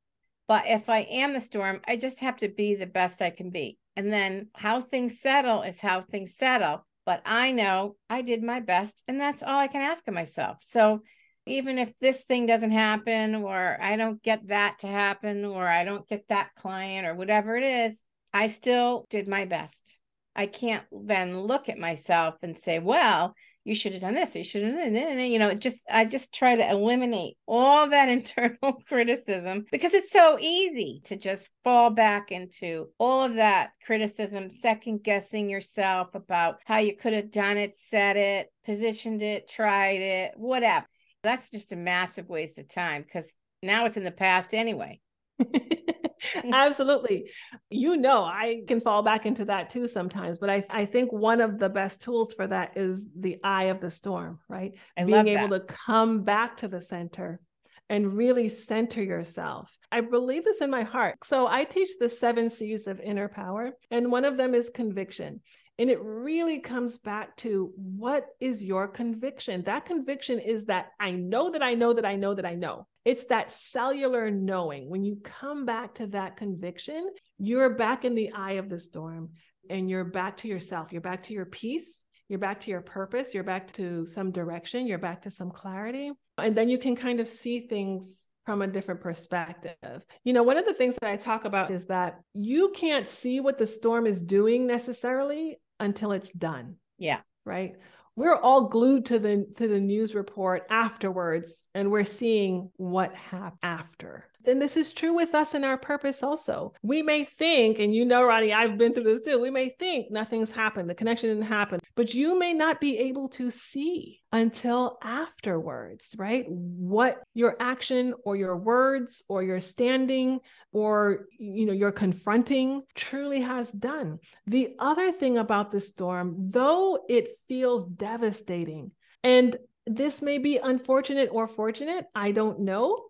But 0.47 0.65
if 0.67 0.89
I 0.89 1.01
am 1.01 1.35
the 1.35 1.43
storm, 1.43 1.83
I 1.87 1.97
just 1.97 2.21
have 2.21 2.39
to 2.39 2.49
be 2.49 2.75
the 2.75 2.87
best 2.87 3.21
I 3.21 3.29
can 3.29 3.51
be. 3.51 3.77
And 3.95 4.11
then 4.11 4.49
how 4.55 4.81
things 4.81 5.21
settle 5.21 5.61
is 5.61 5.79
how 5.79 6.01
things 6.01 6.35
settle. 6.39 6.87
But 7.05 7.21
I 7.27 7.53
know 7.53 7.97
I 8.09 8.23
did 8.23 8.43
my 8.43 8.61
best, 8.61 9.05
and 9.07 9.21
that's 9.21 9.43
all 9.43 9.59
I 9.59 9.67
can 9.67 9.83
ask 9.83 10.09
of 10.09 10.15
myself. 10.15 10.57
So 10.63 11.03
even 11.45 11.77
if 11.77 11.93
this 12.01 12.23
thing 12.23 12.47
doesn't 12.47 12.71
happen, 12.71 13.35
or 13.35 13.77
I 13.79 13.97
don't 13.97 14.23
get 14.23 14.49
that 14.49 14.79
to 14.79 14.87
happen, 14.87 15.45
or 15.45 15.69
I 15.69 15.85
don't 15.85 16.09
get 16.09 16.25
that 16.31 16.55
client, 16.57 17.07
or 17.07 17.15
whatever 17.15 17.57
it 17.57 17.65
is, 17.65 18.03
I 18.33 18.47
still 18.47 19.07
did 19.11 19.29
my 19.29 19.45
best. 19.45 19.99
I 20.35 20.47
can't 20.47 20.85
then 20.93 21.39
look 21.39 21.69
at 21.69 21.79
myself 21.79 22.37
and 22.43 22.59
say, 22.59 22.79
well, 22.79 23.35
you 23.69 23.75
should 23.75 23.93
have 23.93 24.01
done 24.01 24.15
this, 24.15 24.35
you 24.35 24.45
should 24.45 24.63
have 24.63 24.75
done 24.77 24.95
that. 24.95 25.29
You 25.29 25.39
know, 25.39 25.53
just 25.53 25.83
I 25.91 26.07
just 26.07 26.33
try 26.33 26.57
to 26.57 26.71
eliminate 26.71 27.37
all 27.47 27.89
that 27.91 28.09
internal 28.19 28.81
criticism 28.89 29.67
because 29.71 29.93
it's 29.93 30.11
so 30.11 30.39
easy 30.41 31.03
to 31.05 31.17
just 31.17 31.51
fall 31.65 31.91
back 31.91 32.33
into 32.33 32.89
all 32.99 33.23
of 33.23 33.35
that 33.35 33.71
criticism, 33.85 34.49
second 34.49 35.05
guessing 35.05 35.51
yourself 35.51 36.15
about 36.15 36.57
how 36.65 36.79
you 36.79 36.97
could 36.97 37.13
have 37.13 37.31
done 37.31 37.59
it, 37.59 37.77
said 37.77 38.17
it, 38.17 38.51
positioned 38.65 39.21
it, 39.23 39.49
tried 39.49 40.01
it, 40.01 40.33
whatever. 40.37 40.87
That's 41.23 41.51
just 41.51 41.73
a 41.73 41.77
massive 41.77 42.29
waste 42.31 42.59
of 42.59 42.69
time 42.69 43.03
because 43.03 43.31
now 43.63 43.85
it's 43.85 43.99
in 43.99 44.05
the 44.05 44.11
past 44.11 44.55
anyway. 44.55 45.01
Absolutely. 46.53 47.31
You 47.71 47.97
know, 47.97 48.25
I 48.25 48.63
can 48.67 48.81
fall 48.81 49.03
back 49.03 49.27
into 49.27 49.45
that 49.47 49.71
too 49.71 49.89
sometimes, 49.89 50.39
but 50.39 50.51
I, 50.51 50.65
I 50.71 50.85
think 50.85 51.13
one 51.13 51.41
of 51.41 51.59
the 51.59 51.69
best 51.69 52.03
tools 52.03 52.33
for 52.33 52.47
that 52.47 52.77
is 52.77 53.09
the 53.17 53.39
eye 53.43 53.65
of 53.65 53.81
the 53.81 53.91
storm, 53.91 54.39
right? 54.49 54.73
I 54.97 55.05
Being 55.05 55.29
able 55.29 55.49
to 55.51 55.61
come 55.61 56.23
back 56.23 56.59
to 56.59 56.69
the 56.69 56.81
center 56.81 57.41
and 57.89 58.15
really 58.15 58.49
center 58.49 59.03
yourself. 59.03 59.77
I 59.91 60.03
believe 60.03 60.45
this 60.45 60.61
in 60.61 60.71
my 60.71 60.83
heart. 60.83 61.17
So 61.25 61.47
I 61.47 61.65
teach 61.65 61.89
the 61.99 62.11
seven 62.11 62.51
C's 62.51 62.87
of 62.87 63.01
inner 63.01 63.29
power, 63.29 63.73
and 63.91 64.13
one 64.13 64.25
of 64.25 64.37
them 64.37 64.55
is 64.55 64.71
conviction. 64.71 65.41
And 65.79 65.91
it 65.91 66.03
really 66.03 66.59
comes 66.59 66.99
back 66.99 67.37
to 67.39 67.73
what 67.77 68.27
is 68.41 68.65
your 68.65 68.89
conviction? 68.89 69.63
That 69.63 69.87
conviction 69.87 70.41
is 70.41 70.65
that 70.65 70.89
I 70.99 71.13
know 71.13 71.51
that 71.51 71.63
I 71.63 71.75
know 71.75 71.93
that 71.93 72.05
I 72.05 72.17
know 72.17 72.35
that 72.35 72.45
I 72.45 72.55
know. 72.55 72.89
It's 73.05 73.25
that 73.27 73.53
cellular 73.53 74.29
knowing. 74.29 74.91
When 74.91 75.05
you 75.05 75.19
come 75.23 75.65
back 75.65 75.95
to 75.95 76.09
that 76.09 76.37
conviction, 76.37 77.09
you're 77.39 77.75
back 77.75 78.05
in 78.05 78.17
the 78.17 78.33
eye 78.33 78.53
of 78.53 78.69
the 78.69 78.79
storm 78.79 79.31
and 79.71 79.89
you're 79.89 80.05
back 80.05 80.39
to 80.39 80.49
yourself. 80.49 80.93
You're 80.93 81.01
back 81.01 81.23
to 81.25 81.33
your 81.33 81.47
peace. 81.47 82.03
You're 82.29 82.41
back 82.41 82.61
to 82.61 82.71
your 82.71 82.83
purpose. 82.83 83.33
You're 83.33 83.45
back 83.45 83.73
to 83.75 84.05
some 84.05 84.33
direction. 84.33 84.87
You're 84.87 84.99
back 84.99 85.23
to 85.23 85.31
some 85.31 85.51
clarity. 85.51 86.11
And 86.39 86.57
then 86.57 86.69
you 86.69 86.79
can 86.79 86.97
kind 86.97 87.21
of 87.21 87.29
see 87.29 87.69
things 87.69 88.29
from 88.45 88.63
a 88.63 88.67
different 88.67 89.01
perspective. 89.01 90.03
You 90.25 90.33
know, 90.33 90.43
one 90.43 90.57
of 90.57 90.67
the 90.67 90.75
things 90.75 90.97
that 91.01 91.11
I 91.11 91.17
talk 91.17 91.45
about 91.45 91.71
is 91.71 91.87
that 91.87 92.19
you 92.35 92.73
can't 92.75 93.09
see 93.09 93.41
what 93.41 93.59
the 93.59 93.67
storm 93.67 94.07
is 94.07 94.23
doing 94.23 94.67
necessarily 94.67 95.59
until 95.81 96.13
it's 96.13 96.31
done. 96.31 96.77
Yeah. 96.99 97.21
Right. 97.45 97.77
We're 98.17 98.37
all 98.37 98.69
glued 98.69 99.07
to 99.07 99.19
the 99.19 99.47
to 99.59 99.69
the 99.69 99.79
news 99.79 100.15
report 100.15 100.67
afterwards 100.71 101.65
and 101.75 101.91
we're 101.91 102.05
seeing 102.05 102.71
what 102.77 103.15
happened 103.15 103.59
after. 103.63 104.25
Then 104.49 104.61
this 104.61 104.79
is 104.79 104.95
true 104.95 105.13
with 105.13 105.35
us 105.35 105.53
and 105.53 105.63
our 105.63 105.77
purpose 105.77 106.23
also. 106.23 106.73
We 106.81 107.03
may 107.03 107.25
think, 107.25 107.79
and 107.81 107.95
you 107.95 108.07
know, 108.07 108.25
Ronnie, 108.25 108.55
I've 108.55 108.79
been 108.79 108.95
through 108.95 109.05
this 109.05 109.21
too. 109.21 109.39
We 109.39 109.51
may 109.51 109.75
think 109.79 110.11
nothing's 110.11 110.51
happened, 110.51 110.89
the 110.89 110.95
connection 110.95 111.29
didn't 111.29 111.43
happen, 111.43 111.81
but 111.95 112.15
you 112.15 112.39
may 112.39 112.55
not 112.55 112.81
be 112.81 112.97
able 112.97 113.29
to 113.29 113.51
see 113.51 114.23
until 114.33 114.97
afterwards, 115.03 116.15
right? 116.17 116.47
What 116.49 117.19
your 117.35 117.57
action 117.61 118.15
or 118.25 118.37
your 118.37 118.57
words 118.57 119.23
or 119.29 119.43
your 119.43 119.61
standing 119.61 120.41
or 120.73 121.27
you 121.39 121.67
know 121.67 121.75
your 121.75 121.93
confronting 121.93 122.85
truly 122.95 123.43
has 123.43 123.71
done. 123.71 124.19
The 124.47 124.77
other 124.79 125.13
thing 125.13 125.37
about 125.37 125.73
the 125.73 125.81
storm, 125.83 126.37
though 126.39 127.05
it 127.07 127.29
feels 127.49 127.87
devastating, 127.87 128.93
and 129.23 129.59
this 129.87 130.23
may 130.23 130.39
be 130.39 130.57
unfortunate 130.57 131.29
or 131.33 131.49
fortunate, 131.49 132.07
I 132.15 132.33
don't 132.33 132.61
know. 132.61 133.09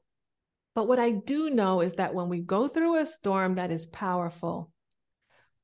But 0.78 0.86
what 0.86 1.00
I 1.00 1.10
do 1.10 1.50
know 1.50 1.80
is 1.80 1.94
that 1.94 2.14
when 2.14 2.28
we 2.28 2.38
go 2.38 2.68
through 2.68 3.00
a 3.00 3.06
storm 3.06 3.56
that 3.56 3.72
is 3.72 3.84
powerful, 3.84 4.70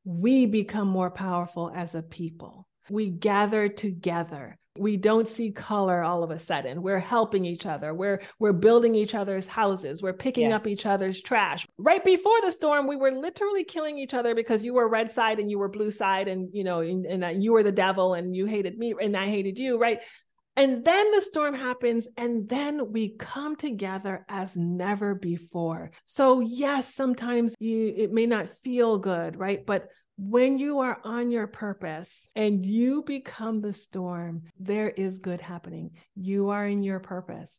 we 0.03 0.44
become 0.44 0.88
more 0.88 1.09
powerful 1.09 1.70
as 1.72 1.94
a 1.94 2.03
people. 2.03 2.66
We 2.90 3.11
gather 3.11 3.68
together. 3.68 4.59
We 4.77 4.96
don't 4.96 5.29
see 5.29 5.53
color 5.53 6.03
all 6.03 6.24
of 6.24 6.33
a 6.33 6.40
sudden. 6.40 6.83
We're 6.83 6.98
helping 6.98 7.44
each 7.44 7.64
other. 7.64 7.94
We're 7.94 8.22
we're 8.40 8.53
building 8.53 8.96
each 8.96 9.14
other's 9.14 9.46
houses. 9.46 10.03
We're 10.03 10.14
picking 10.14 10.50
yes. 10.50 10.61
up 10.61 10.66
each 10.66 10.85
other's 10.85 11.22
trash. 11.22 11.64
Right 11.79 12.05
before 12.05 12.40
the 12.42 12.50
storm, 12.50 12.88
we 12.88 12.96
were 12.96 13.12
literally 13.12 13.62
killing 13.62 13.98
each 13.98 14.14
other 14.14 14.35
because 14.35 14.64
you 14.64 14.74
were 14.74 14.88
red 14.88 15.12
side 15.12 15.38
and 15.38 15.48
you 15.48 15.61
were 15.61 15.68
blue 15.68 15.92
side, 15.92 16.27
and 16.27 16.48
you 16.53 16.64
know, 16.64 16.81
and, 16.81 17.07
and 17.07 17.40
you 17.40 17.53
were 17.53 17.62
the 17.62 17.70
devil 17.70 18.14
and 18.14 18.35
you 18.35 18.46
hated 18.46 18.77
me 18.77 18.94
and 19.00 19.16
I 19.16 19.27
hated 19.27 19.61
you. 19.61 19.79
Right? 19.79 20.00
And 20.57 20.85
then 20.85 21.11
the 21.11 21.21
storm 21.21 21.55
happens, 21.55 22.07
and 22.17 22.49
then 22.49 22.93
we 22.93 23.17
come 23.17 23.57
together 23.57 24.25
as 24.29 24.57
never 24.57 25.14
before. 25.14 25.90
So, 26.05 26.40
yes, 26.40 26.95
sometimes 26.95 27.55
you, 27.59 27.93
it 27.97 28.12
may 28.12 28.27
not 28.27 28.51
feel 28.62 28.99
good, 28.99 29.37
right? 29.37 29.67
But 29.67 29.88
when 30.17 30.59
you 30.59 30.79
are 30.79 30.99
on 31.03 31.33
your 31.33 31.49
purpose 31.49 32.29
and 32.37 32.64
you 32.64 33.03
become 33.03 33.61
the 33.61 33.73
storm, 33.73 34.43
there 34.59 34.90
is 34.90 35.19
good 35.19 35.40
happening. 35.40 35.90
You 36.14 36.51
are 36.51 36.67
in 36.67 36.85
your 36.85 37.01
purpose. 37.01 37.53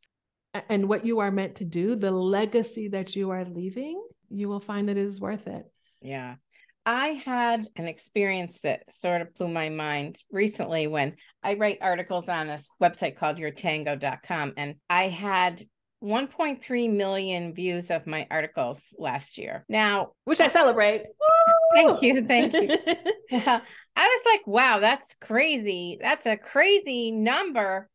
And 0.69 0.87
what 0.87 1.05
you 1.05 1.19
are 1.19 1.31
meant 1.31 1.55
to 1.55 1.65
do, 1.65 1.97
the 1.97 2.11
legacy 2.11 2.87
that 2.89 3.13
you 3.13 3.31
are 3.31 3.43
leaving, 3.43 4.01
you 4.29 4.47
will 4.47 4.61
find 4.61 4.87
that 4.87 4.97
it 4.97 5.05
is 5.05 5.19
worth 5.19 5.47
it. 5.47 5.65
Yeah. 6.01 6.35
I 6.85 7.07
had 7.09 7.67
an 7.75 7.87
experience 7.87 8.59
that 8.61 8.83
sort 8.93 9.21
of 9.21 9.33
blew 9.33 9.47
my 9.47 9.69
mind 9.69 10.21
recently 10.31 10.85
when 10.87 11.15
I 11.43 11.55
write 11.55 11.79
articles 11.81 12.29
on 12.29 12.49
a 12.49 12.59
website 12.81 13.17
called 13.17 13.37
yourtango.com 13.37 14.53
and 14.55 14.75
I 14.89 15.07
had 15.07 15.63
1.3 16.03 16.93
million 16.93 17.53
views 17.53 17.89
of 17.89 18.05
my 18.05 18.27
articles 18.29 18.83
last 18.99 19.37
year. 19.39 19.65
Now, 19.67 20.11
which 20.25 20.39
I 20.39 20.47
celebrate. 20.47 21.03
Thank 21.73 22.01
you. 22.03 22.25
Thank 22.25 22.53
you. 22.53 22.77
well, 23.31 23.61
I 23.95 24.07
was 24.07 24.21
like, 24.25 24.45
wow, 24.45 24.79
that's 24.79 25.15
crazy. 25.19 25.97
That's 25.99 26.27
a 26.27 26.37
crazy 26.37 27.11
number. 27.11 27.89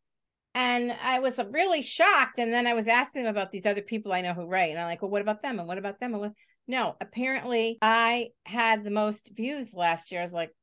And 0.54 0.92
I 1.00 1.20
was 1.20 1.38
really 1.50 1.82
shocked. 1.82 2.38
And 2.38 2.52
then 2.52 2.66
I 2.66 2.74
was 2.74 2.88
asking 2.88 3.22
them 3.22 3.30
about 3.30 3.52
these 3.52 3.66
other 3.66 3.82
people 3.82 4.12
I 4.12 4.22
know 4.22 4.34
who 4.34 4.46
write. 4.46 4.70
And 4.70 4.80
I'm 4.80 4.88
like, 4.88 5.02
well, 5.02 5.10
what 5.10 5.22
about 5.22 5.42
them? 5.42 5.60
And 5.60 5.68
what 5.68 5.78
about 5.78 6.00
them? 6.00 6.12
And 6.14 6.20
what? 6.20 6.32
No, 6.70 6.94
apparently 7.00 7.78
I 7.82 8.28
had 8.46 8.84
the 8.84 8.90
most 8.90 9.30
views 9.34 9.74
last 9.74 10.12
year. 10.12 10.20
I 10.20 10.24
was 10.24 10.32
like, 10.32 10.54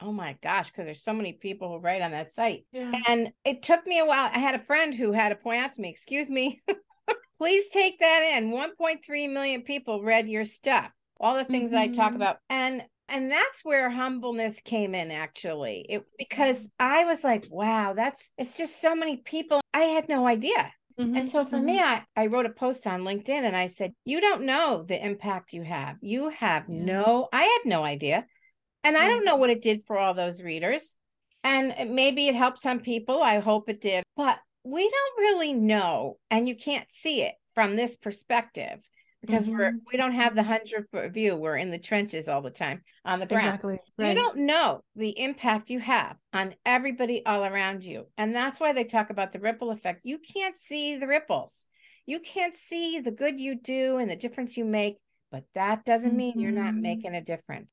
oh 0.00 0.12
my 0.12 0.36
gosh, 0.42 0.70
because 0.70 0.84
there's 0.84 1.02
so 1.02 1.14
many 1.14 1.32
people 1.32 1.70
who 1.70 1.78
write 1.78 2.02
on 2.02 2.10
that 2.10 2.32
site. 2.34 2.66
Yeah. 2.70 2.92
And 3.08 3.32
it 3.46 3.62
took 3.62 3.86
me 3.86 3.98
a 3.98 4.04
while. 4.04 4.30
I 4.32 4.38
had 4.38 4.54
a 4.54 4.62
friend 4.62 4.94
who 4.94 5.12
had 5.12 5.30
to 5.30 5.36
point 5.36 5.62
out 5.62 5.72
to 5.72 5.80
me, 5.80 5.88
excuse 5.88 6.28
me, 6.28 6.60
please 7.38 7.64
take 7.72 7.98
that 8.00 8.36
in. 8.36 8.50
1.3 8.50 9.32
million 9.32 9.62
people 9.62 10.02
read 10.02 10.28
your 10.28 10.44
stuff, 10.44 10.90
all 11.18 11.34
the 11.34 11.44
things 11.44 11.72
I 11.72 11.88
talk 11.88 12.12
Mhm. 12.12 12.16
about. 12.16 12.36
And 12.50 12.82
and 13.08 13.30
that's 13.30 13.64
where 13.64 13.88
humbleness 13.90 14.60
came 14.62 14.94
in 14.94 15.10
actually. 15.10 15.86
It 15.88 16.04
because 16.18 16.68
I 16.78 17.04
was 17.04 17.24
like, 17.24 17.46
wow, 17.50 17.94
that's 17.94 18.30
it's 18.36 18.56
just 18.56 18.80
so 18.82 18.94
many 18.94 19.16
people. 19.18 19.60
I 19.72 19.80
had 19.80 20.08
no 20.08 20.26
idea. 20.26 20.72
And 20.98 21.26
Mhm, 21.26 21.30
so 21.30 21.44
for 21.44 21.58
mhm. 21.58 21.64
me, 21.66 21.80
I, 21.80 22.04
I 22.16 22.26
wrote 22.26 22.46
a 22.46 22.50
post 22.50 22.86
on 22.86 23.02
LinkedIn 23.02 23.30
and 23.44 23.56
I 23.56 23.68
said, 23.68 23.94
You 24.04 24.20
don't 24.20 24.42
know 24.42 24.82
the 24.82 25.02
impact 25.04 25.52
you 25.52 25.62
have. 25.62 25.96
You 26.00 26.28
have 26.30 26.68
Yeah. 26.68 26.74
no, 26.74 27.28
I 27.32 27.42
had 27.42 27.60
no 27.64 27.84
idea. 27.84 28.26
And 28.82 28.96
I 28.96 29.06
don't 29.06 29.24
know 29.24 29.36
what 29.36 29.50
it 29.50 29.62
did 29.62 29.84
for 29.86 29.98
all 29.98 30.14
those 30.14 30.42
readers. 30.42 30.94
And 31.42 31.94
maybe 31.94 32.28
it 32.28 32.34
helped 32.34 32.60
some 32.60 32.80
people. 32.80 33.22
I 33.22 33.38
hope 33.40 33.68
it 33.68 33.80
did. 33.80 34.04
But 34.16 34.38
we 34.64 34.82
don't 34.82 35.18
really 35.24 35.52
know. 35.52 36.18
And 36.30 36.48
you 36.48 36.56
can't 36.56 36.90
see 36.90 37.22
it 37.22 37.34
from 37.54 37.76
this 37.76 37.96
perspective 37.96 38.80
because 39.26 39.48
we're 39.48 39.72
Mhm. 39.72 39.80
we 39.90 39.96
don't 39.96 40.12
have 40.12 40.34
the 40.34 40.42
hundred 40.42 40.86
foot 40.90 41.12
view. 41.12 41.36
We're 41.36 41.56
in 41.56 41.70
the 41.70 41.78
trenches 41.78 42.28
all 42.28 42.42
the 42.42 42.50
time 42.50 42.82
on 43.04 43.20
the 43.20 43.26
ground 43.26 43.46
Exactly. 43.54 43.78
you 43.98 44.14
don't 44.14 44.38
know 44.38 44.82
the 44.96 45.18
impact 45.18 45.70
you 45.70 45.78
have 45.80 46.16
on 46.32 46.54
everybody 46.64 47.24
all 47.24 47.44
around 47.44 47.84
you. 47.84 48.06
And 48.16 48.34
that's 48.34 48.60
why 48.60 48.72
they 48.72 48.84
talk 48.84 49.10
about 49.10 49.32
the 49.32 49.40
ripple 49.40 49.70
effect. 49.70 50.00
You 50.04 50.18
can't 50.18 50.56
see 50.56 50.96
the 50.96 51.06
ripples. 51.06 51.66
You 52.06 52.20
can't 52.20 52.56
see 52.56 53.00
the 53.00 53.10
good 53.10 53.40
you 53.40 53.54
do 53.54 53.96
and 53.96 54.10
the 54.10 54.16
difference 54.16 54.56
you 54.56 54.64
make, 54.64 54.98
but 55.30 55.44
that 55.54 55.84
doesn't 55.84 56.16
mean 56.16 56.38
you're 56.38 56.50
not 56.52 56.74
Mhm. 56.74 56.80
making 56.80 57.14
a 57.14 57.20
difference. 57.22 57.70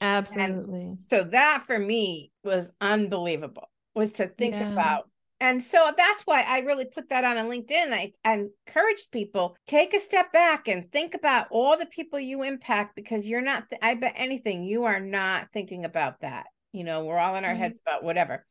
Absolutely. 0.00 0.96
So 1.06 1.24
that 1.24 1.64
for 1.66 1.78
me 1.78 2.30
was 2.44 2.70
unbelievable. 2.80 3.68
Was 3.94 4.12
to 4.12 4.26
think 4.28 4.54
Yeah. 4.54 4.72
about 4.72 5.10
and 5.40 5.62
so 5.62 5.92
that's 5.96 6.22
why 6.24 6.42
I 6.42 6.60
really 6.60 6.84
put 6.84 7.10
that 7.10 7.24
on 7.24 7.36
a 7.38 7.44
LinkedIn. 7.44 7.92
I, 7.92 8.12
I 8.24 8.46
encouraged 8.66 9.10
people 9.12 9.56
take 9.66 9.94
a 9.94 10.00
step 10.00 10.32
back 10.32 10.66
and 10.66 10.90
think 10.90 11.14
about 11.14 11.46
all 11.50 11.78
the 11.78 11.86
people 11.86 12.18
you 12.18 12.42
impact 12.42 12.96
because 12.96 13.26
you're 13.26 13.40
not. 13.40 13.64
I 13.80 13.94
bet 13.94 14.14
anything 14.16 14.64
you 14.64 14.84
are 14.84 15.00
not 15.00 15.48
thinking 15.52 15.84
about 15.84 16.20
that. 16.22 16.46
You 16.72 16.84
know, 16.84 17.04
we're 17.04 17.18
all 17.18 17.36
in 17.36 17.44
our 17.44 17.54
Right. 17.54 17.56
heads 17.56 17.78
about 17.86 18.02
whatever. 18.02 18.44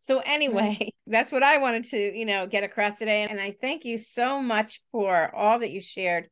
So 0.00 0.18
anyway, 0.20 0.92
that's 1.06 1.32
what 1.32 1.42
I 1.42 1.56
wanted 1.58 1.84
to 1.90 2.18
you 2.18 2.26
know 2.26 2.46
get 2.46 2.64
across 2.64 2.98
today, 2.98 3.22
and 3.28 3.40
I 3.40 3.56
thank 3.60 3.84
you 3.84 3.96
so 3.96 4.40
much 4.42 4.80
for 4.92 5.34
all 5.34 5.58
that 5.60 5.70
you 5.72 5.80
shared. 5.80 6.28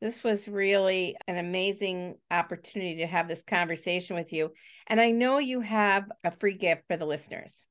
This 0.00 0.24
was 0.24 0.48
really 0.48 1.16
an 1.28 1.38
amazing 1.38 2.16
opportunity 2.30 2.96
to 2.96 3.06
have 3.06 3.28
this 3.28 3.42
conversation 3.44 4.16
with 4.16 4.32
you. 4.32 4.52
And 4.86 5.00
I 5.00 5.12
know 5.12 5.38
you 5.38 5.60
have 5.60 6.04
a 6.24 6.30
free 6.30 6.54
gift 6.54 6.82
for 6.88 6.96
the 6.96 7.06
listeners. 7.06 7.64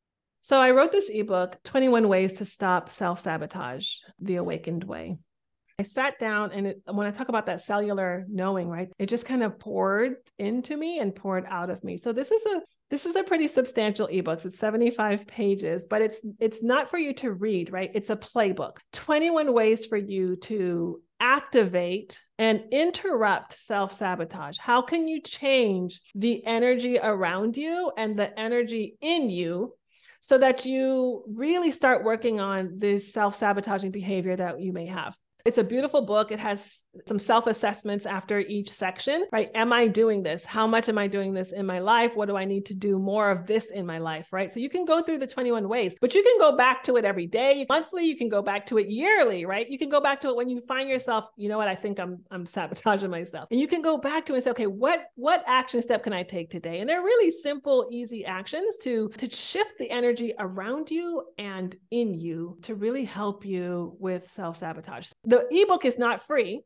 So 0.43 0.59
I 0.59 0.71
wrote 0.71 0.91
this 0.91 1.09
ebook, 1.09 1.57
21 1.63 2.09
Ways 2.09 2.33
to 2.33 2.45
Stop 2.45 2.89
Self-Sabotage, 2.89 3.87
The 4.19 4.35
Awakened 4.35 4.83
Way. 4.83 5.17
I 5.79 5.83
sat 5.83 6.19
down 6.19 6.51
and 6.51 6.67
it, 6.67 6.81
when 6.85 7.07
I 7.07 7.11
talk 7.11 7.29
about 7.29 7.45
that 7.45 7.61
cellular 7.61 8.25
knowing, 8.27 8.67
right, 8.67 8.89
it 8.99 9.05
just 9.05 9.25
kind 9.25 9.41
of 9.41 9.57
poured 9.57 10.15
into 10.37 10.75
me 10.75 10.99
and 10.99 11.15
poured 11.15 11.45
out 11.47 11.69
of 11.69 11.81
me. 11.85 11.95
So 11.95 12.11
this 12.11 12.29
is 12.29 12.45
a 12.45 12.61
this 12.89 13.05
is 13.05 13.15
a 13.15 13.23
pretty 13.23 13.47
substantial 13.47 14.07
ebook. 14.07 14.43
It's 14.43 14.59
75 14.59 15.25
pages, 15.27 15.85
but 15.89 16.01
it's 16.01 16.19
it's 16.41 16.61
not 16.61 16.89
for 16.89 16.97
you 16.97 17.13
to 17.15 17.31
read, 17.31 17.71
right? 17.71 17.91
It's 17.93 18.09
a 18.09 18.17
playbook. 18.17 18.79
21 18.91 19.53
ways 19.53 19.85
for 19.85 19.97
you 19.97 20.35
to 20.41 21.01
activate 21.21 22.19
and 22.37 22.65
interrupt 22.73 23.57
self-sabotage. 23.61 24.57
How 24.57 24.81
can 24.81 25.07
you 25.07 25.21
change 25.21 26.01
the 26.13 26.45
energy 26.45 26.99
around 26.99 27.55
you 27.55 27.93
and 27.97 28.19
the 28.19 28.37
energy 28.37 28.97
in 28.99 29.29
you 29.29 29.73
so 30.24 30.38
that 30.38 30.65
you 30.65 31.21
really 31.28 31.69
start 31.69 32.05
working 32.05 32.39
on 32.39 32.78
this 32.78 33.11
self 33.11 33.36
sabotaging 33.36 33.91
behavior 33.91 34.38
that 34.38 34.61
you 34.61 34.71
may 34.71 34.86
have. 34.86 35.17
It's 35.45 35.57
a 35.57 35.65
beautiful 35.65 36.05
book. 36.05 36.32
It 36.32 36.39
has 36.39 36.65
some 37.07 37.19
self 37.19 37.47
assessments 37.47 38.05
after 38.05 38.39
each 38.39 38.69
section, 38.69 39.25
right? 39.31 39.49
Am 39.55 39.73
I 39.73 39.87
doing 39.87 40.23
this? 40.23 40.45
How 40.45 40.67
much 40.67 40.89
am 40.89 40.97
I 40.97 41.07
doing 41.07 41.33
this 41.33 41.51
in 41.51 41.65
my 41.65 41.79
life? 41.79 42.15
What 42.15 42.27
do 42.27 42.37
I 42.37 42.45
need 42.45 42.65
to 42.67 42.73
do 42.73 42.99
more 42.99 43.31
of 43.31 43.47
this 43.47 43.65
in 43.67 43.85
my 43.85 43.97
life, 43.97 44.27
right? 44.31 44.51
So 44.51 44.59
you 44.59 44.69
can 44.69 44.85
go 44.85 45.01
through 45.01 45.19
the 45.19 45.27
21 45.27 45.67
ways, 45.67 45.95
but 45.99 46.13
you 46.13 46.23
can 46.23 46.37
go 46.37 46.55
back 46.55 46.83
to 46.83 46.97
it 46.97 47.05
every 47.05 47.25
day, 47.25 47.65
monthly, 47.67 48.05
you 48.05 48.15
can 48.15 48.29
go 48.29 48.41
back 48.41 48.65
to 48.67 48.77
it 48.77 48.89
yearly, 48.89 49.45
right? 49.45 49.67
You 49.69 49.77
can 49.77 49.89
go 49.89 49.99
back 49.99 50.21
to 50.21 50.29
it 50.29 50.35
when 50.35 50.49
you 50.49 50.61
find 50.61 50.89
yourself, 50.89 51.25
you 51.35 51.49
know 51.49 51.57
what, 51.57 51.67
I 51.67 51.75
think 51.75 51.99
I'm 51.99 52.19
I'm 52.31 52.45
sabotaging 52.45 53.09
myself. 53.09 53.47
And 53.51 53.59
you 53.59 53.67
can 53.67 53.81
go 53.81 53.97
back 53.97 54.25
to 54.27 54.33
it 54.33 54.37
and 54.37 54.43
say, 54.43 54.51
okay, 54.51 54.67
what 54.67 55.07
what 55.15 55.43
action 55.47 55.81
step 55.81 56.03
can 56.03 56.13
I 56.13 56.23
take 56.23 56.49
today? 56.49 56.79
And 56.79 56.89
they're 56.89 57.01
really 57.01 57.31
simple, 57.31 57.87
easy 57.91 58.23
actions 58.25 58.77
to 58.83 59.09
to 59.17 59.29
shift 59.29 59.77
the 59.79 59.89
energy 59.89 60.33
around 60.39 60.91
you 60.91 61.23
and 61.37 61.75
in 61.91 62.13
you 62.13 62.57
to 62.63 62.75
really 62.75 63.05
help 63.05 63.45
you 63.45 63.95
with 63.99 64.29
self-sabotage. 64.31 65.11
The 65.23 65.47
ebook 65.51 65.85
is 65.85 65.97
not 65.97 66.25
free 66.25 66.63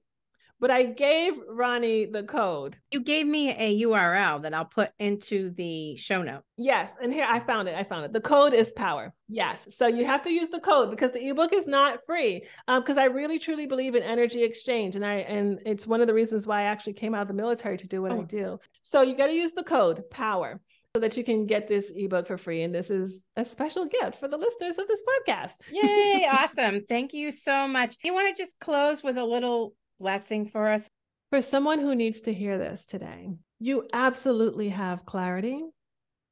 but 0.60 0.72
I 0.72 0.84
gave 0.84 1.34
Ronnie 1.48 2.06
the 2.06 2.24
code. 2.24 2.78
You 2.92 3.02
gave 3.02 3.28
me 3.28 3.52
a 3.52 3.82
URL 3.84 4.42
that 4.42 4.54
I'll 4.54 4.66
put 4.66 4.92
into 5.00 5.52
the 5.52 5.98
show 5.98 6.24
note. 6.24 6.44
Yes, 6.58 6.94
and 7.02 7.14
here 7.14 7.28
I 7.30 7.40
found 7.40 7.68
it. 7.68 7.76
I 7.76 7.84
found 7.84 8.06
it. 8.06 8.14
The 8.14 8.22
code 8.22 8.54
is 8.54 8.72
power. 8.72 9.14
Yes, 9.28 9.68
so 9.72 9.88
you 9.88 10.06
have 10.06 10.24
to 10.24 10.32
use 10.32 10.50
the 10.50 10.60
code 10.60 10.90
because 10.90 11.12
the 11.12 11.28
ebook 11.28 11.54
is 11.54 11.68
not 11.68 12.00
free. 12.06 12.44
Because 12.68 12.98
um, 12.98 13.04
I 13.04 13.06
really 13.06 13.40
truly 13.40 13.68
believe 13.68 13.96
in 13.96 14.04
energy 14.04 14.44
exchange, 14.44 14.96
and 14.96 15.06
I 15.06 15.16
and 15.16 15.60
it's 15.66 15.86
one 15.86 16.02
of 16.02 16.08
the 16.08 16.14
reasons 16.14 16.48
why 16.48 16.62
I 16.62 16.66
actually 16.66 16.94
came 16.94 17.14
out 17.14 17.24
of 17.24 17.28
the 17.28 17.34
military 17.34 17.78
to 17.78 17.88
do 17.88 18.02
what 18.02 18.12
oh. 18.12 18.22
I 18.22 18.24
do. 18.24 18.60
So 18.82 19.02
you 19.02 19.16
got 19.16 19.28
to 19.28 19.34
use 19.34 19.52
the 19.52 19.64
code 19.64 20.10
power 20.10 20.60
so 20.96 21.02
that 21.02 21.16
you 21.16 21.24
can 21.24 21.46
get 21.46 21.68
this 21.68 21.92
ebook 21.96 22.26
for 22.26 22.38
free. 22.38 22.64
And 22.64 22.74
this 22.74 22.90
is 22.90 23.22
a 23.36 23.46
special 23.46 23.86
gift 23.86 24.20
for 24.20 24.28
the 24.28 24.38
listeners 24.38 24.80
of 24.80 24.88
this 24.88 25.02
podcast. 25.08 25.54
Yay! 25.72 26.28
awesome. 26.32 26.86
Thank 26.90 27.14
you 27.14 27.32
so 27.32 27.68
much. 27.68 27.98
You 28.04 28.16
want 28.16 28.36
to 28.36 28.42
just 28.42 28.60
close 28.60 29.04
with 29.04 29.18
a 29.18 29.24
little 29.24 29.76
blessing 30.00 30.48
for 30.48 30.68
us? 30.68 30.88
For 31.30 31.42
someone 31.42 31.80
who 31.80 31.96
needs 31.96 32.22
to 32.22 32.34
hear 32.34 32.58
this 32.58 32.86
today, 32.86 33.30
you 33.60 33.88
absolutely 33.92 34.70
have 34.70 35.06
clarity. 35.06 35.64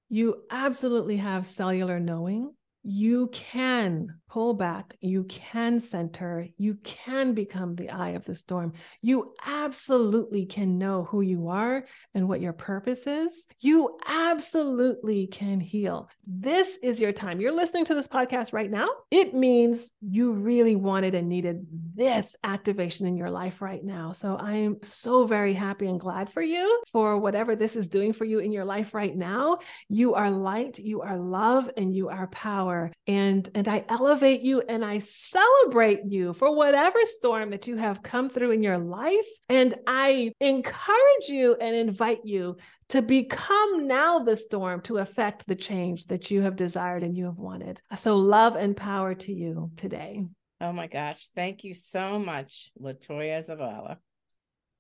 You 0.09 0.43
absolutely 0.49 1.17
have 1.17 1.45
cellular 1.45 1.99
knowing. 1.99 2.53
You 2.83 3.29
can 3.33 4.19
pull 4.35 4.53
back. 4.53 4.97
You 4.99 5.23
can 5.23 5.79
center. 5.79 6.45
You 6.57 6.77
can 6.83 7.33
become 7.33 7.73
the 7.73 7.89
eye 7.89 8.09
of 8.09 8.25
the 8.25 8.35
storm. 8.35 8.73
You 9.01 9.33
absolutely 9.45 10.45
can 10.45 10.77
know 10.77 11.05
who 11.05 11.21
you 11.21 11.47
are 11.47 11.85
and 12.13 12.27
what 12.27 12.41
your 12.41 12.51
purpose 12.51 13.07
is. 13.07 13.45
You 13.61 13.97
absolutely 14.05 15.27
can 15.27 15.61
heal. 15.61 16.09
This 16.27 16.77
is 16.83 16.99
your 16.99 17.13
time. 17.13 17.39
You're 17.39 17.55
listening 17.55 17.85
to 17.85 17.95
this 17.95 18.09
podcast 18.09 18.51
right 18.51 18.69
now. 18.69 18.89
It 19.09 19.33
means 19.33 19.89
you 20.01 20.33
really 20.33 20.75
wanted 20.75 21.15
and 21.15 21.29
needed 21.29 21.65
this 21.95 22.35
activation 22.43 23.07
in 23.07 23.15
your 23.15 23.31
life 23.31 23.61
right 23.61 23.85
now. 23.85 24.11
So 24.11 24.35
I 24.35 24.55
am 24.55 24.79
so 24.81 25.25
very 25.25 25.53
happy 25.53 25.87
and 25.87 25.97
glad 25.97 26.29
for 26.29 26.41
you 26.41 26.83
for 26.91 27.17
whatever 27.17 27.55
this 27.55 27.77
is 27.77 27.87
doing 27.87 28.11
for 28.11 28.25
you 28.25 28.39
in 28.39 28.51
your 28.51 28.65
life 28.65 28.93
right 28.93 29.15
now. 29.15 29.59
You 29.87 30.15
are 30.15 30.29
light, 30.29 30.77
you 30.77 31.03
are 31.03 31.17
love, 31.17 31.69
and 31.77 31.95
you 31.95 32.09
are 32.09 32.27
power. 32.27 32.91
And, 33.07 33.49
and 33.55 33.69
I 33.69 33.85
elevate 34.25 34.41
you 34.41 34.61
and 34.61 34.83
I 34.83 34.99
celebrate 34.99 36.01
you 36.07 36.33
for 36.33 36.55
whatever 36.55 36.97
storm 37.05 37.51
that 37.51 37.67
you 37.67 37.77
have 37.77 38.01
come 38.01 38.29
through 38.29 38.51
in 38.51 38.63
your 38.63 38.79
life. 38.79 39.27
And 39.49 39.75
I 39.85 40.31
encourage 40.39 41.27
you 41.27 41.55
and 41.61 41.75
invite 41.75 42.21
you 42.23 42.57
to 42.89 43.03
become 43.03 43.87
now 43.87 44.19
the 44.19 44.35
storm 44.35 44.81
to 44.81 44.97
affect 44.97 45.47
the 45.47 45.55
change 45.55 46.07
that 46.07 46.31
you 46.31 46.41
have 46.41 46.55
desired 46.55 47.03
and 47.03 47.15
you 47.15 47.25
have 47.25 47.37
wanted. 47.37 47.79
So, 47.95 48.17
love 48.17 48.55
and 48.55 48.75
power 48.75 49.13
to 49.13 49.31
you 49.31 49.69
today. 49.77 50.25
Oh 50.59 50.71
my 50.71 50.87
gosh. 50.87 51.27
Thank 51.35 51.63
you 51.63 51.75
so 51.75 52.17
much, 52.17 52.71
Latoya 52.81 53.45
Zavala. 53.45 53.97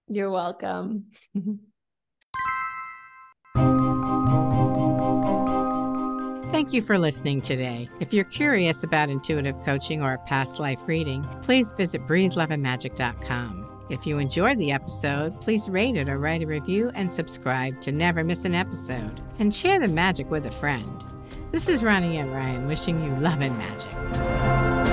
You're 0.07 0.31
welcome. 0.31 1.11
Thank 6.55 6.71
you 6.71 6.81
for 6.81 6.97
listening 6.97 7.41
today. 7.41 7.89
If 7.99 8.13
you're 8.13 8.23
curious 8.23 8.85
about 8.85 9.09
intuitive 9.09 9.61
coaching 9.65 10.01
or 10.01 10.13
a 10.13 10.17
past 10.19 10.57
life 10.57 10.79
reading, 10.85 11.21
please 11.41 11.73
visit 11.73 12.07
breatheloveandmagic.com. 12.07 13.85
If 13.89 14.07
you 14.07 14.19
enjoyed 14.19 14.57
the 14.57 14.71
episode, 14.71 15.41
please 15.41 15.67
rate 15.67 15.97
it 15.97 16.07
or 16.07 16.17
write 16.17 16.43
a 16.43 16.47
review 16.47 16.91
and 16.95 17.13
subscribe 17.13 17.81
to 17.81 17.91
never 17.91 18.23
miss 18.23 18.45
an 18.45 18.55
episode. 18.55 19.19
And 19.37 19.53
share 19.53 19.79
the 19.79 19.89
magic 19.89 20.31
with 20.31 20.45
a 20.45 20.51
friend. 20.51 21.03
This 21.51 21.67
is 21.67 21.83
Ronnie 21.83 22.19
Ann 22.19 22.31
Ryan 22.31 22.67
wishing 22.67 23.03
you 23.03 23.13
love 23.17 23.41
and 23.41 23.57
magic. 23.57 24.84